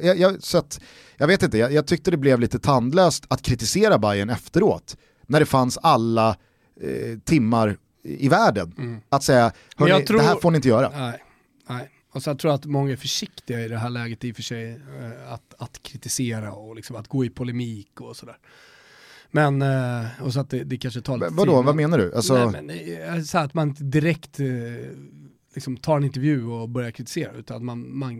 Jag, 0.02 0.18
jag, 0.20 0.44
så 0.44 0.58
att, 0.58 0.80
jag 1.18 1.28
vet 1.28 1.44
inte, 1.44 1.58
jag, 1.58 1.74
jag 1.74 1.88
tyckte 1.88 2.12
det 2.12 2.18
blev 2.18 2.40
lite 2.40 2.60
tandlöst 2.60 3.26
att 3.28 3.42
kritisera 3.42 3.98
Bayern 3.98 4.30
efteråt, 4.30 4.98
när 5.28 5.40
det 5.40 5.46
fanns 5.46 5.78
alla 5.78 6.30
eh, 6.82 7.20
timmar 7.24 7.78
i 8.04 8.30
världen. 8.30 9.02
Att 9.10 9.24
säga, 9.24 9.40
Mm. 9.44 9.54
Men 9.78 9.88
jag 9.88 9.96
hörni, 9.96 10.06
tror- 10.08 10.18
det 10.18 10.24
här 10.24 10.36
får 10.36 10.52
ni 10.52 10.56
inte 10.56 10.68
göra. 10.68 10.90
Nej, 11.00 11.24
nej. 11.70 11.90
Och 12.14 12.24
så 12.24 12.30
jag 12.30 12.40
tror 12.40 12.54
att 12.54 12.66
många 12.66 12.92
är 12.92 12.96
försiktiga 12.96 13.62
i 13.62 13.68
det 13.68 13.78
här 13.78 13.90
läget 13.90 14.24
i 14.24 14.32
och 14.32 14.36
för 14.36 14.44
sig 14.44 14.72
eh, 14.72 15.34
att, 15.34 15.54
att 15.58 15.84
kritisera 15.84 16.52
och 16.52 16.76
liksom 16.76 16.96
att 16.96 17.08
gå 17.08 17.26
i 17.26 17.30
polemik 17.30 18.02
och 18.02 18.16
sådär. 18.16 18.38
Men, 19.36 19.62
eh, 19.62 20.06
och 20.22 20.34
så 20.34 20.39
att 20.39 20.50
det, 20.50 20.63
det 20.63 20.78
kanske 20.78 21.02
tar 21.02 21.17
lite 21.17 21.34
Vadå, 21.34 21.58
tid. 21.58 21.65
vad 21.65 21.76
menar 21.76 21.98
du? 21.98 22.15
Alltså, 22.15 22.34
Nej, 22.52 22.62
men, 22.63 22.69
eh, 23.17 23.24
så 23.24 23.38
att 23.38 23.54
man 23.54 23.69
inte 23.69 23.84
direkt 23.84 24.39
eh, 24.39 24.46
liksom 25.56 25.78
tar 25.78 25.98
en 25.98 26.04
intervju 26.04 26.46
och 26.48 26.69
börjar 26.69 26.91
kritisera 26.91 27.32
utan 27.32 27.58
att 27.58 27.63
man, 27.63 27.98
man, 27.98 28.15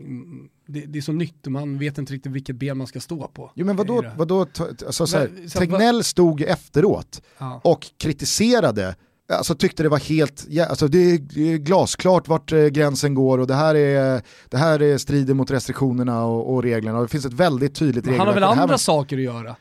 det, 0.68 0.80
det 0.80 1.00
är 1.00 1.02
så 1.02 1.12
nytt 1.12 1.46
och 1.46 1.52
man 1.52 1.78
vet 1.80 1.98
inte 1.98 2.14
riktigt 2.14 2.32
vilket 2.32 2.56
ben 2.56 2.78
man 2.78 2.88
ska 2.88 3.00
stå 3.00 3.28
på. 3.28 3.52
Jo 3.56 3.66
men 3.66 3.76
vadå, 3.76 4.06
vadå 4.18 4.46
alltså, 4.86 5.08
så 5.08 5.18
här, 5.18 5.30
Men, 5.36 5.50
så 5.50 5.60
Tegnell 5.60 6.04
stod 6.04 6.42
efteråt 6.42 7.22
Ja. 7.38 7.62
och 7.64 7.86
kritiserade, 7.98 8.96
alltså 9.34 9.56
tyckte 9.56 9.84
det 9.84 9.90
var 9.90 10.00
helt, 10.00 10.46
ja, 10.50 10.66
alltså 10.66 10.88
det 10.88 10.98
är, 10.98 11.58
glasklart 11.58 12.28
vart 12.28 12.52
gränsen 12.52 13.14
går 13.14 13.38
och 13.38 13.48
det 13.48 13.56
här, 13.56 13.76
är, 13.76 14.22
det 14.50 14.58
här 14.58 14.82
är 14.82 14.98
strider 14.98 15.34
mot 15.34 15.52
restriktionerna 15.52 16.26
och, 16.26 16.54
och 16.54 16.64
reglerna 16.64 16.98
och 16.98 17.04
det 17.04 17.10
finns 17.10 17.26
ett 17.26 17.34
väldigt 17.34 17.76
tydligt 17.76 18.06
Men 18.06 18.14
han 18.14 18.20
har 18.20 18.26
regelverk. 18.34 18.52
väl 18.52 18.60
andra 18.62 18.74
var- 18.74 18.78
saker 18.78 19.18
att 19.18 19.24
göra? 19.24 19.56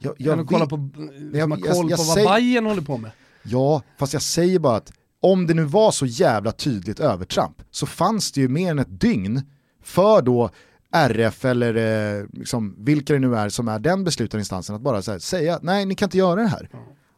Jag, 0.00 0.14
Jag 0.18 0.32
än 0.32 0.40
att 0.40 0.46
kolla 0.46 0.64
vet- 0.64 0.70
på, 0.70 0.88
jag- 1.32 1.48
har 1.48 1.56
koll 1.56 1.90
jag 1.90 1.98
på 1.98 2.04
vad 2.04 2.14
säger- 2.14 2.28
Bayern 2.34 2.66
håller 2.66 2.82
på 2.82 2.96
med. 2.96 3.10
Ja, 3.42 3.82
fast 3.98 4.12
jag 4.12 4.22
säger 4.22 4.58
bara 4.58 4.76
att 4.76 4.92
om 5.22 5.46
det 5.46 5.54
nu 5.54 5.62
var 5.64 5.90
så 5.90 6.06
jävla 6.06 6.52
tydligt 6.52 7.00
övertramp 7.00 7.62
så 7.70 7.86
fanns 7.86 8.32
det 8.32 8.40
ju 8.40 8.48
mer 8.48 8.70
än 8.70 8.78
ett 8.78 9.00
dygn 9.00 9.42
för 9.82 10.22
då 10.22 10.50
RF 10.94 11.44
eller 11.44 11.74
eh, 12.20 12.26
liksom, 12.32 12.76
vilka 12.78 13.12
det 13.12 13.18
nu 13.18 13.36
är 13.36 13.48
som 13.48 13.68
är 13.68 13.78
den 13.78 14.04
beslutande 14.04 14.40
instansen 14.40 14.74
att 14.76 14.80
bara 14.82 15.02
så 15.02 15.12
här, 15.12 15.18
säga 15.18 15.58
nej 15.62 15.86
ni 15.86 15.94
kan 15.94 16.06
inte 16.06 16.18
göra 16.18 16.42
det 16.42 16.48
här. 16.48 16.70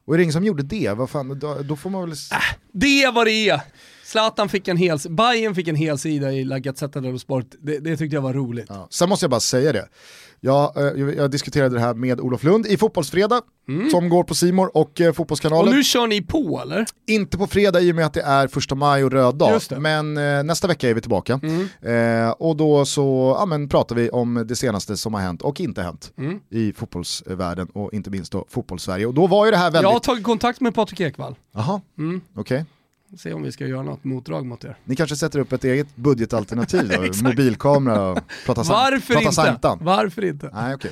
Och 0.06 0.14
är 0.14 0.18
det 0.18 0.22
ingen 0.24 0.32
som 0.32 0.44
gjorde 0.44 0.62
det, 0.62 0.92
vad 0.96 1.10
fan, 1.10 1.38
då, 1.38 1.56
då 1.62 1.76
får 1.76 1.90
man 1.90 2.00
väl... 2.02 2.12
s- 2.12 2.30
Det 2.72 3.10
vad 3.14 3.26
det 3.26 3.48
är! 3.48 3.60
Zlatan 4.04 4.48
fick 4.48 4.68
en 4.68 4.76
hel, 4.76 4.98
Bayern 5.10 5.54
fick 5.54 5.68
en 5.68 5.76
hel 5.76 5.98
sida 5.98 6.32
i 6.32 6.44
La 6.44 6.58
Gazzetta 6.58 7.00
dello 7.00 7.18
Sport, 7.18 7.46
det, 7.60 7.78
det 7.78 7.96
tyckte 7.96 8.14
jag 8.16 8.22
var 8.22 8.32
roligt. 8.34 8.66
Ja. 8.68 8.88
Sen 8.90 9.08
måste 9.08 9.24
jag 9.24 9.30
bara 9.30 9.40
säga 9.40 9.72
det. 9.72 9.88
Jag, 10.40 10.76
eh, 10.76 10.82
jag, 11.00 11.14
jag 11.16 11.30
diskuterade 11.30 11.74
det 11.74 11.80
här 11.80 11.94
med 11.94 12.20
Olof 12.20 12.44
Lund 12.44 12.66
i 12.66 12.76
Fotbollsfredag, 12.76 13.42
som 13.90 14.08
går 14.08 14.24
på 14.24 14.34
Simor 14.34 14.70
och 14.76 15.00
eh, 15.00 15.12
Fotbollskanalen. 15.12 15.62
Mm. 15.62 15.72
Och 15.72 15.76
nu 15.76 15.84
kör 15.84 16.06
ni 16.06 16.22
på 16.22 16.60
eller? 16.62 16.86
Inte 17.06 17.38
på 17.38 17.46
fredag 17.46 17.80
i 17.80 17.92
och 17.92 17.96
med 17.96 18.06
att 18.06 18.14
det 18.14 18.22
är 18.22 18.48
första 18.48 18.74
maj 18.74 19.04
och 19.04 19.10
röd 19.12 19.34
dag, 19.34 19.60
men 19.78 20.16
eh, 20.16 20.42
nästa 20.42 20.68
vecka 20.68 20.90
är 20.90 20.94
vi 20.94 21.00
tillbaka. 21.00 21.40
Mm. 21.42 22.24
Eh, 22.26 22.30
och 22.30 22.56
då 22.56 22.84
så 22.84 23.36
ja, 23.38 23.46
men, 23.46 23.68
pratar 23.68 23.96
vi 23.96 24.10
om 24.10 24.44
det 24.48 24.56
senaste 24.56 24.96
som 24.96 25.14
har 25.14 25.20
hänt 25.20 25.42
och 25.42 25.60
inte 25.60 25.82
hänt 25.82 26.12
Mm. 26.18 26.40
i 26.50 26.72
fotbollsvärlden 26.72 27.68
och 27.72 27.94
inte 27.94 28.10
minst 28.10 28.32
då 28.32 28.44
fotbollssverige. 28.48 29.06
Och 29.06 29.14
då 29.14 29.26
var 29.26 29.44
ju 29.44 29.50
det 29.50 29.56
här 29.56 29.70
väldigt... 29.70 29.82
Jag 29.82 29.92
har 29.92 30.00
tagit 30.00 30.24
kontakt 30.24 30.60
med 30.60 30.74
Patrik 30.74 31.00
Ekwall. 31.00 31.34
Jaha, 31.54 31.80
Mm. 31.98 32.20
okej. 32.36 32.64
Se 33.18 33.32
om 33.32 33.42
vi 33.42 33.52
ska 33.52 33.66
göra 33.66 33.82
något 33.82 34.04
motdrag 34.04 34.46
mot 34.46 34.64
er. 34.64 34.76
Ni 34.84 34.96
kanske 34.96 35.16
sätter 35.16 35.38
upp 35.38 35.52
ett 35.52 35.64
eget 35.64 35.96
budgetalternativ 35.96 36.88
då, 36.88 37.24
mobilkamera 37.28 38.10
och 38.10 38.18
prata, 38.46 38.62
Varför 38.62 39.14
prata 39.14 39.50
inte? 39.50 39.78
Varför 39.84 40.24
inte? 40.24 40.50
Nej, 40.54 40.74
okej. 40.74 40.90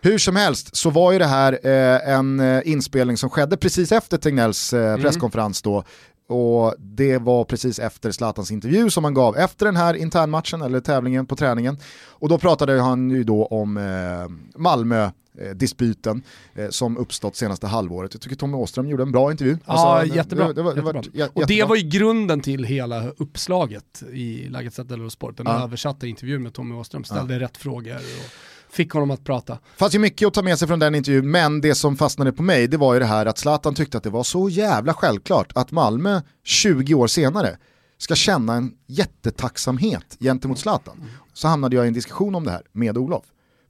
Hur 0.00 0.18
som 0.18 0.36
helst 0.36 0.76
så 0.76 0.90
var 0.90 1.12
ju 1.12 1.18
det 1.18 1.26
här 1.26 1.52
eh, 1.66 2.14
en 2.14 2.40
eh, 2.40 2.62
inspelning 2.64 3.16
som 3.16 3.30
skedde 3.30 3.56
precis 3.56 3.92
efter 3.92 4.16
Tegnells 4.18 4.72
eh, 4.72 4.88
Mm. 4.88 5.00
presskonferens 5.02 5.62
då. 5.62 5.84
Och 6.28 6.74
det 6.78 7.18
var 7.18 7.44
precis 7.44 7.78
efter 7.78 8.10
Zlatans 8.12 8.50
intervju 8.50 8.90
som 8.90 9.04
han 9.04 9.14
gav 9.14 9.36
efter 9.36 9.66
den 9.66 9.76
här 9.76 9.94
internmatchen 9.94 10.62
eller 10.62 10.80
tävlingen 10.80 11.26
på 11.26 11.36
träningen. 11.36 11.78
Och 12.08 12.28
då 12.28 12.38
pratade 12.38 12.80
han 12.80 13.10
ju 13.10 13.24
då 13.24 13.46
om 13.46 13.76
eh, 13.76 14.60
Malmö 14.60 15.10
eh, 15.38 15.50
dispyten 15.50 16.22
eh, 16.54 16.68
som 16.68 16.96
uppstått 16.96 17.36
senaste 17.36 17.66
halvåret. 17.66 18.14
Jag 18.14 18.20
tycker 18.20 18.36
Tommy 18.36 18.56
Åström 18.56 18.88
gjorde 18.88 19.02
en 19.02 19.12
bra 19.12 19.30
intervju. 19.30 19.58
Ja, 19.66 19.72
Alltså, 19.98 20.16
jättebra. 20.16 20.46
Det, 20.48 20.52
det 20.52 20.62
var, 20.62 20.74
det 20.74 20.80
var, 20.80 20.94
jättebra. 20.94 21.26
jä- 21.26 21.30
och 21.34 21.46
det 21.46 21.64
var 21.64 21.76
ju 21.76 21.82
grunden 21.88 22.40
till 22.40 22.64
hela 22.64 23.08
uppslaget 23.10 24.02
i 24.12 24.48
La 24.48 24.62
Gazzetta 24.62 24.88
dello 24.88 25.10
Sport. 25.10 25.36
Den 25.36 25.46
Ja. 25.46 25.62
översatta 25.64 26.06
intervjun 26.06 26.42
med 26.42 26.52
Tommy 26.54 26.74
Åström, 26.74 27.04
ställde 27.04 27.40
rätt 27.40 27.56
frågor 27.56 27.96
och 27.96 28.72
fick 28.74 28.90
honom 28.92 29.10
att 29.10 29.24
prata. 29.24 29.58
fanns 29.76 29.94
ju 29.94 29.98
mycket 29.98 30.28
att 30.28 30.34
ta 30.34 30.42
med 30.42 30.58
sig 30.58 30.68
från 30.68 30.78
den 30.78 30.94
intervjun, 30.94 31.30
men 31.30 31.60
det 31.60 31.74
som 31.74 31.96
fastnade 31.96 32.32
på 32.32 32.42
mig 32.42 32.68
det 32.68 32.76
var 32.76 32.94
ju 32.94 33.00
det 33.00 33.06
här 33.06 33.26
att 33.26 33.38
Zlatan 33.38 33.74
tyckte 33.74 33.96
att 33.98 34.04
det 34.04 34.10
var 34.10 34.22
så 34.22 34.48
jävla 34.48 34.94
självklart 34.94 35.52
att 35.54 35.70
Malmö 35.72 36.20
20 36.44 36.94
år 36.94 37.06
senare 37.06 37.56
ska 37.98 38.14
känna 38.14 38.54
en 38.54 38.72
jättetacksamhet 38.86 40.16
gentemot 40.20 40.58
Zlatan. 40.58 41.04
Så 41.32 41.48
hamnade 41.48 41.76
jag 41.76 41.84
i 41.84 41.88
en 41.88 41.94
diskussion 41.94 42.34
om 42.34 42.44
det 42.44 42.50
här 42.50 42.62
med 42.72 42.98
Olof. 42.98 43.24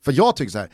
För 0.04 0.12
jag 0.12 0.36
tycker 0.36 0.50
så 0.50 0.58
här, 0.58 0.68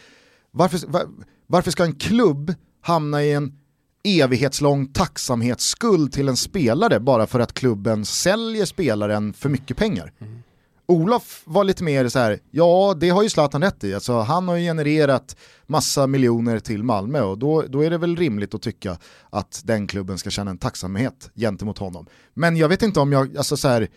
varför, 0.57 0.87
var, 0.87 1.07
varför 1.47 1.71
ska 1.71 1.85
en 1.85 1.95
klubb 1.95 2.55
hamna 2.81 3.23
i 3.25 3.33
en 3.33 3.59
evighetslång 4.05 4.87
tacksamhetsskuld 4.87 6.13
till 6.13 6.29
en 6.29 6.37
spelare 6.37 7.01
bara 7.01 7.27
för 7.27 7.41
att 7.41 7.53
klubben 7.53 8.05
säljer 8.05 8.65
spelaren 8.65 9.33
för 9.33 9.49
mycket 9.49 9.77
pengar? 9.77 10.13
Olof 10.89 11.43
var 11.45 11.65
lite 11.65 11.85
mer 11.85 12.09
så 12.09 12.19
här, 12.19 12.39
ja 12.51 12.97
det 13.01 13.09
har 13.09 13.23
ju 13.23 13.29
Zlatan 13.29 13.63
rätt 13.63 13.85
i, 13.85 13.95
alltså, 13.95 14.19
han 14.19 14.49
har 14.49 14.57
ju 14.57 14.65
genererat 14.65 15.37
massa 15.67 16.07
miljoner 16.07 16.59
till 16.59 16.83
Malmö 16.83 17.21
och 17.21 17.39
då, 17.39 17.63
då 17.63 17.85
är 17.85 17.91
det 17.91 17.99
väl 17.99 18.17
rimligt 18.17 18.55
att 18.55 18.63
tycka 18.63 18.99
att 19.31 19.63
den 19.65 19.87
klubben 19.87 20.19
ska 20.19 20.31
känna 20.31 20.51
en 20.51 20.59
tacksamhet 20.59 21.31
gentemot 21.35 21.79
honom. 21.79 22.07
Men 22.35 22.57
jag 22.57 22.69
vet 22.69 22.83
inte 22.83 23.01
om 23.01 23.13
jag, 23.13 23.37
alltså 23.37 23.57
så 23.57 23.69
här, 23.69 23.89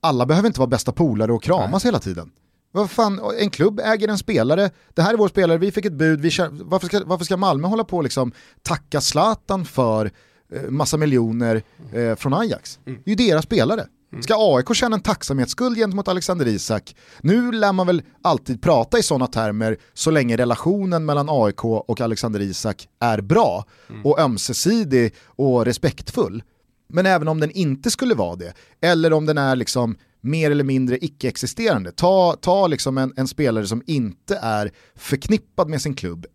alla 0.00 0.26
behöver 0.26 0.46
inte 0.46 0.60
vara 0.60 0.68
bästa 0.68 0.92
polare 0.92 1.32
och 1.32 1.42
kramas 1.42 1.84
hela 1.84 1.98
tiden. 1.98 2.30
Vad 2.74 2.90
fan, 2.90 3.20
en 3.38 3.50
klubb 3.50 3.80
äger 3.80 4.08
en 4.08 4.18
spelare, 4.18 4.70
det 4.94 5.02
här 5.02 5.12
är 5.12 5.16
vår 5.16 5.28
spelare, 5.28 5.58
vi 5.58 5.72
fick 5.72 5.84
ett 5.84 5.92
bud, 5.92 6.20
vi 6.20 6.30
känner, 6.30 6.64
varför, 6.64 6.86
ska, 6.86 7.02
varför 7.04 7.24
ska 7.24 7.36
Malmö 7.36 7.68
hålla 7.68 7.84
på 7.84 7.96
och 7.96 8.02
liksom 8.02 8.32
tacka 8.62 9.00
Zlatan 9.00 9.64
för 9.64 10.10
eh, 10.52 10.62
massa 10.62 10.96
miljoner 10.96 11.62
eh, 11.92 12.14
från 12.14 12.34
Ajax? 12.34 12.78
Det 12.84 12.90
är 12.90 12.98
ju 13.10 13.14
deras 13.14 13.44
spelare. 13.44 13.86
Ska 14.22 14.56
AIK 14.56 14.74
känna 14.74 14.96
en 14.96 15.02
tacksamhetsskuld 15.02 15.76
gentemot 15.76 16.08
Alexander 16.08 16.46
Isak? 16.46 16.96
Nu 17.20 17.52
lär 17.52 17.72
man 17.72 17.86
väl 17.86 18.02
alltid 18.22 18.62
prata 18.62 18.98
i 18.98 19.02
sådana 19.02 19.26
termer 19.26 19.76
så 19.92 20.10
länge 20.10 20.36
relationen 20.36 21.04
mellan 21.04 21.26
AIK 21.30 21.64
och 21.64 22.00
Alexander 22.00 22.40
Isak 22.40 22.88
är 23.00 23.20
bra 23.20 23.64
och 24.04 24.20
ömsesidig 24.20 25.14
och 25.26 25.64
respektfull. 25.64 26.42
Men 26.88 27.06
även 27.06 27.28
om 27.28 27.40
den 27.40 27.50
inte 27.50 27.90
skulle 27.90 28.14
vara 28.14 28.36
det, 28.36 28.54
eller 28.80 29.12
om 29.12 29.26
den 29.26 29.38
är 29.38 29.56
liksom 29.56 29.96
mer 30.24 30.50
eller 30.50 30.64
mindre 30.64 31.04
icke-existerande, 31.04 31.92
ta, 31.92 32.36
ta 32.40 32.66
liksom 32.66 32.98
en, 32.98 33.12
en 33.16 33.28
spelare 33.28 33.66
som 33.66 33.82
inte 33.86 34.36
är 34.42 34.72
förknippad 34.94 35.68
med 35.68 35.82
sin 35.82 35.94
klubb. 35.94 36.26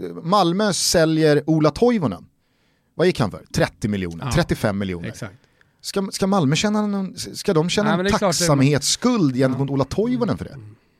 Eh, 0.00 0.14
Malmö 0.22 0.72
säljer 0.72 1.42
Ola 1.46 1.70
Toivonen. 1.70 2.26
Vad 2.94 3.06
gick 3.06 3.20
han 3.20 3.30
för? 3.30 3.44
30 3.54 3.88
miljoner, 3.88 4.24
Ja. 4.24 4.32
35 4.34 4.78
miljoner. 4.78 5.08
Exakt. 5.08 5.34
Ska, 5.80 6.08
ska 6.12 6.26
Malmö 6.26 6.56
känna 6.56 6.86
någon, 6.86 7.14
ska 7.16 7.54
de 7.54 7.68
känna 7.70 7.90
Nej, 7.96 7.98
en 8.06 8.12
det- 8.12 8.18
tacksamhetsskuld 8.18 9.36
gentemot 9.36 9.70
Ola 9.70 9.84
Toivonen 9.84 10.38
för 10.38 10.44
det? 10.44 10.56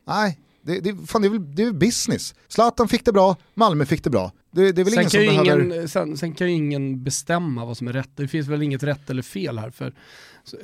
Nej, 0.07 0.39
det, 0.63 0.81
det, 0.81 1.07
fan, 1.07 1.23
det, 1.23 1.29
är 1.29 1.31
väl, 1.31 1.55
det 1.55 1.63
är 1.63 1.73
business. 1.73 2.35
Zlatan 2.49 2.89
fick 2.89 3.05
det 3.05 3.13
bra, 3.13 3.37
Malmö 3.55 3.85
fick 3.87 4.05
det 4.05 4.11
bra. 4.11 4.33
Det, 4.51 4.73
det 4.73 4.83
är 4.83 4.85
väl 4.85 4.93
Sen 4.95 5.01
ingen 5.03 5.11
kan, 5.11 5.37
som 5.37 5.45
behöver... 5.45 5.65
ingen, 5.77 5.89
sen, 5.89 6.17
sen 6.17 6.33
kan 6.35 6.47
ju 6.47 6.53
ingen 6.53 7.05
bestämma 7.05 7.65
vad 7.65 7.77
som 7.77 7.89
är 7.89 7.93
rätt. 7.93 8.11
Det 8.17 8.29
finns 8.29 8.49
väl 8.49 8.63
inget 8.63 8.83
rätt 8.83 9.11
eller 9.11 9.23
fel 9.23 9.59
här. 9.59 9.71
För 9.71 9.95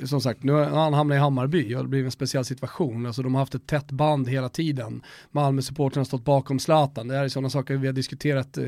som 0.05 0.21
sagt, 0.21 0.43
nu 0.43 0.51
har 0.51 0.65
han 0.65 0.93
hamnat 0.93 1.15
i 1.15 1.19
Hammarby 1.19 1.75
och 1.75 1.83
det 1.83 1.89
blivit 1.89 2.05
en 2.05 2.11
speciell 2.11 2.45
situation. 2.45 3.05
Alltså, 3.05 3.21
de 3.21 3.35
har 3.35 3.41
haft 3.41 3.55
ett 3.55 3.67
tätt 3.67 3.91
band 3.91 4.29
hela 4.29 4.49
tiden. 4.49 5.01
Malmö-supportrarna 5.31 5.99
har 5.99 6.05
stått 6.05 6.25
bakom 6.25 6.59
Zlatan. 6.59 7.07
Det 7.07 7.15
här 7.15 7.23
är 7.23 7.29
sådana 7.29 7.49
saker 7.49 7.75
vi 7.75 7.87
har 7.87 7.93
diskuterat 7.93 8.57
eh, 8.57 8.65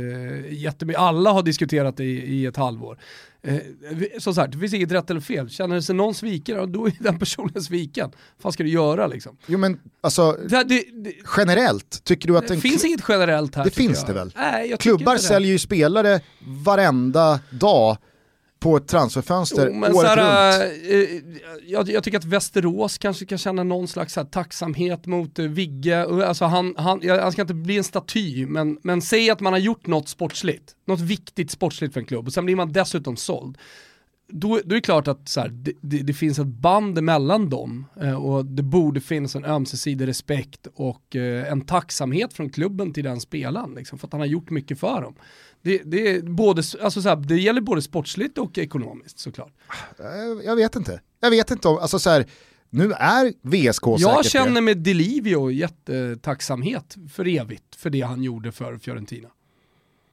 jättemycket. 0.54 1.02
Alla 1.02 1.32
har 1.32 1.44
diskuterat 1.44 1.98
det 1.98 2.04
i, 2.04 2.36
i 2.36 2.46
ett 2.46 2.58
halvår. 2.58 2.98
Eh, 3.42 3.58
som 4.20 4.34
sagt, 4.36 4.54
det 4.54 4.60
finns 4.60 4.74
inget 4.74 4.92
rätt 4.92 5.10
eller 5.10 5.22
fel. 5.22 5.50
Känner 5.50 5.82
sig 5.82 5.96
någon 5.96 6.14
sviken, 6.14 6.72
då 6.72 6.86
är 6.88 6.94
den 7.00 7.20
personen 7.20 7.64
sviken. 7.64 8.12
Vad 8.42 8.54
ska 8.54 8.64
du 8.64 8.70
göra 8.70 9.08
liksom? 9.08 9.38
Jo 9.46 9.58
men 9.58 9.80
alltså, 10.02 10.32
Det, 10.32 10.64
det, 10.64 10.84
det, 10.94 11.14
generellt, 11.38 12.04
tycker 12.04 12.28
du 12.28 12.38
att 12.38 12.48
det 12.48 12.58
finns 12.58 12.86
inget 12.86 13.02
generellt 13.08 13.56
här. 13.56 13.64
Det 13.64 13.72
finns 13.72 13.98
jag. 13.98 14.08
det 14.08 14.14
väl? 14.14 14.34
Nej, 14.36 14.76
Klubbar 14.80 15.18
säljer 15.18 15.52
ju 15.52 15.60
spelare 15.60 16.22
varenda 16.64 17.40
dag 17.50 17.98
på 18.64 18.78
ett 18.78 18.88
transferfönster 18.88 19.68
Jo, 19.68 19.74
men 19.74 19.94
året 19.94 20.12
såhär, 20.12 20.68
runt. 20.70 20.82
eh, 20.84 21.42
jag, 21.66 21.90
jag 21.90 22.04
tycker 22.04 22.18
att 22.18 22.26
Västerås 22.26 22.98
kanske 22.98 23.26
kan 23.26 23.38
känna 23.38 23.64
någon 23.64 23.88
slags 23.88 24.16
här, 24.16 24.24
tacksamhet 24.24 25.06
mot 25.06 25.40
eh, 25.40 25.46
Vigge. 25.46 26.26
Alltså, 26.28 26.46
han, 26.46 26.74
han, 26.78 27.00
jag, 27.04 27.22
han 27.22 27.32
ska 27.32 27.42
inte 27.42 27.54
bli 27.54 27.78
en 27.78 27.84
staty, 27.84 28.46
men, 28.46 28.78
men 28.84 29.02
säg 29.02 29.30
att 29.30 29.40
man 29.40 29.54
har 29.54 29.60
gjort 29.60 29.88
något 29.88 30.10
sportsligt, 30.10 30.76
något 30.88 31.00
viktigt 31.00 31.52
sportsligt 31.52 31.94
för 31.94 32.00
en 32.00 32.06
klubb 32.06 32.28
och 32.28 32.34
sen 32.34 32.46
blir 32.46 32.56
man 32.56 32.72
dessutom 32.72 33.18
såld. 33.18 33.58
Då, 34.34 34.48
då 34.48 34.56
är 34.56 34.76
det 34.76 34.82
klart 34.82 35.08
att 35.08 35.30
så 35.30 35.42
här, 35.42 35.50
det, 35.50 35.74
det, 35.82 35.98
det, 35.98 36.14
finns 36.14 36.40
ett 36.40 36.48
band 36.48 37.04
mellan 37.04 37.50
dem 37.50 37.86
eh, 38.02 38.24
och 38.24 38.46
det 38.46 38.64
borde 38.64 39.02
finnas 39.02 39.36
en 39.36 39.46
ömsesidig 39.46 40.08
respekt 40.08 40.68
och 40.76 41.16
eh, 41.16 41.52
en 41.52 41.62
tacksamhet 41.62 42.34
från 42.34 42.50
klubben 42.50 42.94
till 42.94 43.04
den 43.04 43.20
spelaren, 43.20 43.74
liksom, 43.76 44.00
för 44.00 44.08
att 44.08 44.14
han 44.14 44.22
har 44.22 44.28
gjort 44.28 44.50
mycket 44.50 44.80
för 44.80 45.02
dem. 45.02 45.16
Det, 45.62 45.82
det, 45.86 46.16
är 46.16 46.22
både, 46.22 46.64
alltså 46.82 47.02
så 47.02 47.10
här, 47.10 47.16
det 47.16 47.36
gäller 47.36 47.62
både 47.62 47.82
sportsligt 47.82 48.38
och 48.38 48.58
ekonomiskt 48.58 49.20
såklart. 49.20 49.54
Eh, 50.00 50.46
jag 50.46 50.56
vet 50.56 50.76
inte. 50.76 51.02
Jag 51.20 51.30
vet 51.30 51.52
inte 51.52 51.68
om, 51.68 51.78
alltså 51.78 52.00
så 52.00 52.10
här, 52.10 52.26
nu 52.70 52.92
är 52.92 53.34
VSK 53.42 53.84
säkert 53.84 54.02
Jag 54.02 54.26
känner 54.26 54.62
med 54.62 54.78
Delivio 54.78 55.52
jättetacksamhet 55.52 56.96
för 57.14 57.28
evigt 57.28 57.76
för 57.76 57.90
det 57.90 58.02
han 58.02 58.24
gjorde 58.24 58.52
för 58.52 58.78
Fiorentina. 58.78 59.30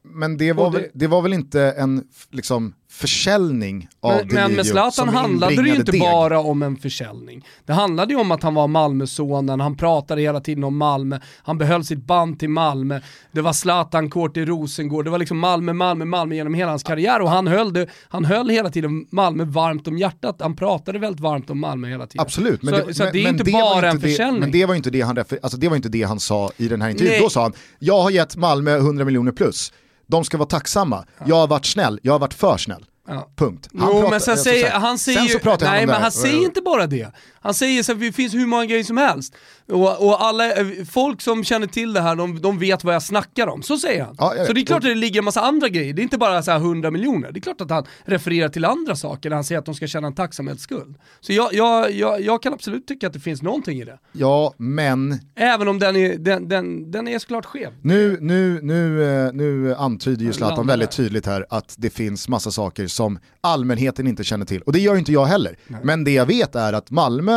Men 0.03 0.37
det 0.37 0.53
var. 0.53 0.71
Väl, 0.71 0.85
det 0.95 1.07
var 1.07 1.23
väl 1.23 1.33
inte 1.33 1.63
en 1.63 2.09
liksom, 2.31 2.75
försäljning 2.91 3.89
av 4.01 4.17
Men, 4.17 4.35
men 4.35 4.55
med 4.55 4.67
Zlatan 4.67 5.09
handlade 5.09 5.63
det 5.63 5.69
ju 5.69 5.75
inte 5.75 5.93
deg. 5.93 6.01
bara 6.01 6.41
om 6.41 6.63
en 6.63 6.77
försäljning. 6.77 7.45
Det 7.67 7.73
handlade 7.73 8.13
ju 8.13 8.21
om 8.21 8.31
att 8.31 8.43
han 8.43 8.55
var 8.55 8.69
Malmösonen, 8.69 9.61
han 9.61 9.77
pratade 9.77 10.21
hela 10.21 10.41
tiden 10.41 10.65
om 10.65 10.77
Malmö, 10.77 11.21
han 11.43 11.59
behöll 11.59 11.85
sitt 11.85 12.07
band 12.07 12.39
till 12.39 12.49
Malmö, 12.49 13.01
det 13.33 13.41
var 13.41 13.53
Zlatan 13.53 14.11
kort 14.11 14.37
i 14.37 14.45
Rosengård, 14.45 15.05
det 15.05 15.11
var 15.11 15.19
liksom 15.19 15.39
Malmö, 15.39 15.73
Malmö, 15.73 16.05
Malmö 16.05 16.35
genom 16.35 16.55
hela 16.55 16.71
hans 16.71 16.83
karriär 16.83 17.21
och 17.21 17.31
han 17.31 17.47
höll, 17.47 17.73
det, 17.73 17.87
han 18.09 18.25
höll 18.25 18.49
hela 18.49 18.71
tiden 18.71 19.07
Malmö 19.11 19.45
varmt 19.45 19.89
om 19.89 19.99
hjärtat, 19.99 20.37
han 20.41 20.57
pratade 20.57 20.99
väldigt 20.99 21.21
varmt 21.21 21.51
om 21.51 21.61
Malmö 21.61 21.89
hela 21.89 22.07
tiden. 22.07 22.23
Absolut, 22.23 22.63
men 22.63 22.75
så, 22.75 22.87
det, 22.87 22.95
så 22.95 23.05
men, 23.05 23.13
det 23.13 23.25
är 23.25 23.29
inte 23.29 23.53
bara 23.53 23.91
en 23.91 24.01
försäljning. 24.01 24.41
men 24.41 24.51
det 24.51 24.67
var 24.67 24.75
inte 24.75 24.91
det 24.91 25.01
han, 25.01 25.19
alltså 25.19 25.59
det 25.59 25.69
var 25.69 25.77
inte 25.77 25.89
det 25.89 26.03
han 26.03 26.21
sa 26.21 26.51
i 26.57 26.69
den 26.69 26.83
här 26.83 26.89
intervjun, 26.89 27.13
Nej. 27.13 27.23
då 27.23 27.31
sa 27.31 27.43
han, 27.43 27.53
jag 27.79 28.03
har 28.03 28.11
gett 28.11 28.37
Malmö 28.37 28.77
100 28.77 29.05
miljoner 29.05 29.33
plus, 29.33 29.73
de 30.11 30.25
ska 30.25 30.37
vara 30.39 30.49
tacksamma. 30.49 31.05
Jag 31.27 31.37
har 31.37 31.47
varit 31.47 31.67
snäll, 31.67 32.01
jag 32.03 32.13
har 32.13 32.19
varit 32.19 32.35
för 32.35 32.57
snäll. 32.57 32.85
Ja. 33.09 33.29
Punkt. 33.37 33.69
Han 33.79 33.89
jo, 33.89 33.95
pratar, 33.95 34.11
men 34.11 34.21
sen 34.21 34.39
säger, 34.39 34.71
han 34.71 34.99
säger 34.99 35.19
sen 35.19 35.29
så 35.29 35.39
pratar 35.39 35.67
nej, 35.67 35.79
han 35.79 35.89
men 35.89 36.03
han 36.03 36.13
säger 36.13 36.45
inte 36.45 36.61
bara 36.61 36.87
det. 36.87 37.13
Han 37.43 37.55
säger 37.55 37.93
att 37.93 38.01
det 38.01 38.13
finns 38.13 38.35
hur 38.35 38.47
många 38.47 38.67
grejer 38.67 38.85
som 38.85 38.97
helst. 38.97 39.35
Och, 39.69 40.07
och 40.07 40.25
alla, 40.25 40.53
eh, 40.53 40.67
folk 40.91 41.21
som 41.21 41.45
känner 41.45 41.67
till 41.67 41.93
det 41.93 42.01
här, 42.01 42.17
de, 42.17 42.41
de 42.41 42.59
vet 42.59 42.85
vad 42.85 42.95
jag 42.95 43.03
snackar 43.03 43.47
om. 43.47 43.63
Så 43.63 43.79
säger 43.79 44.05
han. 44.05 44.15
Ja, 44.19 44.35
så 44.47 44.53
det 44.53 44.61
är 44.61 44.65
klart 44.65 44.77
att 44.77 44.83
det 44.83 44.95
ligger 44.95 45.19
en 45.19 45.25
massa 45.25 45.41
andra 45.41 45.69
grejer, 45.69 45.95
det 45.95 46.01
är 46.01 46.05
inte 46.05 46.19
bara 46.19 46.43
så 46.43 46.51
här 46.51 46.59
100 46.59 46.91
miljoner. 46.91 47.33
Det 47.33 47.39
är 47.39 47.41
klart 47.41 47.61
att 47.61 47.71
han 47.71 47.85
refererar 48.05 48.49
till 48.49 48.65
andra 48.65 48.97
saker 48.97 49.31
när 49.31 49.37
han 49.37 49.45
säger 49.45 49.59
att 49.59 49.65
de 49.65 49.75
ska 49.75 49.87
känna 49.87 50.07
en 50.07 50.15
tacksamhetsskuld. 50.15 50.97
Så 51.21 51.33
jag, 51.33 51.55
jag, 51.55 51.93
jag, 51.93 52.21
jag 52.21 52.43
kan 52.43 52.53
absolut 52.53 52.87
tycka 52.87 53.07
att 53.07 53.13
det 53.13 53.21
finns 53.21 53.43
någonting 53.43 53.81
i 53.81 53.85
det. 53.85 53.99
Ja, 54.13 54.55
men... 54.57 55.19
Även 55.35 55.69
om 55.69 55.79
den 55.79 55.97
är, 55.97 56.19
den, 56.19 56.49
den, 56.49 56.91
den 56.91 57.09
är 57.09 57.19
såklart 57.19 57.45
skev. 57.45 57.73
Nu, 57.83 58.19
nu, 58.21 58.61
nu, 58.63 59.05
eh, 59.05 59.33
nu 59.33 59.75
antyder 59.75 60.25
ju 60.25 60.33
Zlatan 60.33 60.67
väldigt 60.67 60.91
tydligt 60.91 61.27
här 61.27 61.47
att 61.51 61.75
det 61.79 61.91
finns 61.91 62.29
massa 62.29 62.51
saker 62.51 62.87
som 62.87 63.19
allmänheten 63.41 64.07
inte 64.07 64.25
känner 64.25 64.47
till. 64.47 64.63
Och 64.63 64.73
det 64.73 64.79
gör 64.79 64.97
inte 64.97 65.13
jag 65.13 65.25
heller. 65.25 65.57
Nej. 65.67 65.81
Men 65.85 66.05
det 66.05 66.11
jag 66.11 66.27
vet 66.27 66.55
är 66.55 66.73
att 66.73 66.91
Malmö 66.91 67.30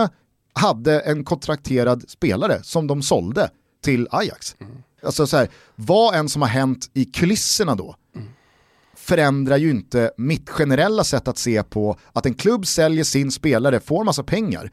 hade 0.54 1.00
en 1.00 1.24
kontrakterad 1.24 2.10
spelare 2.10 2.64
som 2.64 2.88
de 2.88 3.02
sålde 3.02 3.50
till 3.84 4.08
Ajax. 4.12 4.56
Mm. 4.60 4.74
Alltså 5.04 5.28
så 5.28 5.38
här, 5.38 5.50
vad 5.76 6.16
än 6.16 6.30
som 6.30 6.42
har 6.42 6.50
hänt 6.50 6.90
i 6.94 7.06
kulisserna 7.06 7.76
då 7.76 7.96
mm. 8.16 8.28
förändrar 8.96 9.58
ju 9.58 9.70
inte 9.70 10.12
mitt 10.18 10.50
generella 10.50 11.04
sätt 11.04 11.28
att 11.28 11.38
se 11.38 11.64
på 11.64 11.98
att 12.14 12.26
en 12.26 12.34
klubb 12.34 12.68
säljer 12.68 13.04
sin 13.04 13.32
spelare, 13.32 13.80
får 13.80 14.04
massa 14.04 14.24
pengar. 14.24 14.72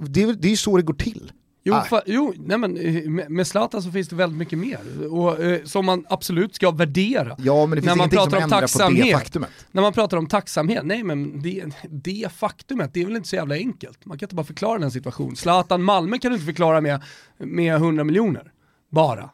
Det, 0.00 0.32
det 0.32 0.48
är 0.48 0.50
ju 0.50 0.56
så 0.56 0.76
det 0.76 0.82
går 0.82 0.94
till. 0.94 1.32
Jo, 1.66 1.74
fa, 1.90 2.02
jo 2.06 2.32
nej 2.36 2.58
men, 2.58 2.76
eh, 2.76 3.10
med, 3.10 3.30
med 3.30 3.46
Zlatan 3.46 3.82
så 3.82 3.90
finns 3.90 4.08
det 4.08 4.16
väldigt 4.16 4.38
mycket 4.38 4.58
mer 4.58 4.78
och, 5.10 5.40
eh, 5.40 5.64
som 5.64 5.86
man 5.86 6.04
absolut 6.08 6.54
ska 6.54 6.70
värdera. 6.70 7.36
Ja, 7.38 7.66
men 7.66 7.76
det 7.76 7.82
finns 7.82 7.86
när 7.86 7.96
man 7.96 8.10
pratar 8.10 8.30
som 8.30 8.44
om 8.44 8.50
tacksamhet, 8.50 9.00
på 9.00 9.06
det 9.06 9.12
faktumet. 9.12 9.50
När 9.72 9.82
man 9.82 9.92
pratar 9.92 10.16
om 10.16 10.26
tacksamhet, 10.26 10.84
nej 10.84 11.02
men 11.02 11.42
det, 11.42 11.64
det 11.90 12.32
faktumet, 12.32 12.94
det 12.94 13.02
är 13.02 13.06
väl 13.06 13.16
inte 13.16 13.28
så 13.28 13.36
jävla 13.36 13.54
enkelt. 13.54 14.04
Man 14.04 14.18
kan 14.18 14.26
inte 14.26 14.34
bara 14.34 14.46
förklara 14.46 14.78
den 14.78 14.90
situationen. 14.90 15.36
Zlatan 15.36 15.82
Malmö 15.82 16.18
kan 16.18 16.30
du 16.30 16.34
inte 16.34 16.46
förklara 16.46 16.80
med, 16.80 17.02
med 17.38 17.74
100 17.74 18.04
miljoner, 18.04 18.52
bara. 18.90 19.30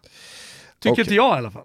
Tycker 0.79 0.93
okay. 0.93 1.03
inte 1.03 1.15
jag 1.15 1.35
i 1.35 1.39
alla 1.39 1.51
fall. 1.51 1.65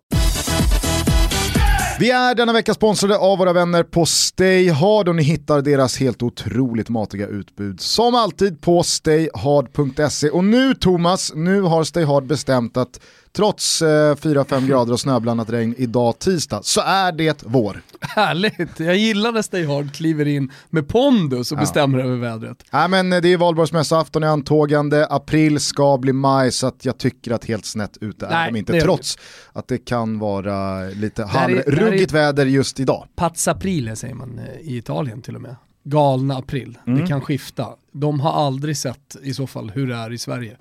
Vi 1.99 2.11
är 2.11 2.35
denna 2.35 2.53
vecka 2.53 2.73
sponsrade 2.73 3.17
av 3.17 3.37
våra 3.37 3.53
vänner 3.53 3.83
på 3.83 4.05
StayHard 4.05 5.07
och 5.07 5.15
ni 5.15 5.23
hittar 5.23 5.61
deras 5.61 5.97
helt 5.97 6.23
otroligt 6.23 6.89
matiga 6.89 7.27
utbud 7.27 7.81
som 7.81 8.15
alltid 8.15 8.61
på 8.61 8.83
stayhard.se. 8.83 10.29
Och 10.29 10.43
nu 10.43 10.73
Thomas, 10.73 11.31
nu 11.35 11.61
har 11.61 11.83
StayHard 11.83 12.25
bestämt 12.25 12.77
att 12.77 12.99
trots 13.35 13.81
eh, 13.81 14.15
4-5 14.15 14.67
grader 14.67 14.93
och 14.93 14.99
snöblandat 14.99 15.49
regn 15.49 15.75
idag 15.77 16.19
tisdag 16.19 16.59
så 16.63 16.81
är 16.81 17.11
det 17.11 17.43
vår. 17.45 17.81
Härligt, 17.99 18.79
jag 18.79 18.97
gillar 18.97 19.31
när 19.31 19.41
Stay 19.41 19.65
Hard 19.65 19.93
kliver 19.93 20.27
in 20.27 20.51
med 20.69 20.87
pondus 20.87 21.51
och 21.51 21.57
ja. 21.57 21.61
bestämmer 21.61 21.99
över 21.99 22.17
vädret. 22.17 22.63
Nej 22.71 22.89
men 22.89 23.13
eh, 23.13 23.21
det 23.21 23.33
är 23.33 23.37
valborgsmässoafton 23.37 24.23
i 24.23 24.27
antågande, 24.27 25.07
april 25.09 25.59
ska 25.59 25.97
bli 25.97 26.13
maj 26.13 26.51
så 26.51 26.67
att 26.67 26.85
jag 26.85 26.97
tycker 26.97 27.31
att 27.31 27.45
helt 27.45 27.65
snett 27.65 27.97
ute 28.01 28.25
är 28.25 28.51
de 28.51 28.57
inte 28.57 28.81
trots 28.81 29.15
det. 29.15 29.59
att 29.59 29.67
det 29.67 29.77
kan 29.77 30.19
vara 30.19 30.89
lite 30.89 31.23
halvruggigt 31.23 32.11
väder 32.11 32.45
just 32.45 32.79
idag. 32.79 33.07
Paz 33.15 33.47
aprile 33.47 33.95
säger 33.95 34.15
man 34.15 34.39
eh, 34.39 34.71
i 34.71 34.77
Italien 34.77 35.21
till 35.21 35.35
och 35.35 35.41
med 35.41 35.55
galna 35.85 36.37
april. 36.37 36.77
Mm. 36.87 36.99
Det 36.99 37.07
kan 37.07 37.21
skifta. 37.21 37.67
De 37.91 38.19
har 38.19 38.31
aldrig 38.31 38.77
sett 38.77 39.15
i 39.23 39.33
så 39.33 39.47
fall 39.47 39.71
hur 39.75 39.87
det 39.87 39.95
är 39.95 40.13
i 40.13 40.17
Sverige. 40.17 40.57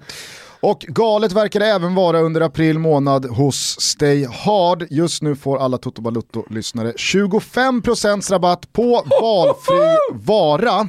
Och 0.64 0.80
galet 0.88 1.32
verkar 1.32 1.60
det 1.60 1.66
även 1.66 1.94
vara 1.94 2.20
under 2.20 2.40
april 2.40 2.78
månad 2.78 3.24
hos 3.26 3.80
Stay 3.80 4.26
Hard. 4.26 4.86
Just 4.90 5.22
nu 5.22 5.36
får 5.36 5.58
alla 5.58 5.78
Toto 5.78 6.02
Balutto-lyssnare 6.02 6.92
25% 6.92 8.30
rabatt 8.30 8.72
på 8.72 9.04
valfri 9.20 9.96
vara. 10.12 10.80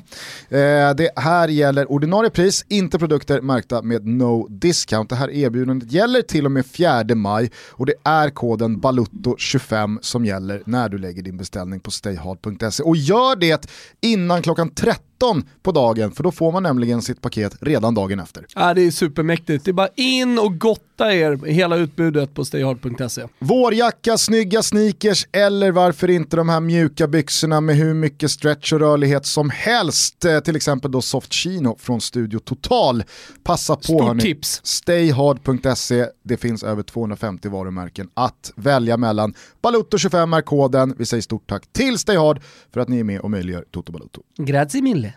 Eh, 0.49 0.95
det 0.95 1.09
här 1.15 1.47
gäller 1.47 1.91
ordinarie 1.91 2.30
pris, 2.30 2.65
inte 2.69 2.99
produkter 2.99 3.41
märkta 3.41 3.82
med 3.82 4.07
no 4.07 4.47
discount. 4.47 5.09
Det 5.09 5.19
här 5.19 5.30
erbjudandet 5.30 5.91
gäller 5.91 6.21
till 6.21 6.45
och 6.45 6.51
med 6.51 6.65
4 6.65 7.15
maj 7.15 7.51
och 7.71 7.86
det 7.86 7.95
är 8.03 8.30
koden 8.30 8.82
BALUTTO25 8.82 9.97
som 10.01 10.26
gäller 10.26 10.63
när 10.65 10.89
du 10.89 10.97
lägger 10.97 11.21
din 11.21 11.38
beställning 11.38 11.80
på 11.80 11.91
stayhard.se. 11.91 12.84
Och 12.84 12.95
gör 12.97 13.36
det 13.36 13.67
innan 14.01 14.41
klockan 14.41 14.69
13 14.69 15.14
13 15.20 15.43
på 15.63 15.72
dagen 15.72 16.11
för 16.11 16.24
då 16.24 16.32
får 16.32 16.51
man 16.51 16.63
nämligen 16.63 17.01
sitt 17.01 17.22
paket 17.22 17.57
redan 17.61 17.93
dagen 17.95 18.20
efter. 18.20 18.45
Ja, 18.55 18.74
det 18.74 18.82
är 18.82 18.91
supermäktigt. 18.91 19.66
Det 19.66 19.72
är 19.72 19.74
bara 19.74 19.89
in 19.95 20.39
och 20.39 20.59
gotta 20.59 21.13
er 21.13 21.45
hela 21.45 21.76
utbudet 21.76 22.34
på 22.34 22.45
stayhard.se. 22.45 23.22
Vårjacka, 23.39 24.18
snygga 24.18 24.63
sneakers 24.63 25.28
eller 25.32 25.72
varför 25.72 26.09
inte 26.09 26.38
de 26.38 26.49
här 26.49 26.59
mjuka 26.59 27.07
byxorna 27.07 27.61
med 27.61 27.76
hur 27.76 27.93
mycket 27.93 28.32
stretch 28.32 28.74
och 28.74 28.80
rörlighet 28.80 29.26
som 29.26 29.49
helst. 29.49 30.26
Eh, 30.26 30.39
till 30.39 30.55
exempel 30.55 30.91
då 30.91 31.01
Soft 31.01 31.34
Chino 31.34 31.78
från 31.80 32.01
Studio 32.01 32.39
Total. 32.39 33.03
Passa 33.43 33.76
på 33.76 33.84
Stort 33.84 34.01
hörni. 34.03 34.22
tips. 34.22 34.61
Stayhard.se, 34.63 36.05
det 36.24 36.38
finns 36.38 36.63
över 36.63 36.84
250 36.84 37.49
varumärken 37.49 38.09
att 38.13 38.51
välja 38.55 38.97
mellan. 38.97 39.34
Balutto25 39.63 40.38
är 40.38 40.41
koden. 40.41 40.95
Vi 40.97 41.05
säger 41.05 41.22
stort 41.22 41.49
tack 41.49 41.63
till 41.74 41.97
Stayhard 41.97 42.41
för 42.74 42.80
att 42.80 42.89
ni 42.89 42.99
är 42.99 43.03
med 43.03 43.20
och 43.20 43.32
möjliggör 43.32 43.66
Toto 43.72 43.91
Balutto. 43.91 44.22
Grazie 44.38 44.82
mille. 44.82 45.13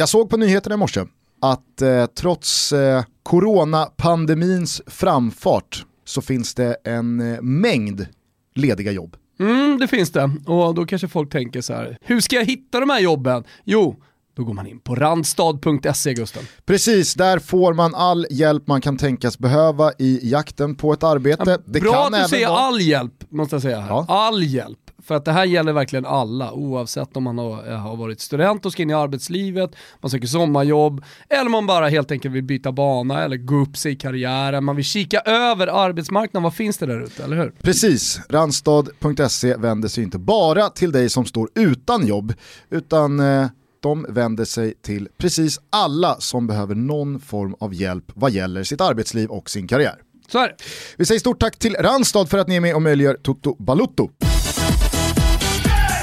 Jag 0.00 0.08
såg 0.08 0.30
på 0.30 0.36
nyheterna 0.36 0.74
i 0.74 0.78
morse 0.78 1.04
att 1.40 1.82
eh, 1.82 2.06
trots 2.06 2.72
eh, 2.72 3.04
coronapandemins 3.22 4.82
framfart 4.86 5.84
så 6.04 6.22
finns 6.22 6.54
det 6.54 6.76
en 6.84 7.32
eh, 7.34 7.42
mängd 7.42 8.06
lediga 8.54 8.92
jobb. 8.92 9.16
Mm, 9.40 9.78
det 9.78 9.86
finns 9.88 10.12
det. 10.12 10.30
Och 10.46 10.74
då 10.74 10.86
kanske 10.86 11.08
folk 11.08 11.32
tänker 11.32 11.60
så 11.60 11.72
här, 11.72 11.98
hur 12.00 12.20
ska 12.20 12.36
jag 12.36 12.44
hitta 12.44 12.80
de 12.80 12.90
här 12.90 13.00
jobben? 13.00 13.44
Jo, 13.64 13.96
då 14.36 14.44
går 14.44 14.54
man 14.54 14.66
in 14.66 14.80
på 14.80 14.94
randstad.se 14.94 16.14
Gusten. 16.14 16.42
Precis, 16.66 17.14
där 17.14 17.38
får 17.38 17.74
man 17.74 17.94
all 17.94 18.26
hjälp 18.30 18.66
man 18.66 18.80
kan 18.80 18.96
tänkas 18.96 19.38
behöva 19.38 19.92
i 19.98 20.30
jakten 20.30 20.74
på 20.74 20.92
ett 20.92 21.02
arbete. 21.02 21.50
Ja, 21.50 21.58
det 21.64 21.80
bra 21.80 22.06
att 22.06 22.22
du 22.22 22.28
säger 22.28 22.48
vara... 22.48 22.58
all 22.58 22.80
hjälp, 22.80 23.24
måste 23.28 23.54
jag 23.54 23.62
säga 23.62 23.80
här. 23.80 23.88
Ja. 23.88 24.06
All 24.08 24.42
hjälp. 24.42 24.87
För 25.08 25.14
att 25.14 25.24
det 25.24 25.32
här 25.32 25.44
gäller 25.44 25.72
verkligen 25.72 26.06
alla, 26.06 26.52
oavsett 26.52 27.16
om 27.16 27.22
man 27.22 27.38
har, 27.38 27.62
har 27.62 27.96
varit 27.96 28.20
student 28.20 28.66
och 28.66 28.72
ska 28.72 28.82
in 28.82 28.90
i 28.90 28.94
arbetslivet, 28.94 29.70
man 30.00 30.10
söker 30.10 30.26
sommarjobb, 30.26 31.04
eller 31.28 31.50
man 31.50 31.66
bara 31.66 31.88
helt 31.88 32.10
enkelt 32.10 32.34
vill 32.34 32.44
byta 32.44 32.72
bana 32.72 33.24
eller 33.24 33.36
gå 33.36 33.54
upp 33.54 33.76
sig 33.76 33.92
i 33.92 33.96
karriären, 33.96 34.64
man 34.64 34.76
vill 34.76 34.84
kika 34.84 35.20
över 35.20 35.66
arbetsmarknaden, 35.66 36.42
vad 36.42 36.54
finns 36.54 36.78
det 36.78 36.86
där 36.86 37.00
ute, 37.00 37.24
eller 37.24 37.36
hur? 37.36 37.52
Precis, 37.62 38.20
Randstad.se 38.28 39.56
vänder 39.56 39.88
sig 39.88 40.04
inte 40.04 40.18
bara 40.18 40.68
till 40.68 40.92
dig 40.92 41.08
som 41.08 41.24
står 41.24 41.48
utan 41.54 42.06
jobb, 42.06 42.34
utan 42.70 43.20
eh, 43.20 43.46
de 43.80 44.06
vänder 44.08 44.44
sig 44.44 44.74
till 44.74 45.08
precis 45.18 45.60
alla 45.70 46.16
som 46.20 46.46
behöver 46.46 46.74
någon 46.74 47.20
form 47.20 47.54
av 47.60 47.74
hjälp 47.74 48.04
vad 48.14 48.30
gäller 48.30 48.64
sitt 48.64 48.80
arbetsliv 48.80 49.28
och 49.28 49.50
sin 49.50 49.68
karriär. 49.68 50.02
Så 50.32 50.38
är 50.38 50.48
det. 50.48 50.54
Vi 50.96 51.06
säger 51.06 51.18
stort 51.18 51.40
tack 51.40 51.58
till 51.58 51.74
Randstad 51.74 52.26
för 52.26 52.38
att 52.38 52.48
ni 52.48 52.56
är 52.56 52.60
med 52.60 52.74
och 52.74 52.82
möjliggör 52.82 53.14
Toto 53.14 53.56
Balutto. 53.58 54.10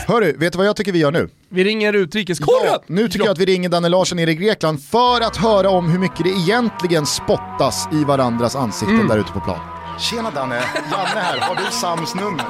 Hörru, 0.08 0.38
vet 0.38 0.54
du 0.54 0.58
vad 0.58 0.68
jag 0.68 0.76
tycker 0.76 0.92
vi 0.92 1.00
gör 1.00 1.12
nu? 1.12 1.30
Vi 1.50 1.64
ringer 1.64 1.94
utrikeskorren! 1.94 2.66
Ja, 2.66 2.84
nu 2.88 3.08
tycker 3.08 3.20
ja. 3.20 3.26
jag 3.26 3.32
att 3.32 3.40
vi 3.40 3.46
ringer 3.46 3.70
Danne 3.70 3.90
Larsson 3.90 4.16
nere 4.16 4.32
i 4.32 4.36
Grekland 4.36 4.84
för 4.84 5.22
att 5.22 5.38
höra 5.38 5.70
om 5.70 5.90
hur 5.90 6.00
mycket 6.00 6.24
det 6.24 6.30
egentligen 6.30 7.06
spottas 7.06 7.88
i 7.92 8.04
varandras 8.04 8.56
ansikten 8.56 8.96
mm. 8.96 9.08
där 9.08 9.18
ute 9.18 9.32
på 9.32 9.40
plan. 9.40 9.60
Tjena 10.00 10.32
Danne, 10.32 10.56
Janne 10.92 11.20
här, 11.20 11.40
har 11.40 11.56
du 11.56 11.72
Sams 11.72 12.16
nummer? 12.16 12.46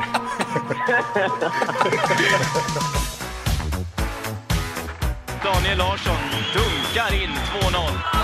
Daniel 5.44 5.78
Larsson 5.78 6.18
dunkar 6.54 7.24
in 7.24 7.30
2-0. 7.62 8.15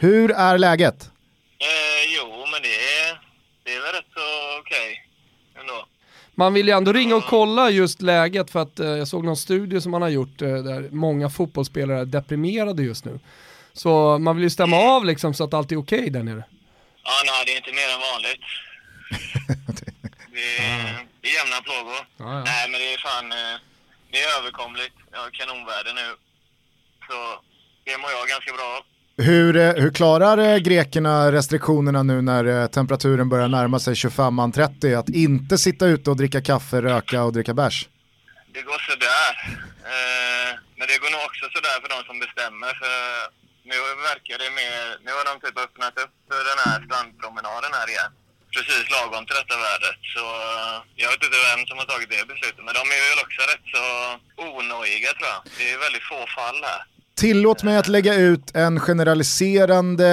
Hur 0.00 0.30
är 0.30 0.58
läget? 0.58 1.10
Eh, 1.58 2.14
jo, 2.16 2.46
men 2.52 2.62
det 2.62 2.74
är, 2.74 3.20
det 3.64 3.74
är 3.74 3.80
väl 3.80 3.92
rätt 3.92 4.10
så 4.14 4.58
okej 4.60 5.04
ändå. 5.60 5.86
Man 6.34 6.54
vill 6.54 6.68
ju 6.68 6.74
ändå 6.74 6.92
ringa 6.92 7.16
och 7.16 7.24
kolla 7.24 7.70
just 7.70 8.02
läget 8.02 8.50
för 8.50 8.62
att 8.62 8.80
eh, 8.80 8.86
jag 8.86 9.08
såg 9.08 9.24
någon 9.24 9.36
studie 9.36 9.80
som 9.80 9.90
man 9.90 10.02
har 10.02 10.08
gjort 10.08 10.42
eh, 10.42 10.48
där 10.48 10.88
många 10.90 11.30
fotbollsspelare 11.30 12.00
är 12.00 12.04
deprimerade 12.04 12.82
just 12.82 13.04
nu. 13.04 13.20
Så 13.72 14.18
man 14.18 14.36
vill 14.36 14.42
ju 14.44 14.50
stämma 14.50 14.76
av 14.76 15.04
liksom 15.04 15.34
så 15.34 15.44
att 15.44 15.54
allt 15.54 15.72
är 15.72 15.76
okej 15.76 16.10
där 16.10 16.22
nere. 16.22 16.44
Ja, 17.04 17.12
nej, 17.26 17.42
det 17.46 17.52
är 17.52 17.56
inte 17.56 17.72
mer 17.72 17.88
än 17.94 18.00
vanligt. 18.12 18.44
Det 20.32 20.56
är, 20.58 21.06
det 21.20 21.28
är 21.28 21.34
jämna 21.40 21.60
plågor. 21.68 22.00
Ja, 22.16 22.32
ja. 22.38 22.44
Nej, 22.44 22.68
men 22.70 22.80
det 22.80 22.88
är 22.94 22.98
fan, 23.08 23.32
eh, 23.32 23.56
det 24.10 24.18
är 24.22 24.38
överkomligt. 24.38 24.94
Jag 25.12 25.18
har 25.18 25.30
kanonväder 25.30 25.94
nu. 25.94 26.08
Så 27.08 27.16
det 27.84 27.98
mår 27.98 28.10
jag 28.10 28.28
ganska 28.28 28.52
bra 28.52 28.68
av. 28.76 28.82
Hur, 29.20 29.56
eh, 29.56 29.74
hur 29.82 29.90
klarar 29.90 30.38
eh, 30.38 30.58
grekerna 30.68 31.32
restriktionerna 31.32 32.02
nu 32.02 32.16
när 32.22 32.44
eh, 32.44 32.66
temperaturen 32.66 33.28
börjar 33.28 33.48
närma 33.48 33.78
sig 33.78 33.94
25-30? 33.94 34.98
Att 35.00 35.08
inte 35.08 35.54
sitta 35.66 35.84
ute 35.94 36.06
och 36.10 36.16
dricka 36.20 36.40
kaffe, 36.50 36.76
röka 36.88 37.18
och 37.26 37.32
dricka 37.36 37.54
bärs? 37.60 37.76
Det 38.54 38.62
går 38.70 38.80
sådär. 38.90 39.32
Eh, 39.94 40.50
men 40.78 40.84
det 40.90 40.96
går 41.02 41.10
nog 41.14 41.22
också 41.28 41.44
sådär 41.56 41.76
för 41.82 41.88
de 41.94 41.98
som 42.08 42.16
bestämmer. 42.24 42.72
För 42.82 42.94
nu 43.70 43.76
verkar 44.10 44.36
det 44.42 44.50
mer... 44.60 44.82
Nu 45.06 45.10
har 45.18 45.24
de 45.30 45.34
typ 45.44 45.56
öppnat 45.64 45.94
upp 46.04 46.14
för 46.28 46.40
den 46.50 46.58
här 46.64 46.76
strandpromenaden 46.86 47.72
här 47.78 47.88
igen. 47.94 48.12
Precis 48.54 48.84
lagom 48.96 49.24
till 49.26 49.38
detta 49.40 49.56
vädret. 49.66 50.00
Så 50.14 50.24
jag 51.02 51.08
vet 51.10 51.24
inte 51.24 51.40
vem 51.48 51.62
som 51.68 51.76
har 51.80 51.86
tagit 51.92 52.10
det 52.14 52.22
beslutet. 52.32 52.62
Men 52.66 52.74
de 52.78 52.84
är 52.96 53.02
väl 53.10 53.24
också 53.26 53.40
rätt 53.50 53.66
så 53.76 53.84
onojiga 54.58 55.10
tror 55.16 55.30
jag. 55.34 55.42
Det 55.58 55.66
är 55.72 55.78
väldigt 55.86 56.06
få 56.12 56.20
fall 56.38 56.60
här. 56.72 56.82
Tillåt 57.18 57.62
mig 57.62 57.76
att 57.76 57.88
lägga 57.88 58.14
ut 58.14 58.56
en 58.56 58.80
generaliserande 58.80 60.06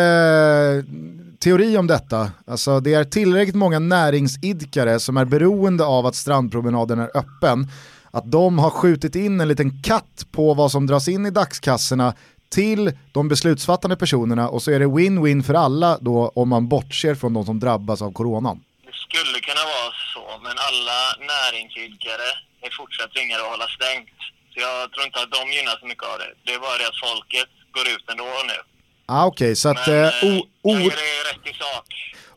teori 1.39 1.77
om 1.77 1.87
detta. 1.87 2.31
Alltså 2.47 2.79
det 2.79 2.93
är 2.93 3.03
tillräckligt 3.03 3.55
många 3.55 3.79
näringsidkare 3.79 4.99
som 4.99 5.17
är 5.17 5.25
beroende 5.25 5.85
av 5.85 6.05
att 6.05 6.15
strandpromenaden 6.15 6.99
är 6.99 7.17
öppen. 7.17 7.67
Att 8.11 8.31
de 8.31 8.59
har 8.59 8.69
skjutit 8.69 9.15
in 9.15 9.41
en 9.41 9.47
liten 9.47 9.81
katt 9.83 10.25
på 10.31 10.53
vad 10.53 10.71
som 10.71 10.87
dras 10.87 11.07
in 11.07 11.25
i 11.25 11.29
dagskassorna 11.31 12.13
till 12.49 12.91
de 13.11 13.27
beslutsfattande 13.27 13.95
personerna 13.95 14.49
och 14.49 14.63
så 14.63 14.71
är 14.71 14.79
det 14.79 14.85
win-win 14.85 15.43
för 15.43 15.53
alla 15.53 15.97
då 16.01 16.31
om 16.35 16.49
man 16.49 16.67
bortser 16.67 17.15
från 17.15 17.33
de 17.33 17.45
som 17.45 17.59
drabbas 17.59 18.01
av 18.01 18.11
coronan. 18.11 18.63
Det 18.85 18.93
skulle 18.93 19.39
kunna 19.39 19.63
vara 19.75 19.91
så, 20.13 20.43
men 20.43 20.55
alla 20.69 20.99
näringsidkare 21.33 22.29
är 22.61 22.69
fortsatt 22.77 23.13
tvingade 23.13 23.43
att 23.43 23.49
hålla 23.49 23.67
stängt. 23.67 24.34
Så 24.55 24.61
jag 24.67 24.91
tror 24.93 25.05
inte 25.05 25.19
att 25.23 25.31
de 25.31 25.41
gynnar 25.55 25.75
så 25.81 25.85
mycket 25.91 26.03
av 26.03 26.17
det. 26.19 26.31
Det 26.45 26.51
är 26.57 26.59
bara 26.59 26.77
det 26.81 26.87
att 26.91 26.99
folket 27.07 27.49
går 27.71 27.85
ut 27.95 28.05
ändå 28.11 28.23
nu. 28.23 28.59
Ah, 29.05 29.25
Okej, 29.25 29.55
så 29.55 29.69
att 29.69 29.87
Men 29.87 29.95
eh, 30.03 30.23
eh, 30.23 30.29
o- 30.37 30.45
jag 30.61 30.75
o- 30.75 30.77
det 30.79 31.07
är 31.17 31.33
rätt 31.33 31.47
i 31.47 31.53
sak. 31.53 31.87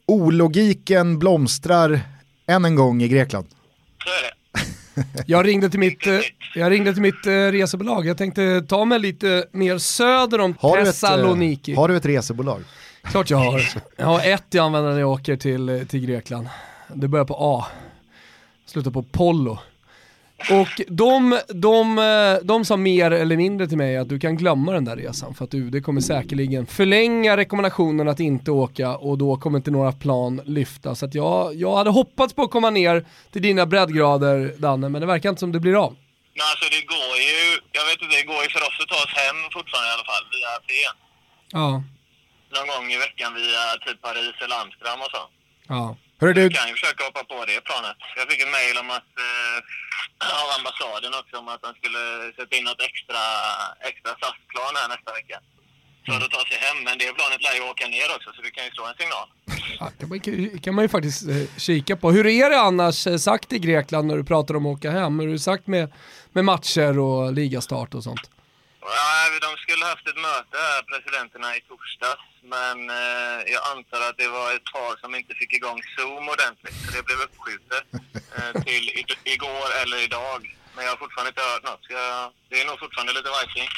ologiken 0.07 1.19
blomstrar 1.19 2.01
än 2.47 2.65
en 2.65 2.75
gång 2.75 3.03
i 3.03 3.09
Grekland. 3.09 3.47
Så 4.05 4.09
är 4.11 4.23
det. 4.23 4.35
Jag 5.27 5.47
ringde 5.47 5.71
till 5.71 5.81
mitt, 5.81 6.07
eh, 6.07 6.21
jag 6.55 6.71
ringde 6.73 6.93
till 6.93 7.03
mitt 7.03 7.27
eh, 7.27 7.31
resebolag. 7.31 8.07
Jag 8.07 8.19
tänkte 8.19 8.63
ta 8.69 8.85
mig 8.85 8.99
lite 8.99 9.47
mer 9.53 9.79
söder 9.79 10.41
om 10.41 10.55
Har 10.61 10.77
du, 10.77 10.83
ett, 10.83 10.87
Thessaloniki. 10.89 11.73
eh, 11.73 11.79
har 11.79 11.89
du 11.89 11.97
ett 11.97 12.07
resebolag? 12.07 12.65
Klart 13.11 13.31
jag 13.31 13.39
har. 13.39 13.63
Jag 13.97 14.07
har 14.07 14.21
ett 14.21 14.45
jag 14.51 14.65
använder 14.67 14.91
när 14.93 15.01
jag 15.01 15.11
åker 15.11 15.37
till, 15.37 15.69
eh, 15.69 15.83
till 15.83 16.01
Grekland. 16.07 16.49
Det 16.95 17.09
börjar 17.09 17.25
på 17.25 17.37
A. 17.41 17.67
Slutar 18.67 18.91
på 18.91 19.03
Pollo. 19.03 19.59
Och 20.51 20.81
de, 20.89 21.41
de, 21.49 21.99
eh, 21.99 22.45
de 22.47 22.65
sa 22.65 22.77
mer 22.77 23.11
eller 23.11 23.37
mindre 23.37 23.67
till 23.69 23.77
mig 23.79 23.97
att 23.97 24.09
du 24.09 24.19
kan 24.19 24.37
glömma 24.37 24.73
den 24.73 24.85
där 24.85 24.97
resan 24.97 25.35
för 25.35 25.45
att 25.45 25.55
UD 25.55 25.85
kommer 25.85 26.01
säkerligen 26.01 26.67
förlänga 26.67 27.37
rekommendationen 27.37 28.09
att 28.09 28.21
inte 28.21 28.51
åka 28.51 28.97
och 28.97 29.19
då 29.19 29.37
kommer 29.37 29.59
inte 29.59 29.71
några 29.71 29.93
plan 29.93 30.41
lyfta. 30.45 30.95
Så 30.95 31.07
att 31.07 31.15
jag, 31.15 31.55
jag 31.55 31.77
hade 31.77 31.91
hoppats 31.91 32.35
på 32.35 32.43
att 32.43 32.51
komma 32.51 32.71
ner 32.71 33.07
till 33.33 33.43
dina 33.43 33.67
breddgrader 33.67 34.55
Danne, 34.59 34.89
men 34.89 35.01
det 35.01 35.07
verkar 35.07 35.29
inte 35.29 35.41
som 35.41 35.53
det 35.53 35.61
blir 35.61 35.85
av. 35.85 35.93
Men 36.37 36.47
alltså 36.53 36.67
det 36.75 36.83
går 36.95 37.15
ju, 37.29 37.39
jag 37.73 37.85
vet 37.89 38.03
inte, 38.03 38.17
det 38.17 38.27
går 38.33 38.43
ju 38.45 38.49
för 38.57 38.63
oss 38.69 38.77
att 38.83 38.89
ta 38.89 38.99
oss 39.07 39.15
hem 39.23 39.39
fortfarande 39.57 39.89
i 39.91 39.95
alla 39.97 40.09
fall 40.13 40.25
via 40.35 40.49
Aten. 40.57 40.97
Ja, 41.59 41.71
Någon 42.55 42.69
gång 42.73 42.87
i 42.97 42.99
veckan 43.07 43.31
via 43.35 43.63
typ 43.87 44.03
Paris 44.03 44.35
eller 44.45 44.57
Amsterdam 44.63 44.99
och 45.07 45.11
så. 45.17 45.23
ja. 45.75 45.97
Hörru 46.21 46.33
du, 46.33 46.49
Vi 46.49 46.55
kan 46.55 46.69
ju 46.69 46.75
försöka 46.75 47.05
hoppa 47.09 47.23
på 47.33 47.37
det 47.51 47.61
planet. 47.69 47.99
Jag 48.19 48.27
fick 48.31 48.41
ett 48.45 48.55
mejl 48.59 48.77
om 48.83 48.91
att, 48.99 49.13
eh, 49.27 49.59
av 50.43 50.49
ambassaden 50.59 51.13
också, 51.21 51.35
om 51.43 51.49
att 51.55 51.63
de 51.67 51.71
skulle 51.81 52.03
sätta 52.39 52.53
in 52.59 52.65
något 52.71 52.83
extra, 52.89 53.23
extra 53.91 54.11
SAS-plan 54.21 54.73
här 54.81 54.89
nästa 54.95 55.11
vecka. 55.19 55.39
För 56.07 56.21
att 56.25 56.33
ta 56.37 56.43
sig 56.51 56.59
hem, 56.67 56.79
men 56.87 56.95
det 56.99 57.09
planet 57.19 57.41
lär 57.47 57.55
ju 57.59 57.63
åka 57.73 57.87
ner 57.97 58.09
också 58.17 58.29
så 58.35 58.41
vi 58.47 58.51
kan 58.57 58.65
ju 58.65 58.71
slå 58.71 58.85
en 58.91 58.99
signal. 59.03 59.29
Ja, 59.81 59.87
kan, 59.99 60.09
man, 60.09 60.21
kan 60.65 60.75
man 60.75 60.85
ju 60.85 60.89
faktiskt 60.97 61.23
eh, 61.29 61.59
kika 61.67 61.97
på. 61.97 62.07
Hur 62.17 62.27
är 62.27 62.51
det 62.51 62.61
annars 62.61 63.07
eh, 63.07 63.17
sagt 63.17 63.53
i 63.53 63.59
Grekland 63.59 64.07
när 64.09 64.17
du 64.17 64.25
pratar 64.25 64.55
om 64.57 64.67
att 64.67 64.77
åka 64.77 64.91
hem? 64.91 65.21
Hur 65.21 65.29
är 65.29 65.33
det 65.33 65.47
sagt 65.53 65.67
med, 65.67 65.93
med 66.33 66.45
matcher 66.45 66.99
och 66.99 67.33
ligastart 67.33 67.95
och 67.95 68.05
sånt? 68.09 68.25
Ja, 68.81 69.39
de 69.47 69.51
skulle 69.65 69.85
haft 69.85 70.09
ett 70.09 70.21
möte 70.29 70.57
här, 70.69 70.83
presidenterna, 70.83 71.57
i 71.57 71.61
torsdags. 71.61 72.28
Men 72.57 72.77
eh, 72.91 73.39
jag 73.55 73.63
antar 73.75 74.01
att 74.09 74.19
det 74.23 74.29
var 74.29 74.47
ett 74.57 74.69
par 74.75 74.93
som 75.03 75.15
inte 75.15 75.35
fick 75.41 75.53
igång 75.59 75.81
Zoom 75.95 76.25
ordentligt. 76.35 76.77
Så 76.85 76.89
det 76.97 77.03
blev 77.09 77.19
uppskjutet 77.27 77.85
eh, 78.37 78.63
till 78.67 78.85
igår 79.35 79.67
eller 79.83 79.99
idag. 80.05 80.41
Men 80.75 80.85
jag 80.85 80.93
har 80.93 80.99
fortfarande 81.05 81.29
inte 81.29 81.41
hört 81.51 81.65
något. 81.71 81.85
Jag, 81.89 82.31
det 82.51 82.61
är 82.61 82.67
nog 82.67 82.79
fortfarande 82.79 83.13
lite 83.13 83.31
vajsing. 83.39 83.69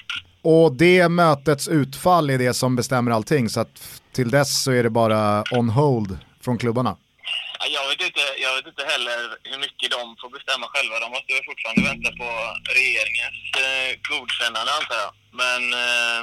och 0.43 0.73
det 0.73 1.09
mötets 1.09 1.69
utfall 1.69 2.31
är 2.31 2.39
det 2.39 2.55
som 2.55 2.77
bestämmer 2.77 3.11
allting 3.13 3.49
så 3.49 3.61
att 3.61 4.01
till 4.13 4.31
dess 4.31 4.63
så 4.65 4.71
är 4.73 4.83
det 4.83 4.91
bara 4.91 5.45
on 5.51 5.69
hold 5.71 6.19
från 6.45 6.59
klubbarna. 6.59 6.97
Ja, 7.61 7.67
Jag 7.77 7.89
vet, 7.89 8.01
inte, 8.09 8.21
jag 8.45 8.53
vet 8.57 8.67
inte 8.67 8.85
heller 8.93 9.19
hur 9.51 9.59
mycket 9.59 9.91
de 9.97 10.17
får 10.21 10.31
bestämma 10.39 10.67
själva. 10.73 10.95
De 11.05 11.09
måste 11.17 11.33
ju 11.33 11.41
fortfarande 11.51 11.83
vänta 11.91 12.11
på 12.21 12.29
regeringens 12.79 13.41
eh, 13.67 13.91
godkännande 14.11 14.71
antar 14.79 14.99
jag. 15.05 15.13
Men 15.43 15.61
eh, 15.85 16.21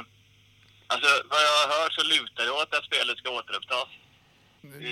alltså, 0.92 1.08
vad 1.30 1.40
jag 1.46 1.54
har 1.60 1.68
hört 1.82 1.92
så 1.98 2.02
lutar 2.14 2.42
det 2.44 2.50
åt 2.50 2.74
att 2.76 2.84
spelet 2.90 3.18
ska 3.18 3.28
återupptas 3.30 3.88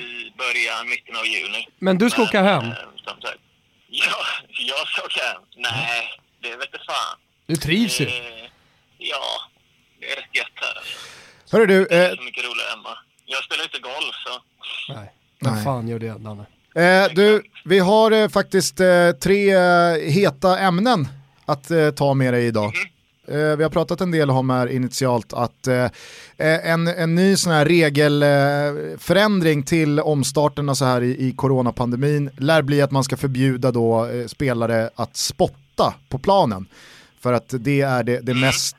i 0.03 0.05
början, 0.43 0.89
mitten 0.89 1.17
av 1.17 1.27
juni. 1.27 1.63
Men 1.79 1.99
du 1.99 2.11
ska 2.11 2.23
åka 2.23 2.43
hem? 2.43 2.65
eh, 2.65 2.75
som 3.07 3.21
sagt, 3.21 3.41
ja, 3.89 4.17
jag 4.73 4.89
ska 4.89 5.03
åka 5.09 5.21
hem. 5.31 5.43
Nej, 5.57 6.03
det 6.43 6.49
vet 6.57 6.67
inte 6.67 6.85
fan. 6.87 7.17
Du 7.47 7.57
trivs 7.57 8.01
ju. 8.01 8.07
Eh, 8.07 8.13
ja, 8.99 9.25
det 10.01 10.13
är 10.13 10.17
rätt 10.17 10.35
gött 10.39 10.47
här. 10.55 10.83
Hörru 11.53 11.67
du, 11.67 11.85
Det 11.85 11.97
är 11.97 12.11
eh, 12.11 12.17
så 12.17 12.23
mycket 12.23 12.45
roligare 12.45 12.71
hemma. 12.71 12.99
Jag 13.27 13.45
spelar 13.45 13.65
inte 13.65 13.79
golf 13.79 14.15
så. 14.27 14.43
Nej, 14.95 15.13
vad 15.41 15.53
Nej. 15.55 15.65
fan 15.65 15.89
gör 15.89 15.99
det 15.99 16.09
Danne? 16.19 16.47
eh, 16.77 17.15
du 17.15 17.43
vi 17.65 17.79
har 17.79 18.11
eh, 18.11 18.29
faktiskt 18.29 18.81
eh, 18.81 19.11
tre 19.23 19.51
eh, 19.55 19.95
heta 20.13 20.59
ämnen 20.59 21.09
att 21.47 21.71
eh, 21.71 21.91
ta 21.91 22.15
med 22.15 22.33
dig 22.35 22.47
idag. 22.47 22.65
Eh, 22.77 22.81
Eh, 23.29 23.57
vi 23.57 23.63
har 23.63 23.71
pratat 23.71 24.01
en 24.01 24.11
del 24.11 24.31
om 24.31 24.51
här 24.51 24.67
initialt 24.67 25.33
att 25.33 25.67
eh, 25.67 25.85
eh, 26.37 26.71
en, 26.71 26.89
en 26.89 27.15
ny 27.15 27.37
sån 27.37 27.53
här 27.53 27.65
regelförändring 27.65 29.63
till 29.63 30.01
omstarterna 30.01 30.75
så 30.75 30.85
här 30.85 31.03
i, 31.03 31.29
i 31.29 31.33
coronapandemin 31.33 32.31
lär 32.39 32.63
bli 32.63 32.83
att 32.83 32.91
man 32.91 33.05
ska 33.05 33.17
förbjuda 33.17 33.71
då 33.71 34.09
spelare 34.27 34.91
att 34.95 35.17
spotta 35.17 35.95
på 36.09 36.19
planen. 36.19 36.67
För 37.21 37.33
att 37.33 37.55
det 37.59 37.81
är 37.81 38.03
det, 38.03 38.21
det 38.21 38.35
mest 38.35 38.77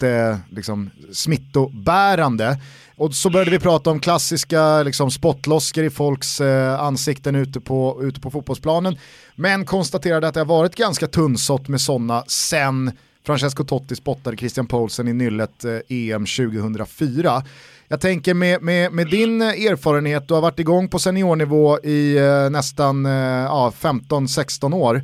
liksom, 0.49 0.89
smittobärande. 1.11 2.57
Och 2.97 3.13
så 3.13 3.29
började 3.29 3.51
vi 3.51 3.59
prata 3.59 3.89
om 3.89 3.99
klassiska 3.99 4.83
liksom, 4.83 5.11
spottloskor 5.11 5.83
i 5.83 5.89
folks 5.89 6.41
eh, 6.41 6.79
ansikten 6.79 7.35
ute 7.35 7.59
på, 7.59 7.99
ute 8.03 8.19
på 8.19 8.31
fotbollsplanen. 8.31 8.97
Men 9.35 9.65
konstaterade 9.65 10.27
att 10.27 10.33
det 10.33 10.39
har 10.39 10.45
varit 10.45 10.75
ganska 10.75 11.07
tunnsått 11.07 11.67
med 11.67 11.81
sådana 11.81 12.23
sen 12.27 12.91
Francesco 13.27 13.63
Totti 13.63 13.95
spottade 13.95 14.37
Christian 14.37 14.67
Poulsen 14.67 15.07
i 15.07 15.13
nyllet 15.13 15.65
eh, 15.65 15.79
EM 15.89 16.25
2004. 16.25 17.43
Jag 17.87 18.01
tänker 18.01 18.33
med, 18.33 18.61
med, 18.61 18.91
med 18.91 19.07
din 19.07 19.41
erfarenhet, 19.41 20.27
du 20.27 20.33
har 20.33 20.41
varit 20.41 20.59
igång 20.59 20.89
på 20.89 20.99
seniornivå 20.99 21.79
i 21.79 22.17
eh, 22.17 22.49
nästan 22.49 23.05
eh, 23.05 23.11
ja, 23.43 23.73
15-16 23.79 24.75
år. 24.75 24.95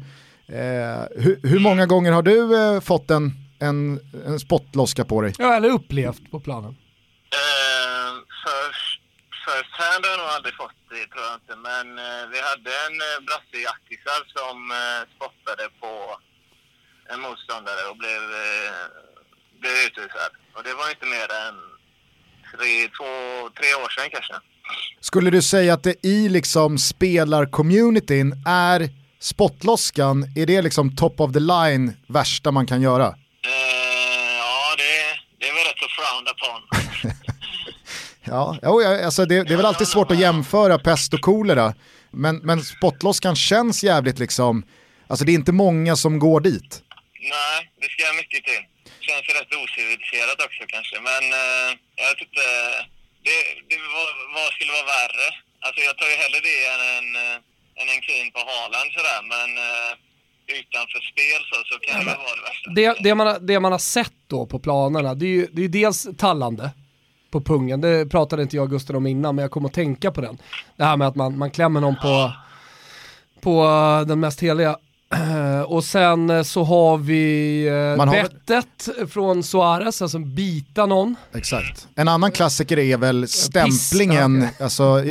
Eh, 0.48 1.24
hur, 1.24 1.40
hur 1.44 1.60
många 1.60 1.86
gånger 1.86 2.12
har 2.12 2.22
du 2.22 2.38
eh, 2.62 2.80
fått 2.82 3.12
en, 3.12 3.32
en, 3.60 4.00
en 4.26 4.40
spottloska 4.40 5.06
på 5.06 5.22
dig? 5.22 5.34
Ja, 5.38 5.56
eller 5.56 5.70
upplevt 5.70 6.32
på 6.32 6.40
planen. 6.40 6.76
Eh, 7.40 8.12
first, 8.44 9.02
first 9.46 9.74
hand 9.82 10.06
har 10.06 10.12
jag 10.12 10.20
nog 10.20 10.28
aldrig 10.28 10.56
fått 10.56 10.84
det 10.96 11.08
tror 11.12 11.26
jag 11.30 11.36
inte. 11.42 11.56
Men 11.70 11.86
eh, 12.06 12.24
vi 12.34 12.40
hade 12.50 12.72
en 12.86 12.98
eh, 13.08 13.24
brasse 13.28 13.56
i 13.64 13.66
Akisar 13.74 14.22
som 14.38 14.58
eh, 14.82 15.02
spottade 15.16 15.66
på 15.82 15.92
en 17.14 17.22
motståndare 17.22 17.82
och 17.90 17.98
blev, 17.98 18.22
eh, 18.44 18.84
blev 19.62 19.74
utvisad. 19.88 20.32
Och 20.56 20.64
det 20.64 20.74
var 20.80 20.88
inte 20.90 21.06
mer 21.16 21.28
än 21.44 21.56
tre, 22.56 22.74
två, 22.98 23.12
tre 23.60 23.70
år 23.84 23.90
sedan 23.96 24.10
kanske. 24.16 24.34
Skulle 25.00 25.30
du 25.30 25.42
säga 25.42 25.74
att 25.74 25.84
det 25.84 26.06
i 26.06 26.30
liksom 26.30 26.78
spelarcommunityn 26.78 28.44
är 28.46 28.90
spottloskan, 29.20 30.24
är 30.36 30.46
det 30.46 30.62
liksom 30.62 30.96
top 30.96 31.20
of 31.20 31.34
the 31.34 31.40
line 31.40 31.94
värsta 32.08 32.52
man 32.52 32.68
kan 32.68 32.82
göra? 32.82 33.08
Eh, 33.08 33.14
ja, 34.38 34.76
det, 34.78 34.94
det 35.40 35.46
är 35.50 35.54
väl 35.54 35.64
rätt 35.64 35.80
så 35.80 35.88
frowned 35.98 36.30
upon. 36.34 36.62
Ja, 38.26 38.58
jo, 38.64 39.04
alltså 39.06 39.26
det, 39.26 39.44
det 39.44 39.54
är 39.54 39.58
väl 39.58 39.66
alltid 39.66 39.88
svårt 39.88 40.12
att 40.12 40.20
jämföra 40.20 40.80
pest 40.80 41.14
och 41.14 41.22
kolera, 41.22 41.74
men, 42.12 42.38
men 42.38 42.62
spottloskan 42.62 43.36
känns 43.36 43.84
jävligt 43.84 44.20
liksom, 44.20 44.64
alltså 45.08 45.26
det 45.26 45.32
är 45.32 45.34
inte 45.34 45.52
många 45.52 45.96
som 45.96 46.20
går 46.20 46.42
dit. 46.42 46.82
Nej, 47.36 47.58
det 47.82 47.88
ska 47.94 48.04
mycket 48.22 48.42
till. 48.50 48.64
Känns 49.08 49.26
rätt 49.38 49.52
ociviliserat 49.64 50.38
också 50.48 50.62
kanske, 50.74 50.96
men 51.10 51.24
eh, 51.42 51.70
jag 52.06 52.14
tyckte 52.20 52.44
det, 53.28 53.38
det 53.70 53.78
var, 53.96 54.08
vad 54.36 54.50
skulle 54.56 54.72
vara 54.80 54.90
värre? 54.98 55.28
Alltså 55.66 55.80
jag 55.88 55.94
tar 56.00 56.08
ju 56.14 56.16
hellre 56.24 56.40
det 56.50 56.58
än 56.74 56.82
en, 56.98 57.08
eh, 57.24 57.38
än 57.80 57.88
en 57.94 58.02
krin 58.08 58.28
på 58.36 58.40
Haaland 58.50 58.90
sådär, 58.98 59.22
men 59.34 59.50
eh, 59.68 59.92
utanför 60.60 61.02
spel 61.12 61.40
så, 61.50 61.56
så 61.70 61.76
kan 61.86 62.00
det 62.00 62.06
väl 62.12 62.18
vara 62.28 62.36
det 62.40 62.46
värsta. 62.50 62.68
Det, 62.80 62.90
det, 63.06 63.16
man, 63.20 63.28
har- 63.28 63.40
det 63.40 63.60
man 63.60 63.72
har 63.72 63.80
sett 63.98 64.14
då 64.28 64.46
på 64.46 64.60
planerna, 64.60 65.12
det 65.20 65.26
är 65.26 65.36
ju 65.40 65.46
det 65.54 65.60
är 65.62 65.68
ju 65.70 65.74
dels 65.82 66.08
tallande 66.18 66.72
på 67.32 67.42
pungen, 67.42 67.82
det 67.82 68.10
pratade 68.12 68.42
inte 68.44 68.56
jag 68.56 68.64
och 68.64 68.70
Gustav 68.70 68.96
om 68.96 69.08
innan, 69.08 69.36
men 69.36 69.44
jag 69.44 69.52
kom 69.52 69.66
att 69.66 69.74
tänka 69.74 70.12
på 70.12 70.22
den. 70.22 70.38
Det 70.78 70.84
här 70.84 70.98
med 70.98 71.08
att 71.08 71.16
man, 71.16 71.38
man 71.38 71.52
klämmer 71.52 71.80
någon 71.82 71.96
på, 71.96 72.32
på 73.42 73.64
eh, 73.66 74.02
den 74.08 74.20
mest 74.20 74.40
heliga. 74.44 74.78
Och 75.68 75.84
sen 75.84 76.30
eh, 76.30 76.44
så 76.44 76.64
har 76.64 76.98
vi 76.98 77.66
eh, 77.68 77.74
har 77.74 78.06
väl- 78.12 78.30
bettet 78.48 79.12
från 79.14 79.44
Suarez, 79.44 80.02
alltså 80.02 80.20
bita 80.20 80.86
någon. 80.86 81.16
Exakt. 81.36 81.88
En 81.96 82.08
annan 82.08 82.32
klassiker 82.32 82.80
är 82.80 82.98
väl 82.98 83.28
stämplingen, 83.28 84.48
alltså, 84.60 85.04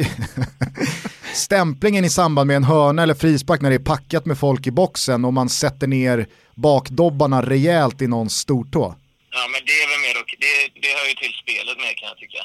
stämplingen 1.35 2.05
i 2.05 2.11
samband 2.11 2.47
med 2.47 2.57
en 2.57 2.65
hörna 2.65 3.03
eller 3.03 3.15
frispark 3.15 3.61
när 3.61 3.71
det 3.71 3.77
är 3.77 3.85
packat 3.95 4.27
med 4.27 4.39
folk 4.39 4.67
i 4.67 4.71
boxen 4.71 5.25
och 5.25 5.33
man 5.33 5.49
sätter 5.49 5.87
ner 5.87 6.27
bakdobbarna 6.55 7.43
rejält 7.43 8.03
i 8.03 8.07
någons 8.07 8.37
stortå. 8.37 8.95
Ja, 9.31 9.39
men 9.53 9.61
det 9.67 9.73
är 9.83 9.87
väl 9.93 10.01
mer. 10.07 10.15
Det, 10.45 10.81
det 10.83 10.89
hör 10.99 11.07
ju 11.09 11.15
till 11.15 11.35
spelet 11.43 11.77
mer 11.85 11.95
kan 11.99 12.09
jag 12.13 12.19
tycka. 12.23 12.43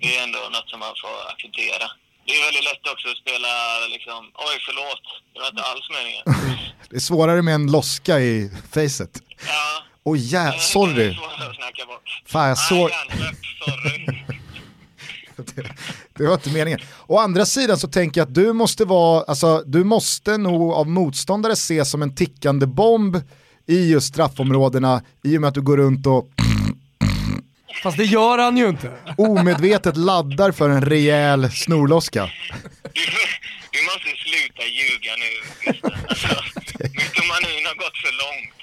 Det 0.00 0.16
är 0.16 0.22
ändå 0.26 0.38
något 0.38 0.68
som 0.70 0.78
man 0.80 0.94
får 1.02 1.14
acceptera. 1.32 1.86
Det 2.26 2.32
är 2.32 2.44
väldigt 2.46 2.64
lätt 2.64 2.92
också 2.92 3.08
att 3.08 3.16
spela 3.24 3.52
liksom, 3.94 4.20
oj 4.46 4.56
förlåt, 4.66 5.04
det 5.32 5.40
var 5.40 5.48
inte 5.48 5.62
alls 5.62 5.86
meningen. 5.96 6.24
Det 6.90 6.96
är 6.96 7.00
svårare 7.00 7.42
med 7.42 7.54
en 7.54 7.72
loska 7.72 8.20
i 8.20 8.50
facet. 8.72 9.10
Ja. 9.46 9.82
Åh 10.04 10.18
ja, 10.18 10.40
Det 10.42 10.46
är 10.46 10.58
sorry. 10.58 11.16
Fan 12.26 12.48
jag 12.48 12.58
såg... 12.58 12.90
Sorry. 13.64 14.06
Det 16.16 16.26
var 16.26 16.34
inte 16.34 16.50
meningen. 16.50 16.80
Å 17.06 17.18
andra 17.18 17.46
sidan 17.46 17.78
så 17.78 17.88
tänker 17.88 18.20
jag 18.20 18.28
att 18.28 18.34
du 18.34 18.52
måste 18.52 18.84
vara, 18.84 19.24
alltså 19.24 19.62
du 19.66 19.84
måste 19.84 20.38
nog 20.38 20.72
av 20.72 20.88
motståndare 20.88 21.52
ses 21.52 21.90
som 21.90 22.02
en 22.02 22.14
tickande 22.14 22.66
bomb 22.66 23.16
i 23.66 23.90
just 23.90 24.06
straffområdena 24.06 25.02
i 25.24 25.36
och 25.36 25.40
med 25.40 25.48
att 25.48 25.54
du 25.54 25.62
går 25.62 25.76
runt 25.76 26.06
och 26.06 26.33
Fast 27.84 27.96
det 27.96 28.04
gör 28.04 28.38
han 28.38 28.56
ju 28.56 28.68
inte. 28.68 28.92
omedvetet 29.16 29.96
laddar 29.96 30.52
för 30.52 30.70
en 30.70 30.84
rejäl 30.84 31.50
snorloska. 31.50 32.30
Du, 32.92 33.00
du 33.72 33.78
måste 33.84 34.10
sluta 34.24 34.62
ljuga 34.78 35.12
nu. 35.24 35.32
Alltså, 36.08 36.28
mytomanin 36.80 37.66
har 37.66 37.74
gått 37.74 37.96
för 38.04 38.12
långt. 38.22 38.54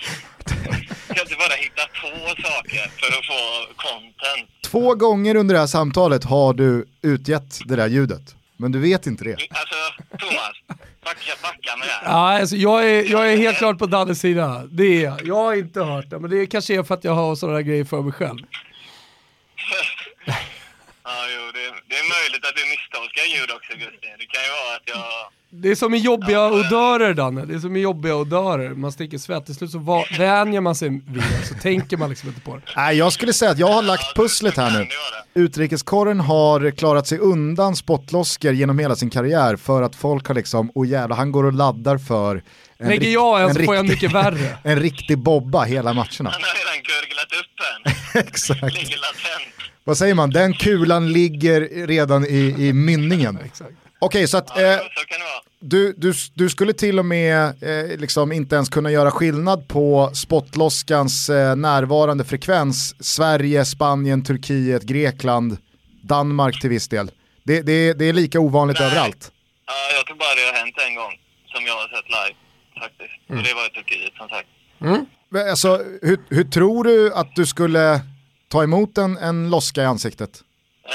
Du 1.07 1.13
kan 1.13 1.24
inte 1.24 1.36
bara 1.36 1.55
hitta 1.55 1.82
på 2.01 2.41
saker 2.41 2.91
för 2.99 3.07
att 3.17 3.26
få 3.26 3.74
content. 3.76 4.49
Två 4.63 4.95
gånger 4.95 5.36
under 5.36 5.55
det 5.55 5.59
här 5.59 5.67
samtalet 5.67 6.24
har 6.24 6.53
du 6.53 6.86
utgett 7.01 7.59
det 7.65 7.76
där 7.76 7.88
ljudet. 7.88 8.36
Men 8.57 8.72
du 8.72 8.80
vet 8.80 9.07
inte 9.07 9.24
det. 9.24 9.34
Alltså, 9.34 9.76
Thomas, 10.19 10.53
backa, 11.05 11.32
backa 11.41 11.78
med 11.80 11.88
det 11.88 11.91
här. 11.91 12.03
Ja, 12.05 12.39
alltså, 12.39 12.55
jag, 12.55 12.89
är, 12.89 13.11
jag 13.11 13.34
är 13.34 13.38
helt 13.38 13.57
klart 13.57 13.78
på 13.80 13.86
Dannes 13.86 14.19
sida. 14.19 14.63
Det 14.72 14.84
är 14.84 15.03
jag. 15.03 15.28
Jag 15.28 15.36
har 15.36 15.53
inte 15.55 15.82
hört 15.82 16.09
det, 16.09 16.19
men 16.19 16.30
det 16.30 16.45
kanske 16.45 16.76
är 16.76 16.84
för 16.84 16.95
att 16.95 17.03
jag 17.03 17.13
har 17.13 17.36
sådana 17.36 17.57
där 17.57 17.63
grejer 17.63 17.86
för 17.86 18.01
mig 18.01 18.13
själv. 18.13 18.39
Ja, 21.03 21.12
jo, 21.36 21.51
det, 21.53 21.59
det 21.89 21.95
är 21.95 22.07
möjligt 22.22 22.45
att 22.45 22.55
du 22.55 22.64
misstolkar 22.70 23.24
ljud 23.36 23.51
också, 23.55 23.72
Gusti. 23.74 24.07
Det 24.20 24.26
kan 24.26 24.43
ju 24.43 24.49
vara 24.49 24.76
att 24.76 24.84
jag... 24.86 25.32
Det 25.49 25.72
är 25.72 25.76
som 25.76 25.93
i 25.93 25.97
jobbiga 25.97 26.47
odörer 26.51 27.14
Danne, 27.14 27.45
det 27.45 27.53
är 27.55 27.59
som 27.59 27.76
i 27.76 27.80
jobbiga 27.80 28.16
odörer. 28.16 28.70
Man 28.70 28.91
sticker 28.91 29.18
svett, 29.18 29.45
till 29.45 29.55
slut 29.55 29.72
så 29.72 29.78
va- 29.80 30.05
vänjer 30.18 30.62
man 30.62 30.76
sig 30.76 30.89
vid 30.89 31.01
det, 31.14 31.45
så 31.47 31.55
tänker 31.55 31.97
man 31.97 32.09
liksom 32.09 32.30
inte 32.30 32.41
på 32.41 32.55
det. 32.55 32.62
Nej, 32.76 32.97
jag 32.97 33.14
skulle 33.14 33.34
säga 33.34 33.51
att 33.51 33.57
jag 33.59 33.68
har 33.68 33.82
lagt 33.82 34.16
pusslet 34.16 34.57
här 34.57 34.72
nu. 34.80 34.88
Utrikeskorren 35.43 36.20
har 36.20 36.72
klarat 36.72 37.07
sig 37.07 37.18
undan 37.20 37.76
spottloskor 37.76 38.51
genom 38.53 38.80
hela 38.80 38.95
sin 38.95 39.09
karriär 39.09 39.55
för 39.55 39.82
att 39.82 39.95
folk 39.95 40.28
har 40.28 40.36
liksom, 40.36 40.72
åh 40.76 40.88
jävlar, 40.88 41.18
han 41.18 41.32
går 41.32 41.43
och 41.43 41.53
laddar 41.53 41.97
för 41.97 42.43
Lägger 42.88 43.09
jag 43.09 43.41
en 43.41 43.53
så 43.53 43.63
får 43.63 43.75
jag 43.75 43.86
mycket 43.86 44.11
värre. 44.11 44.57
en 44.63 44.79
riktig 44.79 45.17
bobba 45.17 45.63
hela 45.63 45.93
matcherna. 45.93 46.29
Han 46.29 46.41
har 46.41 46.55
redan 46.57 46.84
gurglat 46.84 47.34
upp 47.39 48.15
en. 48.15 48.21
Exakt. 48.27 48.61
Ligger 48.61 48.97
latent. 48.97 49.53
Vad 49.84 49.97
säger 49.97 50.15
man? 50.15 50.29
Den 50.29 50.53
kulan 50.53 51.11
ligger 51.11 51.88
redan 51.88 52.25
i, 52.25 52.55
i 52.57 52.73
mynningen. 52.73 53.39
Exakt. 53.45 53.71
Okej, 53.99 54.27
så 54.27 54.38
att 54.38 54.51
Ja, 54.55 54.61
eh, 54.61 54.79
du, 55.59 55.93
du, 55.97 56.13
du 56.34 56.49
skulle 56.49 56.73
till 56.73 56.99
och 56.99 57.05
med 57.05 57.63
eh, 57.63 57.97
liksom 57.97 58.32
inte 58.32 58.55
ens 58.55 58.69
kunna 58.69 58.91
göra 58.91 59.11
skillnad 59.11 59.67
på 59.67 60.11
spottloskans 60.13 61.29
eh, 61.29 61.55
närvarande 61.55 62.23
frekvens. 62.23 62.95
Sverige, 62.99 63.65
Spanien, 63.65 64.23
Turkiet, 64.23 64.84
Grekland, 64.84 65.57
Danmark 66.01 66.61
till 66.61 66.69
viss 66.69 66.88
del. 66.88 67.11
Det, 67.43 67.61
det, 67.61 67.93
det 67.93 68.05
är 68.05 68.13
lika 68.13 68.39
ovanligt 68.39 68.79
Nej. 68.79 68.88
överallt. 68.88 69.32
Ja, 69.65 69.73
jag 69.97 70.05
tror 70.05 70.17
bara 70.17 70.36
det 70.36 70.51
har 70.51 70.65
hänt 70.65 70.75
en 70.88 70.95
gång 70.95 71.13
som 71.53 71.65
jag 71.65 71.73
har 71.73 71.88
sett 71.88 72.09
live 72.09 72.36
faktiskt. 72.86 73.13
Och 73.29 73.43
det 73.43 73.53
var 73.53 73.65
i 73.65 73.69
Turkiet 73.69 74.13
som 74.17 74.29
sagt. 74.29 74.47
Men 75.29 75.49
Alltså, 75.49 75.69
hur, 76.01 76.19
hur 76.29 76.43
tror 76.43 76.84
du 76.84 77.13
att 77.13 77.36
du 77.36 77.45
skulle 77.45 78.01
ta 78.47 78.63
emot 78.63 78.97
en, 78.97 79.17
en 79.17 79.49
loska 79.49 79.82
i 79.82 79.86
ansiktet? 79.86 80.43
Eh, 80.86 80.91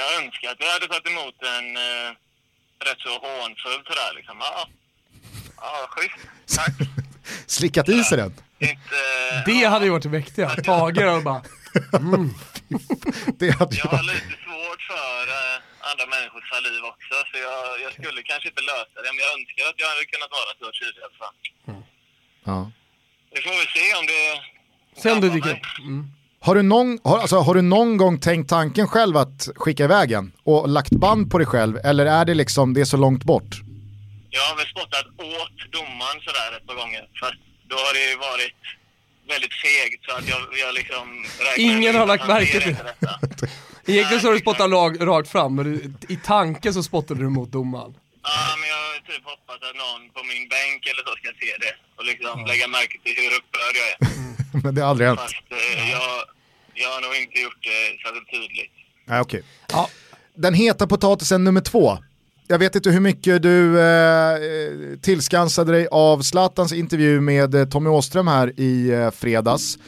jag 0.00 0.24
önskar 0.24 0.48
att 0.50 0.56
jag 0.60 0.72
hade 0.72 0.86
tagit 0.86 1.06
emot 1.06 1.34
en 1.58 1.76
eh, 1.76 2.10
rätt 2.88 3.00
så 3.06 3.08
hånfullt 3.08 3.86
sådär 3.86 4.12
liksom. 4.16 4.36
Ja, 4.40 4.68
ja 5.56 5.86
schysst. 5.88 6.28
Tack. 6.56 6.74
Slickat 7.46 7.88
i 7.88 8.04
sig 8.04 8.18
den? 8.18 8.34
Inte, 8.58 8.96
Det 9.46 9.64
hade 9.64 9.84
ju 9.84 9.90
varit 9.90 10.02
det 10.02 10.08
mäktiga, 10.08 10.48
Tage 10.48 11.16
och 11.16 11.22
bara 11.22 11.42
Det 13.38 13.50
hade 13.50 13.76
jag 13.76 13.84
jag. 13.84 13.90
har 13.98 14.02
lite 14.02 14.36
svårt 14.44 14.82
för 14.92 15.22
eh, 15.38 15.56
människors 16.54 16.64
saliv 16.64 16.84
också, 16.92 17.14
så 17.30 17.36
jag, 17.46 17.60
jag 17.84 17.92
skulle 17.98 18.20
kanske 18.30 18.48
inte 18.48 18.62
lösa 18.72 18.96
det, 19.04 19.10
men 19.14 19.20
jag 19.26 19.32
önskar 19.38 19.64
att 19.70 19.78
jag 19.82 19.88
hade 19.92 20.04
kunnat 20.12 20.32
vara 20.38 20.52
så 20.60 20.66
tydlig 20.78 21.00
i 21.02 21.04
alla 21.06 21.18
fall. 21.22 21.36
Ja. 22.48 22.58
Vi 23.34 23.40
får 23.44 23.54
väl 23.60 23.70
se 23.76 23.86
om 24.00 24.04
det... 24.12 24.22
sen 25.02 25.20
du 25.20 25.28
drabbar 25.28 25.34
dyker. 25.34 25.56
Mm. 25.78 26.04
Har 26.46 26.54
du, 26.54 26.62
någon, 26.62 26.98
har, 27.04 27.18
alltså, 27.18 27.38
har 27.46 27.54
du 27.54 27.62
någon 27.62 27.96
gång 27.96 28.20
tänkt 28.20 28.48
tanken 28.48 28.86
själv 28.88 29.16
att 29.16 29.48
skicka 29.56 29.84
iväg 29.84 30.12
en 30.12 30.32
och 30.44 30.68
lagt 30.68 30.90
band 30.90 31.30
på 31.30 31.38
dig 31.38 31.46
själv 31.46 31.76
eller 31.84 32.06
är 32.06 32.24
det 32.24 32.34
liksom 32.34 32.74
det 32.74 32.80
är 32.80 32.84
så 32.94 32.96
långt 32.96 33.24
bort? 33.24 33.52
Jag 34.30 34.42
har 34.42 34.56
väl 34.56 34.66
spottat 34.66 35.06
åt 35.06 35.56
domaren 35.72 36.18
sådär 36.26 36.50
ett 36.56 36.66
par 36.66 36.74
gånger, 36.74 37.08
fast 37.20 37.40
då 37.70 37.76
har 37.76 37.92
det 37.94 38.10
ju 38.10 38.16
varit 38.16 38.60
väldigt 39.28 39.54
fegt 39.64 40.04
så 40.06 40.16
att 40.16 40.28
jag, 40.28 40.40
jag 40.64 40.74
liksom... 40.74 41.24
Ingen 41.56 41.94
har 41.94 42.06
lagt 42.06 42.26
märke 42.26 42.60
till 42.60 42.74
detta. 42.74 43.18
Egentligen 43.86 44.20
så 44.20 44.26
har 44.28 44.34
du 44.34 44.40
spottat 44.40 44.70
lag, 44.70 45.06
rakt 45.06 45.28
fram, 45.28 45.54
men 45.54 45.96
i 46.08 46.16
tanken 46.16 46.74
så 46.74 46.82
spottade 46.82 47.20
du 47.20 47.28
mot 47.28 47.52
domaren. 47.52 47.94
Ja, 48.22 48.56
men 48.60 48.68
jag 48.68 48.76
har 48.76 48.98
typ 49.10 49.24
hoppats 49.24 49.62
att 49.68 49.76
någon 49.84 50.02
på 50.16 50.20
min 50.30 50.48
bänk 50.54 50.80
eller 50.90 51.02
så 51.08 51.12
ska 51.20 51.28
se 51.42 51.52
det 51.64 51.74
och 51.96 52.04
liksom 52.10 52.46
lägga 52.50 52.66
märke 52.68 52.96
till 53.04 53.14
hur 53.22 53.32
upprörd 53.38 53.74
jag 53.82 53.88
är. 53.92 53.98
Men 54.64 54.74
det 54.74 54.80
har 54.82 54.88
aldrig 54.90 55.08
hänt. 55.08 55.20
Fast 55.20 55.34
eh, 55.50 55.90
jag, 55.90 56.10
jag 56.74 56.88
har 56.88 57.00
nog 57.00 57.14
inte 57.22 57.38
gjort 57.40 57.60
det 57.62 57.80
särskilt 58.02 58.30
tydligt. 58.30 58.72
Nej, 59.04 59.20
okej. 59.20 59.42
Ja. 59.72 59.88
Den 60.34 60.54
heta 60.54 60.86
potatisen 60.86 61.44
nummer 61.44 61.60
två. 61.60 61.98
Jag 62.46 62.58
vet 62.58 62.76
inte 62.76 62.90
hur 62.90 63.00
mycket 63.00 63.42
du 63.42 63.80
eh, 63.80 64.38
tillskansade 65.02 65.72
dig 65.72 65.88
av 65.90 66.22
Zlatans 66.22 66.72
intervju 66.72 67.20
med 67.20 67.54
eh, 67.54 67.64
Tommy 67.68 67.90
Åström 67.90 68.26
här 68.28 68.60
i 68.60 68.90
eh, 68.90 69.10
fredags. 69.10 69.78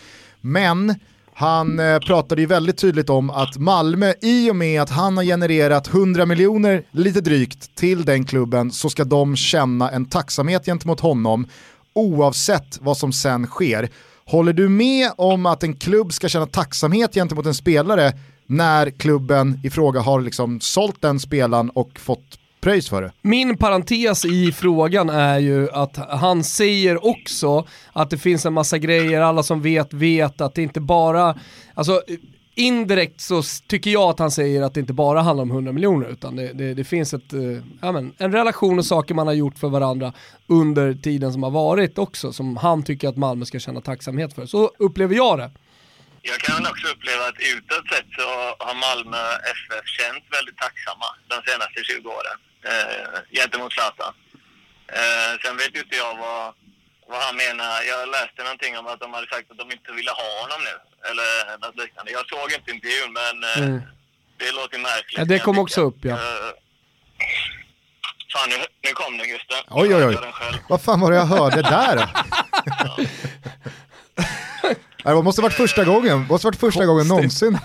Men 0.41 0.95
han 1.39 1.79
eh, 1.79 1.99
pratade 1.99 2.41
ju 2.41 2.47
väldigt 2.47 2.79
tydligt 2.79 3.11
om 3.11 3.31
att 3.31 3.57
Malmö, 3.57 4.13
i 4.23 4.51
och 4.51 4.57
med 4.57 4.83
att 4.83 4.91
han 4.91 5.17
har 5.17 5.25
genererat 5.25 5.89
100 5.89 6.27
miljoner, 6.27 6.83
lite 6.91 7.21
drygt, 7.21 7.75
till 7.75 8.05
den 8.05 8.25
klubben 8.25 8.71
så 8.71 8.91
ska 8.91 9.05
de 9.05 9.37
känna 9.37 9.91
en 9.91 10.07
tacksamhet 10.07 10.65
gentemot 10.65 11.01
honom 11.01 11.47
oavsett 11.93 12.79
vad 12.81 12.97
som 12.97 13.13
sen 13.13 13.47
sker. 13.47 13.89
Håller 14.27 14.53
du 14.53 14.69
med 14.69 15.11
om 15.17 15.47
att 15.47 15.63
en 15.63 15.77
klubb 15.77 16.13
ska 16.13 16.29
känna 16.29 16.47
tacksamhet 16.47 17.15
gentemot 17.15 17.47
en 17.47 17.55
spelare 17.55 18.13
när 18.47 18.91
klubben 18.91 19.61
i 19.65 19.71
fråga 19.71 20.01
har 20.01 20.21
liksom 20.21 20.61
sålt 20.61 21.03
den 21.03 21.21
spelaren 21.21 21.71
och 21.71 21.99
fått 21.99 22.39
pröjs 22.67 22.89
för 22.89 23.03
det. 23.03 23.13
Min 23.23 23.59
parentes 23.59 24.25
i 24.25 24.53
frågan 24.53 25.11
är 25.11 25.39
ju 25.39 25.71
att 25.71 25.97
han 25.97 26.45
säger 26.45 27.07
också 27.07 27.67
att 27.93 28.11
det 28.11 28.19
finns 28.19 28.47
en 28.47 28.53
massa 28.53 28.79
grejer, 28.79 29.21
alla 29.21 29.43
som 29.43 29.63
vet 29.63 29.93
vet 29.93 30.41
att 30.41 30.55
det 30.55 30.63
inte 30.63 30.81
bara, 30.81 31.39
alltså 31.75 32.03
indirekt 32.55 33.21
så 33.21 33.43
tycker 33.67 33.91
jag 33.91 34.11
att 34.11 34.19
han 34.19 34.31
säger 34.31 34.63
att 34.63 34.75
det 34.75 34.81
inte 34.81 34.93
bara 34.93 35.21
handlar 35.21 35.43
om 35.43 35.51
100 35.51 35.73
miljoner 35.73 36.09
utan 36.09 36.37
det, 36.37 36.53
det, 36.53 36.75
det 36.75 36.85
finns 36.85 37.15
ett, 37.15 37.33
eh, 37.33 37.41
ja, 37.83 37.93
men, 37.93 38.15
en 38.19 38.33
relation 38.33 38.79
och 38.79 38.87
saker 38.87 39.15
man 39.15 39.27
har 39.27 39.35
gjort 39.35 39.59
för 39.59 39.69
varandra 39.69 40.13
under 40.47 40.95
tiden 40.95 41.33
som 41.33 41.43
har 41.43 41.51
varit 41.51 41.99
också 41.99 42.33
som 42.33 42.57
han 42.57 42.83
tycker 42.83 43.09
att 43.09 43.17
Malmö 43.17 43.45
ska 43.45 43.59
känna 43.59 43.81
tacksamhet 43.81 44.35
för. 44.35 44.47
Så 44.47 44.71
upplever 44.79 45.15
jag 45.15 45.39
det. 45.39 45.51
Jag 46.23 46.39
kan 46.39 46.63
också 46.73 46.87
uppleva 46.95 47.23
att 47.31 47.41
utåt 47.55 47.89
sett 47.93 48.09
så 48.19 48.27
har 48.67 48.75
Malmö 48.87 49.25
FF 49.59 49.87
känts 49.99 50.25
väldigt 50.37 50.59
tacksamma 50.65 51.09
de 51.33 51.37
senaste 51.51 51.79
20 51.85 52.09
åren 52.09 52.39
eh, 52.71 53.21
gentemot 53.39 53.73
Zlatan. 53.73 54.15
Eh, 54.99 55.33
sen 55.43 55.57
vet 55.57 55.75
ju 55.77 55.81
inte 55.81 55.97
jag 55.97 56.15
vad, 56.25 56.55
vad 57.11 57.21
han 57.27 57.37
menar. 57.37 57.83
Jag 57.93 58.09
läste 58.17 58.43
någonting 58.43 58.79
om 58.79 58.87
att 58.87 59.01
de 59.01 59.15
hade 59.15 59.27
sagt 59.27 59.51
att 59.51 59.59
de 59.59 59.67
inte 59.77 59.93
ville 59.93 60.11
ha 60.11 60.29
honom 60.43 60.61
nu. 60.69 60.75
Eller 61.11 61.59
något 61.63 61.77
liknande. 61.83 62.11
Jag 62.13 62.25
såg 62.29 62.53
inte 62.59 62.71
intervjun 62.71 63.11
men 63.21 63.35
eh, 63.51 63.59
Mm. 63.69 63.81
det 64.39 64.53
låter 64.53 64.79
märkligt. 64.79 65.19
Ja, 65.19 65.25
det 65.25 65.39
kom 65.39 65.59
också 65.59 65.81
upp, 65.81 65.99
ja. 66.03 66.15
Eh, 66.15 66.51
fan, 68.33 68.49
nu, 68.51 68.57
nu 68.85 68.91
kom 68.93 69.19
den 69.19 69.29
Gusten. 69.29 69.63
Oj, 69.71 69.95
oj, 69.95 70.05
oj. 70.07 70.17
Vad 70.69 70.83
fan 70.83 71.01
var 71.01 71.11
det 71.11 71.17
jag 71.17 71.27
hörde 71.27 71.63
där? 71.63 71.97
Nej, 75.05 75.15
Det 75.15 75.23
måste 75.23 75.43
varit 75.43 75.55
första 75.57 75.85
gången, 75.85 76.23
det 76.23 76.29
måste 76.29 76.47
varit 76.47 76.61
första 76.61 76.87
gången 76.87 77.09
någonsin. 77.09 77.59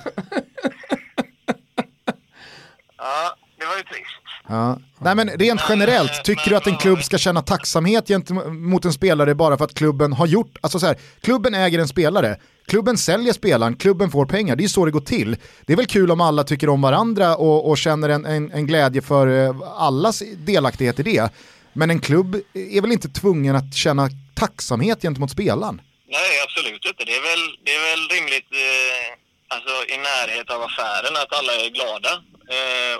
Ja, 2.98 3.36
det 3.60 3.66
var 3.66 3.76
ju 3.78 3.84
trist. 3.84 4.21
Ja. 4.52 4.80
Nej 5.00 5.16
men 5.16 5.30
rent 5.30 5.62
generellt, 5.70 6.24
tycker 6.24 6.50
du 6.50 6.56
att 6.56 6.68
en 6.68 6.78
klubb 6.78 7.04
ska 7.04 7.18
känna 7.18 7.42
tacksamhet 7.42 8.08
gentemot 8.08 8.86
en 8.86 8.94
spelare 8.94 9.36
bara 9.36 9.58
för 9.58 9.66
att 9.66 9.74
klubben 9.74 10.14
har 10.14 10.28
gjort, 10.28 10.58
alltså 10.62 10.80
så 10.80 10.86
här, 10.86 10.98
klubben 11.22 11.54
äger 11.54 11.80
en 11.80 11.88
spelare, 11.88 12.38
klubben 12.68 12.98
säljer 12.98 13.34
spelaren, 13.34 13.76
klubben 13.76 14.12
får 14.12 14.26
pengar, 14.26 14.56
det 14.56 14.64
är 14.64 14.68
så 14.68 14.86
det 14.86 14.92
går 14.92 15.02
till. 15.02 15.38
Det 15.66 15.74
är 15.74 15.78
väl 15.78 15.86
kul 15.86 16.12
om 16.12 16.22
alla 16.22 16.44
tycker 16.44 16.70
om 16.70 16.82
varandra 16.82 17.36
och, 17.36 17.70
och 17.70 17.78
känner 17.78 18.10
en, 18.10 18.26
en, 18.26 18.52
en 18.52 18.68
glädje 18.68 19.02
för 19.02 19.28
eh, 19.28 19.56
allas 19.78 20.24
delaktighet 20.38 21.00
i 21.00 21.04
det. 21.04 21.30
Men 21.74 21.90
en 21.90 22.00
klubb 22.00 22.36
är 22.54 22.82
väl 22.82 22.92
inte 22.92 23.10
tvungen 23.10 23.56
att 23.56 23.76
känna 23.76 24.10
tacksamhet 24.36 25.02
gentemot 25.02 25.32
spelaren? 25.32 25.82
Nej, 26.08 26.32
absolut 26.44 26.86
inte. 26.86 27.04
Det 27.06 27.16
är 27.16 27.22
väl, 27.32 27.44
det 27.66 27.72
är 27.72 27.82
väl 27.90 28.04
rimligt 28.18 28.52
eh, 28.52 29.56
alltså, 29.56 29.74
i 29.94 29.98
närhet 29.98 30.50
av 30.50 30.62
affären 30.62 31.16
att 31.22 31.34
alla 31.40 31.54
är 31.54 31.70
glada 31.70 32.12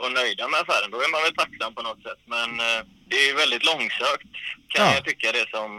och 0.04 0.12
nöjda 0.20 0.44
med 0.52 0.60
affären. 0.64 0.90
Då 0.92 0.98
är 1.06 1.12
man 1.16 1.22
väl 1.26 1.36
tacksam 1.44 1.72
på 1.78 1.82
något 1.90 2.02
sätt. 2.08 2.22
Men 2.36 2.50
eh, 2.68 2.80
det 3.10 3.16
är 3.24 3.28
ju 3.30 3.36
väldigt 3.44 3.66
långsökt 3.72 4.30
kan 4.74 4.86
Ja. 4.86 4.94
jag 4.96 5.04
tycka 5.06 5.28
det 5.38 5.46
som, 5.56 5.70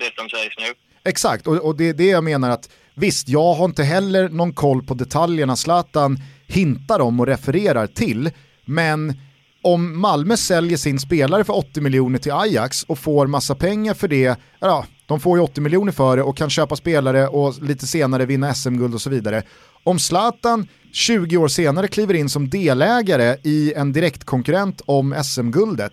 det 0.00 0.10
som 0.18 0.28
sägs 0.28 0.54
nu. 0.58 0.70
Exakt, 1.12 1.46
och, 1.46 1.56
och 1.66 1.76
det 1.76 1.88
är 1.88 1.94
det 1.94 2.06
jag 2.06 2.24
menar 2.24 2.50
att 2.50 2.68
visst, 2.94 3.28
jag 3.28 3.54
har 3.54 3.64
inte 3.64 3.82
heller 3.82 4.28
någon 4.28 4.52
koll 4.52 4.82
på 4.82 4.94
detaljerna 4.94 5.56
Zlatan 5.56 6.18
hintar 6.46 7.00
om 7.00 7.20
och 7.20 7.26
refererar 7.26 7.86
till, 7.86 8.30
men 8.64 9.14
om 9.62 10.00
Malmö 10.00 10.36
säljer 10.36 10.76
sin 10.76 10.98
spelare 10.98 11.44
för 11.44 11.56
80 11.56 11.80
miljoner 11.80 12.18
till 12.18 12.32
Ajax 12.32 12.82
och 12.82 12.98
får 12.98 13.26
massa 13.26 13.54
pengar 13.54 13.94
för 13.94 14.08
det, 14.08 14.36
ja, 14.60 14.86
de 15.06 15.20
får 15.20 15.38
ju 15.38 15.44
80 15.44 15.60
miljoner 15.60 15.92
för 15.92 16.16
det 16.16 16.22
och 16.22 16.36
kan 16.36 16.50
köpa 16.50 16.76
spelare 16.76 17.28
och 17.28 17.62
lite 17.62 17.86
senare 17.86 18.26
vinna 18.26 18.54
SM-guld 18.54 18.94
och 18.94 19.00
så 19.00 19.10
vidare. 19.10 19.42
Om 19.84 19.98
Zlatan 19.98 20.68
20 20.92 21.36
år 21.36 21.48
senare 21.48 21.88
kliver 21.88 22.14
in 22.14 22.28
som 22.28 22.48
delägare 22.48 23.36
i 23.42 23.72
en 23.76 23.92
direktkonkurrent 23.92 24.82
om 24.86 25.22
SM-guldet, 25.24 25.92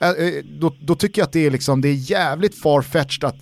eh, 0.00 0.10
eh, 0.10 0.44
då, 0.44 0.76
då 0.80 0.94
tycker 0.94 1.20
jag 1.20 1.26
att 1.26 1.32
det 1.32 1.46
är, 1.46 1.50
liksom, 1.50 1.80
det 1.80 1.88
är 1.88 2.10
jävligt 2.10 2.62
farfetched 2.62 3.24
att 3.24 3.36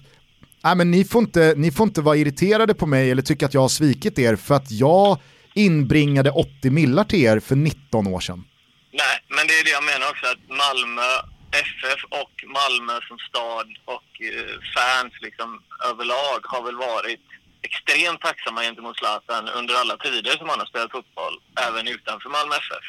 Nej, 0.65 0.77
men 0.77 0.91
ni, 0.91 1.05
får 1.05 1.21
inte, 1.21 1.55
ni 1.57 1.71
får 1.73 1.87
inte 1.87 2.01
vara 2.01 2.17
irriterade 2.17 2.75
på 2.75 2.87
mig 2.87 3.11
eller 3.11 3.23
tycka 3.23 3.47
att 3.47 3.55
jag 3.55 3.61
har 3.61 3.69
svikit 3.69 4.19
er 4.19 4.37
för 4.37 4.55
att 4.55 4.71
jag 4.71 5.19
inbringade 5.55 6.31
80 6.31 6.71
millar 6.71 7.05
till 7.05 7.25
er 7.25 7.41
för 7.41 7.57
19 7.57 8.07
år 8.07 8.21
sedan. 8.21 8.45
Nej, 8.93 9.17
men 9.29 9.47
det 9.47 9.55
är 9.59 9.65
det 9.65 9.71
jag 9.71 9.85
menar 9.85 10.07
också 10.11 10.27
att 10.27 10.43
Malmö 10.65 11.09
FF 11.51 12.01
och 12.23 12.35
Malmö 12.59 12.95
som 13.09 13.19
stad 13.29 13.69
och 13.85 14.11
eh, 14.31 14.55
fans 14.77 15.13
liksom 15.27 15.49
överlag 15.91 16.41
har 16.43 16.63
väl 16.69 16.77
varit 16.77 17.27
extremt 17.67 18.21
tacksamma 18.21 18.61
gentemot 18.63 18.99
Zlatan 18.99 19.49
under 19.59 19.75
alla 19.81 19.97
tider 19.97 20.35
som 20.37 20.49
han 20.49 20.59
har 20.63 20.67
spelat 20.67 20.93
fotboll, 20.97 21.37
även 21.67 21.89
utanför 21.95 22.29
Malmö 22.37 22.55
FF. 22.67 22.87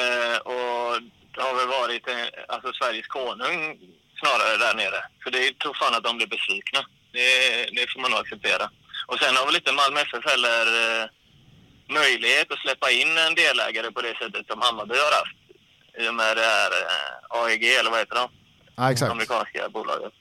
Eh, 0.00 0.38
och 0.52 0.92
det 1.32 1.42
har 1.46 1.54
väl 1.60 1.74
varit 1.80 2.08
eh, 2.08 2.26
alltså 2.54 2.68
Sveriges 2.72 3.06
konung 3.06 3.60
snarare 4.20 4.56
där 4.64 4.74
nere. 4.74 5.00
Så 5.22 5.30
det 5.30 5.58
tror 5.58 5.74
fan 5.80 5.94
att 5.94 6.04
de 6.08 6.16
blir 6.16 6.34
besvikna. 6.36 6.80
Det, 7.12 7.28
det 7.76 7.90
får 7.90 8.00
man 8.00 8.10
nog 8.10 8.20
acceptera. 8.20 8.66
Och 9.06 9.18
sen 9.18 9.36
har 9.36 9.46
väl 9.46 9.60
inte 9.60 9.72
Malmö 9.72 10.00
FF 10.00 10.24
heller 10.32 10.64
eh, 10.82 11.04
möjlighet 11.98 12.52
att 12.52 12.64
släppa 12.64 12.90
in 12.90 13.18
en 13.18 13.34
delägare 13.34 13.90
på 13.90 14.02
det 14.02 14.14
sättet 14.20 14.46
som 14.46 14.60
Hammarby 14.60 14.96
har 15.04 15.14
haft. 15.20 15.38
I 16.02 16.08
och 16.08 16.14
med 16.14 16.36
det 16.36 16.48
här 16.54 16.70
eh, 16.82 17.40
AEG, 17.42 17.64
eller 17.78 17.90
vad 17.90 17.98
heter 17.98 18.14
de? 18.14 18.28
Ja, 18.76 18.92
exakt. 18.92 19.10
Amerikanska 19.10 19.68
bolaget. 19.68 20.12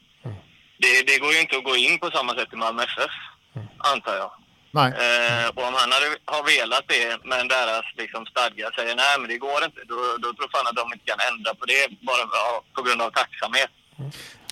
Det, 0.84 1.08
det 1.08 1.18
går 1.18 1.34
ju 1.34 1.40
inte 1.40 1.58
att 1.58 1.64
gå 1.64 1.76
in 1.76 2.00
på 2.00 2.12
samma 2.12 2.36
sätt 2.36 2.54
i 2.54 2.56
Malmö 2.56 2.84
FF, 2.84 3.12
antar 3.92 4.16
jag. 4.24 4.32
Nej. 4.80 4.90
Eh, 5.04 5.48
och 5.56 5.64
om 5.70 5.74
han 5.82 5.90
hade, 5.96 6.08
har 6.34 6.44
velat 6.54 6.86
det, 6.94 7.08
men 7.32 7.48
deras 7.56 7.86
liksom, 8.02 8.22
stadga 8.26 8.66
säger 8.78 8.96
nej 9.04 9.14
men 9.20 9.28
det 9.32 9.38
går 9.48 9.60
inte, 9.68 9.82
då, 9.92 9.98
då 10.24 10.28
tror 10.34 10.50
fan 10.54 10.68
att 10.70 10.80
de 10.82 10.86
inte 10.94 11.06
kan 11.12 11.22
ändra 11.32 11.52
på 11.60 11.66
det 11.72 11.82
bara 12.10 12.24
på 12.76 12.82
grund 12.86 13.02
av 13.06 13.10
tacksamhet. 13.10 13.72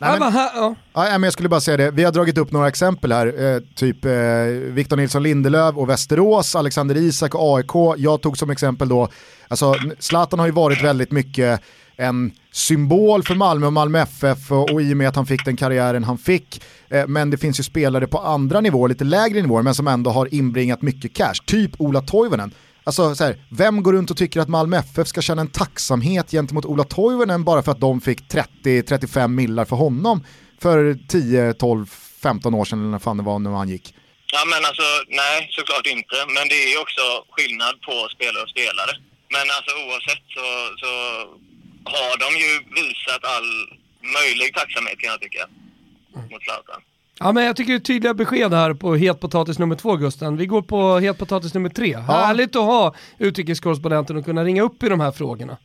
Nej, 0.02 0.18
Ja, 0.20 0.20
men-. 0.20 0.76
Ja, 0.94 1.10
men 1.12 1.24
jag 1.24 1.34
skulle 1.34 1.50
bara 1.50 1.62
säga 1.62 1.78
det, 1.78 1.92
vi 1.92 2.04
har 2.04 2.12
dragit 2.12 2.38
upp 2.38 2.52
några 2.52 2.68
exempel 2.68 3.12
här, 3.12 3.28
eh, 3.46 3.60
typ 3.76 4.06
eh, 4.06 4.12
Victor 4.78 4.98
Nilsson 4.98 5.24
Lindelöf 5.24 5.76
och 5.76 5.90
Västerås, 5.90 6.56
Alexander 6.56 6.98
Isak 6.98 7.36
och 7.36 7.58
AIK. 7.58 7.98
Jag 7.98 8.22
tog 8.22 8.38
som 8.38 8.50
exempel 8.50 8.90
då, 8.90 9.10
alltså 9.48 9.76
Zlatan 10.00 10.40
har 10.40 10.46
ju 10.46 10.52
varit 10.52 10.84
väldigt 10.84 11.12
mycket 11.12 11.62
en 11.98 12.32
symbol 12.52 13.24
för 13.24 13.36
Malmö 13.36 13.68
och 13.68 13.74
Malmö 13.74 14.00
FF 14.00 14.52
och, 14.52 14.70
och 14.74 14.82
i 14.82 14.94
och 14.94 14.98
med 14.98 15.08
att 15.10 15.16
han 15.16 15.26
fick 15.26 15.46
den 15.46 15.58
karriären 15.58 16.04
han 16.04 16.18
fick. 16.18 16.64
Eh, 16.90 17.08
men 17.08 17.30
det 17.30 17.38
finns 17.38 17.60
ju 17.60 17.64
spelare 17.64 18.08
på 18.08 18.18
andra 18.18 18.62
nivåer, 18.62 18.90
lite 18.90 19.04
lägre 19.04 19.42
nivåer, 19.42 19.64
men 19.64 19.76
som 19.76 19.88
ändå 19.88 20.12
har 20.12 20.34
inbringat 20.34 20.82
mycket 20.82 21.16
cash. 21.16 21.34
Typ 21.46 21.72
Ola 21.78 22.02
Toivonen. 22.02 22.54
Alltså 22.84 23.16
så 23.16 23.24
här, 23.24 23.46
vem 23.50 23.84
går 23.84 23.94
runt 23.94 24.12
och 24.12 24.18
tycker 24.18 24.40
att 24.40 24.50
Malmö 24.50 24.78
FF 24.78 25.08
ska 25.08 25.22
känna 25.22 25.42
en 25.42 25.52
tacksamhet 25.52 26.32
gentemot 26.32 26.66
Ola 26.66 26.84
Toivonen 26.84 27.44
bara 27.44 27.64
för 27.64 27.72
att 27.72 27.80
de 27.80 28.02
fick 28.02 28.20
30-35 28.22 29.28
millar 29.28 29.66
för 29.66 29.76
honom 29.76 30.24
för 30.62 30.98
10, 31.08 31.54
12, 31.54 31.86
15 32.24 32.54
år 32.54 32.66
sedan 32.66 32.80
eller 32.80 32.92
när 32.92 33.00
fan 33.00 33.18
det 33.18 33.24
var 33.24 33.40
när 33.40 33.52
han 33.52 33.70
gick. 33.70 33.94
Ja 34.34 34.42
men 34.52 34.66
alltså, 34.70 34.88
nej 35.08 35.38
såklart 35.52 35.88
inte. 35.96 36.16
Men 36.36 36.44
det 36.50 36.58
är 36.66 36.70
ju 36.74 36.80
också 36.86 37.04
skillnad 37.36 37.76
på 37.88 37.94
spelare 38.16 38.44
och 38.44 38.54
spelare. 38.56 38.94
Men 39.36 39.46
alltså 39.56 39.72
oavsett 39.86 40.24
så, 40.36 40.48
så 40.82 40.92
har 41.84 42.18
de 42.24 42.40
ju 42.44 42.52
visat 42.82 43.24
all 43.24 43.50
möjlig 44.18 44.56
tacksamhet 44.56 45.00
kan 45.00 45.10
jag 45.10 45.22
tycka. 45.22 45.48
Mot 46.32 46.44
Zlatan. 46.44 46.82
ja, 47.20 47.32
men 47.32 47.44
jag 47.44 47.56
tycker 47.56 47.72
det 47.74 47.78
är 47.78 47.80
tydliga 47.80 48.14
besked 48.14 48.54
här 48.54 48.74
på 48.74 48.96
het 48.96 49.20
potatis 49.20 49.60
nummer 49.60 49.76
två 49.76 49.96
Gusten. 49.96 50.38
Vi 50.38 50.46
går 50.46 50.62
på 50.62 51.00
het 51.00 51.18
potatis 51.18 51.54
nummer 51.54 51.70
tre. 51.70 51.98
Härligt 51.98 52.56
att 52.56 52.62
ha 52.64 52.96
utrikeskorrespondenten 53.18 54.18
och 54.18 54.26
kunna 54.26 54.44
ringa 54.44 54.62
upp 54.64 54.84
i 54.84 54.90
de 54.90 55.00
här 55.00 55.12
frågorna. 55.12 55.58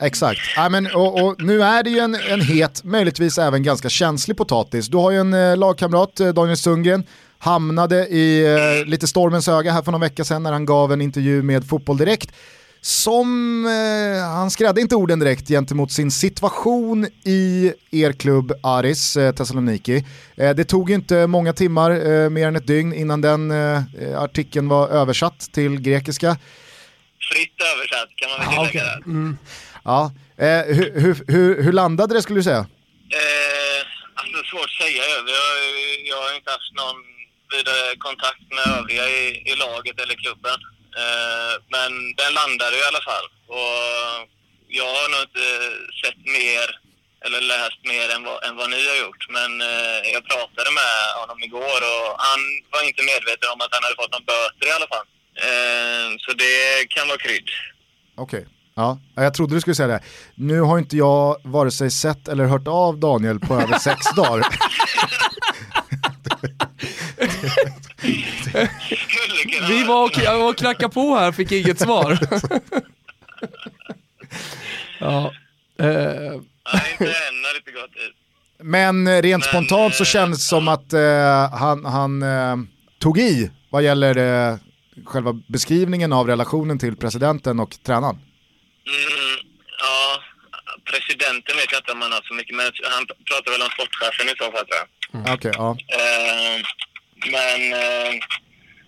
Exakt. 0.00 0.40
Ja, 0.56 0.68
men, 0.68 0.86
och, 0.86 1.24
och 1.24 1.42
nu 1.42 1.62
är 1.62 1.82
det 1.82 1.90
ju 1.90 1.98
en, 1.98 2.14
en 2.14 2.40
het, 2.40 2.84
möjligtvis 2.84 3.38
även 3.38 3.62
ganska 3.62 3.88
känslig 3.88 4.36
potatis. 4.36 4.88
Du 4.88 4.96
har 4.96 5.10
ju 5.10 5.18
en 5.20 5.34
eh, 5.34 5.56
lagkamrat, 5.56 6.20
eh, 6.20 6.28
Daniel 6.28 6.56
Sundgren, 6.56 7.04
hamnade 7.38 8.06
i 8.06 8.54
eh, 8.54 8.86
lite 8.86 9.06
stormens 9.06 9.48
öga 9.48 9.72
här 9.72 9.82
för 9.82 9.92
någon 9.92 10.00
vecka 10.00 10.24
sedan 10.24 10.42
när 10.42 10.52
han 10.52 10.66
gav 10.66 10.92
en 10.92 11.00
intervju 11.00 11.42
med 11.42 11.68
Fotboll 11.68 11.96
Direkt. 11.96 12.32
Som, 12.82 13.64
eh, 13.66 14.24
han 14.28 14.50
skrädde 14.50 14.80
inte 14.80 14.96
orden 14.96 15.18
direkt 15.18 15.48
gentemot 15.48 15.92
sin 15.92 16.10
situation 16.10 17.06
i 17.24 17.72
er 17.90 18.12
klubb 18.12 18.52
Aris 18.62 19.16
eh, 19.16 19.34
Thessaloniki. 19.34 20.04
Eh, 20.36 20.50
det 20.54 20.64
tog 20.64 20.88
ju 20.90 20.94
inte 20.94 21.26
många 21.26 21.52
timmar, 21.52 21.90
eh, 21.90 22.30
mer 22.30 22.46
än 22.48 22.56
ett 22.56 22.66
dygn, 22.66 22.92
innan 22.94 23.20
den 23.20 23.50
eh, 23.50 23.82
artikeln 24.22 24.68
var 24.68 24.88
översatt 24.88 25.40
till 25.52 25.80
grekiska. 25.80 26.36
Fritt 27.32 27.56
översatt 27.74 28.08
kan 28.16 28.30
man 28.30 28.38
väl 28.40 28.58
Ah, 28.58 28.68
okej. 28.68 28.80
där. 28.80 29.36
Ja, 29.84 30.12
eh, 30.36 30.62
hur, 30.76 31.00
hur, 31.00 31.24
hur, 31.28 31.62
hur 31.62 31.72
landade 31.72 32.14
det 32.14 32.22
skulle 32.22 32.38
du 32.38 32.42
säga? 32.42 32.66
Eh, 33.20 33.80
alltså 34.20 34.38
svårt 34.50 34.64
att 34.70 34.82
säga. 34.86 35.02
Jag, 35.14 35.22
jag, 35.38 35.50
jag 36.10 36.18
har 36.24 36.32
inte 36.38 36.50
haft 36.56 36.72
någon 36.82 36.98
vidare 37.54 37.82
kontakt 38.06 38.44
med 38.56 38.64
övriga 38.78 39.04
i, 39.18 39.22
i 39.52 39.54
laget 39.64 39.96
eller 40.02 40.14
klubben. 40.24 40.58
Eh, 41.02 41.52
men 41.74 41.90
den 42.20 42.32
landade 42.40 42.76
i 42.76 42.84
alla 42.90 43.02
fall. 43.10 43.26
Och 43.58 43.78
jag 44.78 44.88
har 44.96 45.06
nog 45.12 45.22
inte 45.28 45.46
sett 46.02 46.20
mer 46.38 46.66
eller 47.24 47.40
läst 47.40 47.80
mer 47.92 48.06
än 48.14 48.22
vad, 48.28 48.38
än 48.46 48.56
vad 48.56 48.70
ni 48.70 48.80
har 48.90 48.98
gjort. 49.04 49.22
Men 49.36 49.50
eh, 49.70 49.98
jag 50.14 50.22
pratade 50.30 50.70
med 50.80 50.94
honom 51.20 51.38
igår 51.48 51.80
och 51.92 52.08
han 52.28 52.40
var 52.72 52.82
inte 52.88 53.02
medveten 53.12 53.48
om 53.54 53.60
att 53.64 53.74
han 53.74 53.82
hade 53.84 53.98
fått 54.00 54.12
någon 54.14 54.28
böter 54.34 54.66
i 54.70 54.74
alla 54.76 54.88
fall. 54.94 55.06
Eh, 55.46 56.06
så 56.24 56.30
det 56.42 56.54
kan 56.94 57.08
vara 57.08 57.18
krydd. 57.18 57.48
Okej. 58.16 58.46
Ja, 58.74 58.98
jag 59.14 59.34
trodde 59.34 59.54
du 59.54 59.60
skulle 59.60 59.74
säga 59.74 59.88
det. 59.88 60.02
Nu 60.34 60.60
har 60.60 60.78
inte 60.78 60.96
jag 60.96 61.40
vare 61.44 61.70
sig 61.70 61.90
sett 61.90 62.28
eller 62.28 62.44
hört 62.44 62.68
av 62.68 62.98
Daniel 62.98 63.40
på 63.40 63.54
över 63.54 63.78
sex 63.78 64.06
dagar. 64.16 64.46
Vi 69.68 69.84
var 69.84 70.04
och, 70.04 70.18
jag 70.24 70.38
var 70.38 70.48
och 70.50 70.56
knackade 70.56 70.94
på 70.94 71.14
här, 71.14 71.32
fick 71.32 71.52
inget 71.52 71.80
svar. 71.80 72.18
ja. 74.98 75.32
Eh, 75.78 75.86
Nej, 76.72 76.92
inte 76.92 77.04
än 77.04 77.44
har 77.44 77.56
inte 77.56 77.70
gått 77.70 77.96
ut. 77.96 78.16
Men 78.62 79.06
eh, 79.06 79.22
rent 79.22 79.44
Men, 79.44 79.48
spontant 79.48 79.94
så 79.94 80.02
eh, 80.02 80.06
känns 80.06 80.38
det 80.38 80.42
som 80.48 80.68
att 80.68 80.92
eh, 80.92 81.58
han, 81.58 81.84
han 81.84 82.22
eh, 82.22 82.56
tog 82.98 83.18
i 83.18 83.50
vad 83.70 83.82
gäller 83.82 84.16
eh, 84.50 84.56
själva 85.06 85.32
beskrivningen 85.48 86.12
av 86.12 86.26
relationen 86.26 86.78
till 86.78 86.96
presidenten 86.96 87.60
och 87.60 87.76
tränaren. 87.86 88.16
Mm, 88.16 89.38
ja, 89.80 90.22
presidenten 90.84 91.56
vet 91.56 91.72
jag 91.72 91.80
inte 91.80 91.92
om 91.92 92.02
han 92.02 92.12
har 92.12 92.22
så 92.22 92.34
mycket, 92.34 92.56
men 92.56 92.66
han 92.90 93.06
pratar 93.06 93.52
väl 93.52 93.62
om 93.62 93.68
sportchefen 93.68 94.26
i 94.26 94.34
så 94.38 94.44
fall 94.44 94.66
tror 94.66 94.80
jag. 94.80 95.34
Okej, 95.34 95.52
ja. 95.54 95.76
Men 97.26 97.72
eh, 97.72 98.14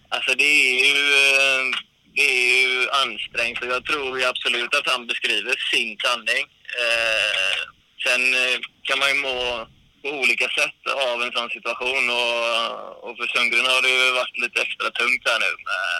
alltså 0.08 0.34
det 0.34 0.44
är 0.44 0.84
ju 0.84 1.02
eh, 1.36 1.64
det 2.14 2.22
är 2.22 2.68
ju 2.68 2.90
ansträngt 2.90 3.62
och 3.62 3.68
jag 3.68 3.84
tror 3.84 4.18
ju 4.18 4.24
absolut 4.24 4.74
att 4.74 4.88
han 4.88 5.06
beskriver 5.06 5.54
sin 5.70 5.98
sanning. 5.98 6.44
Eh, 6.82 7.60
sen 8.04 8.34
eh, 8.34 8.58
kan 8.82 8.98
man 8.98 9.08
ju 9.08 9.14
må 9.14 9.66
på 10.02 10.08
olika 10.10 10.48
sätt 10.48 10.80
av 11.10 11.22
en 11.22 11.32
sån 11.32 11.50
situation 11.50 12.10
och, 12.10 13.04
och 13.04 13.16
för 13.16 13.26
Sundgren 13.26 13.66
har 13.66 13.82
det 13.82 13.88
ju 13.88 14.12
varit 14.12 14.38
lite 14.38 14.62
extra 14.62 14.90
tungt 14.90 15.28
här 15.28 15.38
nu 15.46 15.52
med, 15.68 15.96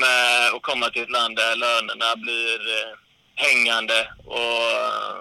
med 0.00 0.54
att 0.54 0.62
komma 0.62 0.90
till 0.90 1.02
ett 1.02 1.10
land 1.10 1.36
där 1.36 1.56
lönerna 1.56 2.16
blir 2.16 2.58
eh, 2.76 2.92
hängande 3.34 4.08
och 4.24 4.62
eh, 4.80 5.16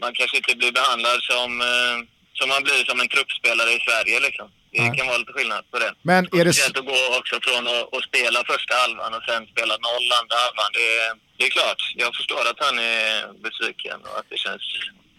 man 0.00 0.14
kanske 0.14 0.36
inte 0.36 0.56
blir 0.56 0.72
behandlad 0.72 1.22
som, 1.22 1.60
eh, 1.60 1.96
som 2.32 2.48
man 2.48 2.62
blir 2.62 2.84
som 2.84 3.00
en 3.00 3.08
truppspelare 3.08 3.70
i 3.72 3.80
Sverige 3.80 4.20
liksom. 4.20 4.50
Det 4.74 4.80
Nej. 4.82 4.96
kan 4.98 5.06
vara 5.10 5.18
lite 5.22 5.32
skillnad 5.36 5.62
på 5.72 5.78
det. 5.84 5.92
Men 6.10 6.22
är 6.24 6.44
det, 6.44 6.52
Speciellt 6.52 6.78
att 6.78 6.86
gå 6.92 6.98
också 7.20 7.34
från 7.46 7.62
att, 7.72 7.84
att 7.96 8.04
spela 8.10 8.38
första 8.52 8.72
halvan 8.82 9.10
och 9.16 9.22
sen 9.28 9.40
spela 9.54 9.74
noll 9.86 10.06
andra 10.20 10.36
halvan. 10.44 10.70
Det, 10.78 10.86
är- 11.02 11.14
det 11.38 11.44
är 11.48 11.50
klart, 11.58 11.82
jag 12.02 12.10
förstår 12.18 12.42
att 12.50 12.60
han 12.66 12.76
är 12.78 13.06
besviken 13.46 13.98
och 14.08 14.18
att 14.18 14.26
det 14.32 14.38
känns, 14.44 14.62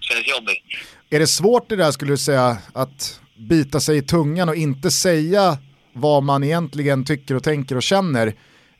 känns 0.07 0.27
jobbigt. 0.35 0.63
är 1.09 1.19
det 1.19 1.27
svårt 1.27 1.69
det 1.69 1.75
där 1.75 1.91
skulle 1.91 2.11
du 2.13 2.17
säga 2.17 2.57
att 2.73 3.19
bita 3.49 3.79
sig 3.79 3.97
i 3.97 4.01
tungan 4.01 4.49
och 4.49 4.55
inte 4.55 4.91
säga 4.91 5.57
vad 5.93 6.23
man 6.23 6.43
egentligen 6.43 7.05
tycker 7.05 7.35
och 7.35 7.43
tänker 7.43 7.75
och 7.75 7.83
känner 7.83 8.27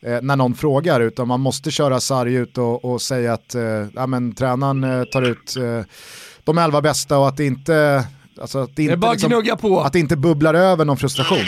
eh, 0.06 0.22
när 0.22 0.36
någon 0.36 0.56
frågar 0.56 1.00
utan 1.00 1.28
man 1.28 1.40
måste 1.40 1.72
köra 1.72 2.00
sarg 2.00 2.34
ut 2.34 2.58
och, 2.58 2.86
och 2.86 3.02
säga 3.02 3.34
att 3.34 3.56
eh, 3.56 3.62
ja, 3.96 4.08
men, 4.08 4.36
tränaren 4.36 4.84
eh, 4.84 5.04
tar 5.04 5.22
ut 5.22 5.56
eh, 5.56 5.82
de 6.44 6.58
elva 6.58 6.82
bästa 6.82 7.18
och 7.18 7.28
att 7.28 7.38
det 7.38 7.46
inte, 7.46 8.04
alltså, 8.42 8.58
att 8.60 8.76
det 8.76 8.76
det 8.76 8.82
är 8.82 8.84
inte, 8.84 8.98
bara 8.98 9.12
liksom, 9.12 9.30
gnugga 9.30 9.56
på. 9.56 9.82
att 9.82 9.94
det 9.94 10.00
inte 10.00 10.18
bubblar 10.18 10.54
över 10.54 10.86
någon 10.86 10.98
frustration. 10.98 11.46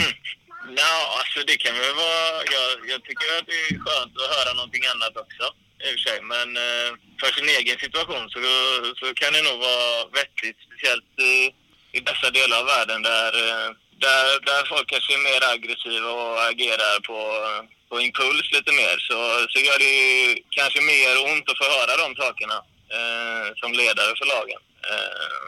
Ja, 0.82 0.96
alltså 1.18 1.38
det 1.48 1.56
kan 1.64 1.74
väl 1.82 1.94
vara... 2.04 2.28
Jag, 2.56 2.68
jag 2.92 3.00
tycker 3.08 3.26
att 3.38 3.46
det 3.50 3.58
är 3.70 3.78
skönt 3.84 4.12
att 4.22 4.30
höra 4.36 4.50
någonting 4.60 4.84
annat 4.94 5.14
också, 5.24 5.44
i 5.84 5.88
och 5.90 5.94
för 5.94 6.02
sig. 6.08 6.18
Men 6.32 6.48
eh, 6.66 6.90
för 7.20 7.30
sin 7.36 7.48
egen 7.58 7.78
situation 7.84 8.24
så, 8.32 8.38
så 9.00 9.06
kan 9.20 9.32
det 9.36 9.42
nog 9.48 9.58
vara 9.68 9.90
vettigt, 10.18 10.58
speciellt 10.66 11.12
i, 11.34 11.36
i 11.96 12.00
dessa 12.08 12.28
delar 12.38 12.56
av 12.60 12.66
världen 12.74 13.00
där, 13.12 13.32
eh, 13.44 13.68
där, 14.04 14.24
där 14.48 14.62
folk 14.72 14.86
kanske 14.92 15.10
är 15.18 15.28
mer 15.30 15.42
aggressiva 15.54 16.10
och 16.22 16.36
agerar 16.50 16.94
på, 17.08 17.18
på 17.90 17.94
impuls 18.06 18.46
lite 18.56 18.72
mer. 18.80 18.96
Så, 19.08 19.16
så 19.52 19.58
gör 19.66 19.78
det 19.84 19.92
ju 20.02 20.18
kanske 20.58 20.80
mer 20.92 21.12
ont 21.30 21.46
att 21.50 21.60
få 21.62 21.66
höra 21.76 21.94
de 22.04 22.08
sakerna 22.22 22.58
eh, 22.96 23.46
som 23.60 23.70
ledare 23.80 24.12
för 24.20 24.28
lagen. 24.34 24.60
Eh, 24.90 25.46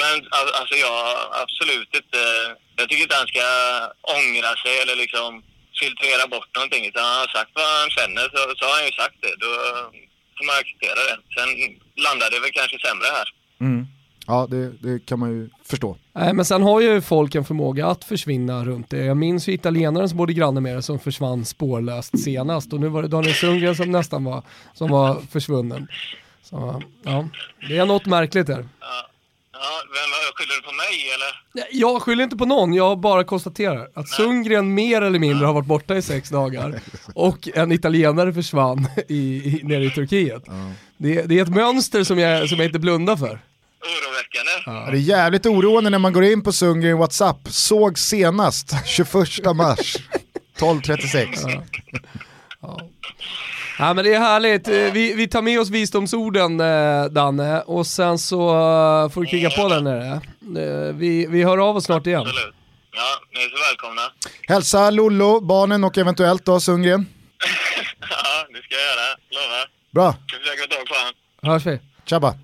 men 0.00 0.14
al- 0.38 0.54
alltså 0.60 0.74
jag 0.86 0.98
absolut 1.42 1.90
inte... 2.00 2.20
Jag 2.78 2.88
tycker 2.88 3.02
inte 3.06 3.20
han 3.22 3.32
ska 3.34 3.46
ångra 4.16 4.52
sig 4.62 4.74
eller 4.82 4.96
liksom 5.04 5.30
filtrera 5.80 6.24
bort 6.34 6.50
någonting. 6.56 6.82
Utan 6.90 7.04
han 7.10 7.20
har 7.24 7.30
sagt 7.38 7.52
vad 7.54 7.68
han 7.80 7.90
känner 7.98 8.24
så, 8.34 8.40
så 8.58 8.62
har 8.68 8.74
han 8.78 8.86
ju 8.90 8.94
sagt 9.02 9.18
det. 9.24 9.34
Då 9.44 9.50
får 10.36 10.44
man 10.48 10.56
acceptera 10.62 11.00
det. 11.08 11.16
Sen 11.36 11.48
landar 12.06 12.28
det 12.32 12.40
väl 12.44 12.52
kanske 12.60 12.76
sämre 12.86 13.08
här. 13.18 13.28
Mm. 13.66 13.86
Ja, 14.26 14.46
det, 14.50 14.64
det 14.86 15.06
kan 15.06 15.18
man 15.18 15.30
ju 15.30 15.50
förstå. 15.64 15.96
Nej, 16.12 16.32
men 16.34 16.44
sen 16.44 16.62
har 16.62 16.80
ju 16.80 17.00
folk 17.00 17.34
en 17.34 17.44
förmåga 17.44 17.86
att 17.86 18.04
försvinna 18.04 18.64
runt 18.64 18.90
det. 18.90 19.04
Jag 19.04 19.16
minns 19.16 19.48
ju 19.48 19.52
italienaren 19.52 20.08
som 20.08 20.18
bodde 20.18 20.32
granne 20.32 20.60
med 20.60 20.76
det 20.76 20.82
som 20.82 20.98
försvann 20.98 21.44
spårlöst 21.44 22.24
senast 22.24 22.72
och 22.72 22.80
nu 22.80 22.88
var 22.88 23.02
det 23.02 23.08
Daniel 23.08 23.34
Sundgren 23.34 23.76
som 23.76 23.90
nästan 23.92 24.24
var, 24.24 24.42
som 24.74 24.90
var 24.90 25.22
försvunnen. 25.32 25.88
Så, 26.42 26.82
ja, 27.04 27.28
det 27.68 27.76
är 27.78 27.86
något 27.86 28.06
märkligt 28.06 28.46
där. 28.46 28.68
Ja, 28.80 29.09
ja 29.60 29.82
vem 29.96 30.10
skyller 30.34 30.54
du 30.56 30.62
på 30.62 30.72
mig 30.72 31.10
eller? 31.14 31.68
Jag 31.70 32.02
skyller 32.02 32.24
inte 32.24 32.36
på 32.36 32.46
någon, 32.46 32.74
jag 32.74 33.00
bara 33.00 33.24
konstaterar 33.24 33.88
att 33.94 34.08
Sundgren 34.08 34.74
mer 34.74 35.02
eller 35.02 35.18
mindre 35.18 35.46
har 35.46 35.54
varit 35.54 35.66
borta 35.66 35.96
i 35.96 36.02
sex 36.02 36.28
dagar 36.28 36.80
och 37.14 37.48
en 37.54 37.72
italienare 37.72 38.32
försvann 38.32 38.88
i, 39.08 39.14
i, 39.16 39.60
nere 39.64 39.84
i 39.84 39.90
Turkiet. 39.90 40.44
Det, 40.96 41.22
det 41.22 41.38
är 41.38 41.42
ett 41.42 41.48
mönster 41.54 42.04
som 42.04 42.18
jag, 42.18 42.48
som 42.48 42.58
jag 42.58 42.66
inte 42.66 42.78
blundar 42.78 43.16
för. 43.16 43.40
Oroväckande. 43.82 44.50
Ja, 44.66 44.90
det 44.90 44.96
är 44.96 45.00
jävligt 45.00 45.46
oroande 45.46 45.90
när 45.90 45.98
man 45.98 46.12
går 46.12 46.24
in 46.24 46.42
på 46.42 46.52
Sundgren 46.52 46.98
WhatsApp, 46.98 47.48
såg 47.48 47.98
senast 47.98 48.72
21 48.86 49.56
mars 49.56 49.96
12.36. 50.58 51.62
Ja 52.60 52.80
men 53.80 53.96
det 54.04 54.14
är 54.14 54.18
härligt, 54.20 54.68
Eh, 54.68 54.74
vi, 54.92 55.14
vi 55.14 55.28
tar 55.28 55.42
med 55.42 55.60
oss 55.60 55.68
visdomsorden 55.70 56.60
eh, 56.60 57.04
Danne 57.04 57.60
och 57.60 57.86
sen 57.86 58.18
så 58.18 58.48
eh, 58.48 59.08
får 59.10 59.20
du 59.20 59.26
kriga 59.26 59.50
på 59.50 59.68
där 59.68 59.80
nere. 59.80 60.20
Vi, 60.92 61.26
vi 61.26 61.42
hör 61.44 61.58
av 61.68 61.76
oss 61.76 61.84
snart 61.84 62.06
igen. 62.06 62.20
Absolut. 62.20 62.54
Ja, 62.92 63.02
ni 63.34 63.40
är 63.44 63.48
så 63.48 63.56
välkomna. 63.70 64.02
Hälsa 64.48 64.90
Lollo, 64.90 65.40
barnen 65.40 65.84
och 65.84 65.98
eventuellt 65.98 66.44
då 66.44 66.60
Sundgren. 66.60 67.06
Ja, 68.00 68.46
det 68.52 68.62
ska 68.62 68.74
jag 68.74 68.82
göra. 68.82 69.16
Lovar. 69.30 69.68
Bra, 69.94 70.12
Ska 70.26 70.36
försöka 70.38 70.76
tag 70.76 70.86
på 70.86 70.94
honom. 70.94 71.14
Hörs 71.54 71.66
vi. 71.66 71.80
tjabba. 72.04 72.34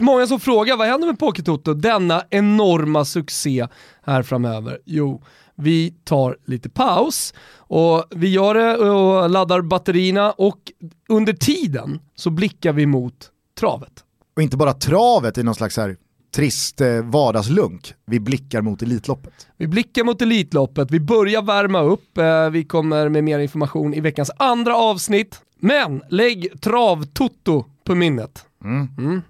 Många 0.00 0.26
som 0.26 0.40
frågar 0.40 0.76
vad 0.76 0.86
händer 0.88 1.06
med 1.06 1.18
Pokétoto, 1.18 1.74
denna 1.74 2.24
enorma 2.30 3.04
succé 3.04 3.66
här 4.06 4.22
framöver? 4.22 4.78
Jo, 4.84 5.22
vi 5.56 5.94
tar 6.04 6.36
lite 6.44 6.68
paus 6.68 7.34
och 7.56 8.04
vi 8.10 8.28
gör 8.28 8.54
det 8.54 8.76
och 8.76 9.30
laddar 9.30 9.60
batterierna 9.60 10.32
och 10.32 10.72
under 11.08 11.32
tiden 11.32 12.00
så 12.14 12.30
blickar 12.30 12.72
vi 12.72 12.86
mot 12.86 13.30
travet. 13.58 14.04
Och 14.36 14.42
inte 14.42 14.56
bara 14.56 14.72
travet 14.72 15.38
i 15.38 15.42
någon 15.42 15.54
slags 15.54 15.76
här 15.76 15.96
trist 16.34 16.80
eh, 16.80 17.02
vardagslunk, 17.02 17.94
vi 18.06 18.20
blickar 18.20 18.62
mot 18.62 18.82
Elitloppet. 18.82 19.48
Vi 19.56 19.66
blickar 19.66 20.04
mot 20.04 20.22
Elitloppet, 20.22 20.90
vi 20.90 21.00
börjar 21.00 21.42
värma 21.42 21.80
upp, 21.80 22.18
eh, 22.18 22.50
vi 22.50 22.64
kommer 22.64 23.08
med 23.08 23.24
mer 23.24 23.38
information 23.38 23.94
i 23.94 24.00
veckans 24.00 24.30
andra 24.36 24.76
avsnitt. 24.76 25.40
Men 25.58 26.02
lägg 26.08 26.60
travtoto 26.60 27.64
på 27.84 27.94
minnet. 27.94 28.46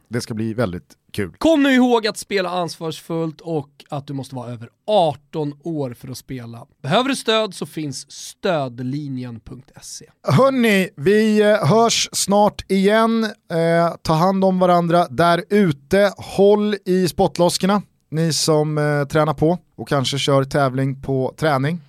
Det 0.08 0.20
ska 0.20 0.34
bli 0.34 0.54
väldigt 0.54 0.96
kul. 1.12 1.34
Kom 1.38 1.62
nu 1.62 1.74
ihåg 1.74 2.06
att 2.06 2.16
spela 2.16 2.50
ansvarsfullt 2.50 3.40
och 3.40 3.68
att 3.90 4.06
du 4.06 4.12
måste 4.12 4.34
vara 4.34 4.52
över 4.52 4.68
18 4.86 5.54
år 5.62 5.94
för 5.94 6.08
att 6.08 6.18
spela. 6.18 6.66
Behöver 6.82 7.08
du 7.08 7.16
stöd 7.16 7.54
så 7.54 7.66
finns 7.66 8.10
stödlinjen.se. 8.10 10.06
Hörni, 10.28 10.88
vi 10.96 11.40
eh, 11.40 11.66
hörs 11.66 12.08
snart 12.12 12.70
igen. 12.70 13.24
Eh, 13.24 13.94
ta 14.02 14.12
hand 14.12 14.44
om 14.44 14.58
varandra 14.58 15.06
där 15.10 15.44
ute. 15.48 16.12
Håll 16.16 16.76
i 16.84 17.08
spottloskorna, 17.08 17.82
ni 18.10 18.32
som 18.32 18.78
eh, 18.78 19.04
tränar 19.04 19.34
på 19.34 19.58
och 19.76 19.88
kanske 19.88 20.18
kör 20.18 20.44
tävling 20.44 21.02
på 21.02 21.34
träning. 21.36 21.80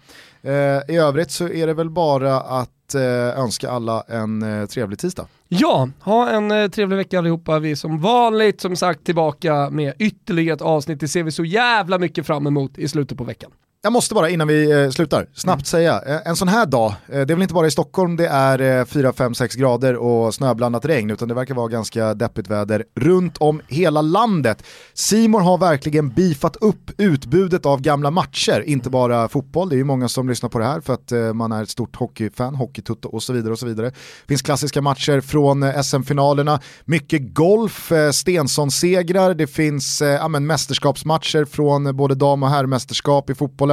Eh, 0.41 0.95
I 0.95 0.97
övrigt 0.97 1.32
så 1.32 1.49
är 1.49 1.67
det 1.67 1.74
väl 1.74 1.89
bara 1.89 2.39
att 2.39 2.69
eh, 2.96 3.39
önska 3.39 3.70
alla 3.70 4.04
en 4.08 4.44
eh, 4.44 4.66
trevlig 4.66 5.00
tisdag. 5.00 5.28
Ja, 5.48 5.89
ha 6.00 6.30
en 6.30 6.52
eh, 6.52 6.68
trevlig 6.68 6.98
vecka 6.98 7.20
allihopa. 7.20 7.60
Vi 7.60 7.72
är 7.72 7.76
som 7.76 8.02
vanligt 8.02 8.62
som 8.62 8.76
sagt 8.76 9.04
tillbaka 9.04 9.70
med 9.70 9.94
ytterligare 10.00 10.56
ett 10.56 10.62
avsnitt. 10.62 11.00
Det 11.00 11.08
ser 11.08 11.24
vi 11.24 11.32
så 11.32 11.46
jävla 11.46 12.00
mycket 12.00 12.26
fram 12.26 12.48
emot 12.48 12.78
i 12.78 12.88
slutet 12.88 13.18
på 13.18 13.24
veckan. 13.24 13.52
Jag 13.86 13.93
måste 13.93 14.13
bara 14.13 14.29
innan 14.29 14.47
vi 14.47 14.71
eh, 14.71 14.89
slutar, 14.89 15.27
snabbt 15.34 15.67
säga, 15.67 16.01
eh, 16.01 16.19
en 16.25 16.36
sån 16.36 16.47
här 16.47 16.65
dag, 16.65 16.93
eh, 17.07 17.11
det 17.11 17.19
är 17.19 17.36
väl 17.36 17.41
inte 17.41 17.53
bara 17.53 17.67
i 17.67 17.71
Stockholm 17.71 18.15
det 18.15 18.27
är 18.27 18.79
eh, 18.79 18.86
4, 18.86 19.13
5, 19.13 19.36
6 19.36 19.55
grader 19.55 19.95
och 19.95 20.34
snöblandat 20.34 20.86
regn, 20.86 21.11
utan 21.11 21.27
det 21.27 21.34
verkar 21.34 21.55
vara 21.55 21.67
ganska 21.67 22.13
deppigt 22.13 22.47
väder 22.47 22.84
runt 22.95 23.38
om 23.38 23.61
hela 23.67 24.01
landet. 24.01 24.63
Simor 24.93 25.39
har 25.39 25.57
verkligen 25.57 26.09
beefat 26.09 26.55
upp 26.55 26.91
utbudet 26.97 27.65
av 27.65 27.81
gamla 27.81 28.11
matcher, 28.11 28.63
inte 28.65 28.89
bara 28.89 29.27
fotboll, 29.27 29.69
det 29.69 29.75
är 29.75 29.77
ju 29.77 29.84
många 29.84 30.07
som 30.07 30.29
lyssnar 30.29 30.49
på 30.49 30.59
det 30.59 30.65
här 30.65 30.81
för 30.81 30.93
att 30.93 31.36
man 31.36 31.51
är 31.51 31.63
ett 31.63 31.69
stort 31.69 31.95
hockeyfan, 31.95 32.55
hockeytutto 32.55 33.09
och 33.09 33.23
så 33.23 33.34
vidare 33.34 33.51
och 33.51 33.59
så 33.59 33.65
vidare. 33.65 33.89
Det 33.89 34.27
finns 34.27 34.41
klassiska 34.41 34.81
matcher 34.81 35.21
från 35.21 35.84
SM-finalerna, 35.84 36.59
mycket 36.86 37.34
golf, 37.34 37.91
Stensson-segrar, 38.11 39.34
det 39.34 39.47
finns 39.47 40.01
ja, 40.01 40.27
men, 40.27 40.45
mästerskapsmatcher 40.45 41.45
från 41.45 41.95
både 41.95 42.15
dam 42.15 42.43
och 42.43 42.49
herrmästerskap 42.49 43.29
i 43.29 43.36
fotbollen. 43.36 43.72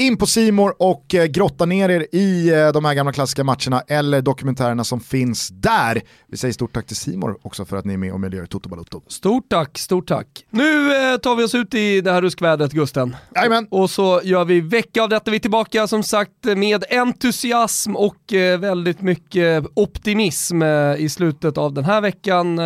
In 0.00 0.16
på 0.16 0.26
Simor 0.26 0.74
och 0.78 1.14
eh, 1.14 1.24
grotta 1.26 1.66
ner 1.66 1.88
er 1.88 2.06
i 2.12 2.50
eh, 2.50 2.72
de 2.72 2.84
här 2.84 2.94
gamla 2.94 3.12
klassiska 3.12 3.44
matcherna 3.44 3.82
eller 3.88 4.22
dokumentärerna 4.22 4.84
som 4.84 5.00
finns 5.00 5.48
där. 5.48 6.02
Vi 6.28 6.36
säger 6.36 6.52
stort 6.52 6.74
tack 6.74 6.86
till 6.86 6.96
Simor 6.96 7.38
också 7.42 7.64
för 7.64 7.76
att 7.76 7.84
ni 7.84 7.92
är 7.92 7.96
med 7.96 8.12
och 8.12 8.20
möjliggör 8.20 8.46
Toto 8.46 8.68
Balotto. 8.68 9.02
Stort 9.08 9.48
tack, 9.48 9.78
stort 9.78 10.08
tack. 10.08 10.26
Nu 10.50 10.96
eh, 10.96 11.16
tar 11.16 11.36
vi 11.36 11.44
oss 11.44 11.54
ut 11.54 11.74
i 11.74 12.00
det 12.00 12.12
här 12.12 12.22
ruskvädret 12.22 12.72
Gusten. 12.72 13.16
Jajamän. 13.34 13.66
Och 13.70 13.90
så 13.90 14.20
gör 14.24 14.44
vi 14.44 14.60
vecka 14.60 15.02
av 15.02 15.08
detta. 15.08 15.30
Vi 15.30 15.36
är 15.36 15.40
tillbaka 15.40 15.86
som 15.86 16.02
sagt 16.02 16.44
med 16.44 16.84
entusiasm 16.90 17.96
och 17.96 18.32
eh, 18.32 18.58
väldigt 18.58 19.00
mycket 19.00 19.64
optimism 19.74 20.62
eh, 20.62 20.94
i 20.96 21.08
slutet 21.08 21.58
av 21.58 21.74
den 21.74 21.84
här 21.84 22.00
veckan. 22.00 22.60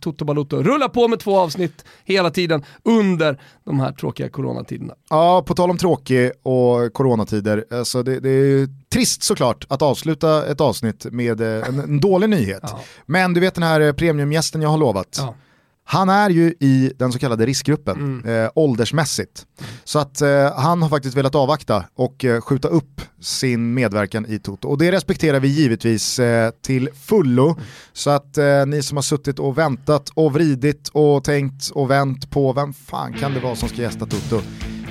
Toto 0.00 0.24
Balotto 0.24 0.62
rullar 0.62 0.88
på 0.88 1.08
med 1.08 1.18
två 1.18 1.38
avsnitt 1.38 1.84
hela 2.04 2.30
tiden 2.30 2.64
under 2.84 3.38
de 3.70 3.80
här 3.80 3.92
tråkiga 3.92 4.28
coronatiderna. 4.28 4.94
Ja, 5.10 5.44
på 5.46 5.54
tal 5.54 5.70
om 5.70 5.78
tråkig 5.78 6.30
och 6.42 6.92
coronatider, 6.92 7.64
alltså 7.70 8.02
det, 8.02 8.20
det 8.20 8.30
är 8.30 8.68
trist 8.92 9.22
såklart 9.22 9.66
att 9.68 9.82
avsluta 9.82 10.46
ett 10.46 10.60
avsnitt 10.60 11.06
med 11.10 11.40
eh, 11.40 11.68
en, 11.68 11.78
en 11.80 12.00
dålig 12.00 12.30
nyhet. 12.30 12.60
Ja. 12.62 12.80
Men 13.06 13.34
du 13.34 13.40
vet 13.40 13.54
den 13.54 13.64
här 13.64 13.92
premiumgästen 13.92 14.62
jag 14.62 14.68
har 14.68 14.78
lovat. 14.78 15.16
Ja. 15.18 15.34
Han 15.92 16.08
är 16.08 16.30
ju 16.30 16.54
i 16.60 16.92
den 16.98 17.12
så 17.12 17.18
kallade 17.18 17.46
riskgruppen, 17.46 18.24
eh, 18.26 18.50
åldersmässigt. 18.54 19.46
Så 19.84 19.98
att 19.98 20.20
eh, 20.20 20.52
han 20.56 20.82
har 20.82 20.88
faktiskt 20.88 21.16
velat 21.16 21.34
avvakta 21.34 21.84
och 21.94 22.24
eh, 22.24 22.40
skjuta 22.40 22.68
upp 22.68 23.00
sin 23.20 23.74
medverkan 23.74 24.26
i 24.26 24.38
Toto. 24.38 24.68
Och 24.68 24.78
det 24.78 24.92
respekterar 24.92 25.40
vi 25.40 25.48
givetvis 25.48 26.18
eh, 26.18 26.50
till 26.62 26.88
fullo. 27.06 27.56
Så 27.92 28.10
att 28.10 28.38
eh, 28.38 28.66
ni 28.66 28.82
som 28.82 28.96
har 28.96 29.02
suttit 29.02 29.38
och 29.38 29.58
väntat 29.58 30.08
och 30.14 30.32
vridit 30.32 30.88
och 30.92 31.24
tänkt 31.24 31.70
och 31.70 31.90
vänt 31.90 32.30
på 32.30 32.52
vem 32.52 32.72
fan 32.72 33.12
kan 33.12 33.34
det 33.34 33.40
vara 33.40 33.56
som 33.56 33.68
ska 33.68 33.82
gästa 33.82 34.06
Toto? 34.06 34.36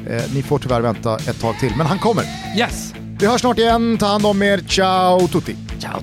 Eh, 0.08 0.24
ni 0.34 0.44
får 0.44 0.60
tyvärr 0.60 0.82
vänta 0.82 1.16
ett 1.16 1.40
tag 1.42 1.60
till, 1.60 1.72
men 1.78 1.86
han 1.86 2.00
kommer. 2.00 2.24
Yes! 2.58 2.94
Vi 3.20 3.26
hörs 3.26 3.42
snart 3.42 3.58
igen, 3.58 3.98
ta 3.98 4.06
hand 4.06 4.26
om 4.26 4.42
er, 4.42 4.58
ciao 4.58 5.28
tutti! 5.28 5.56
Ciao. 5.80 6.02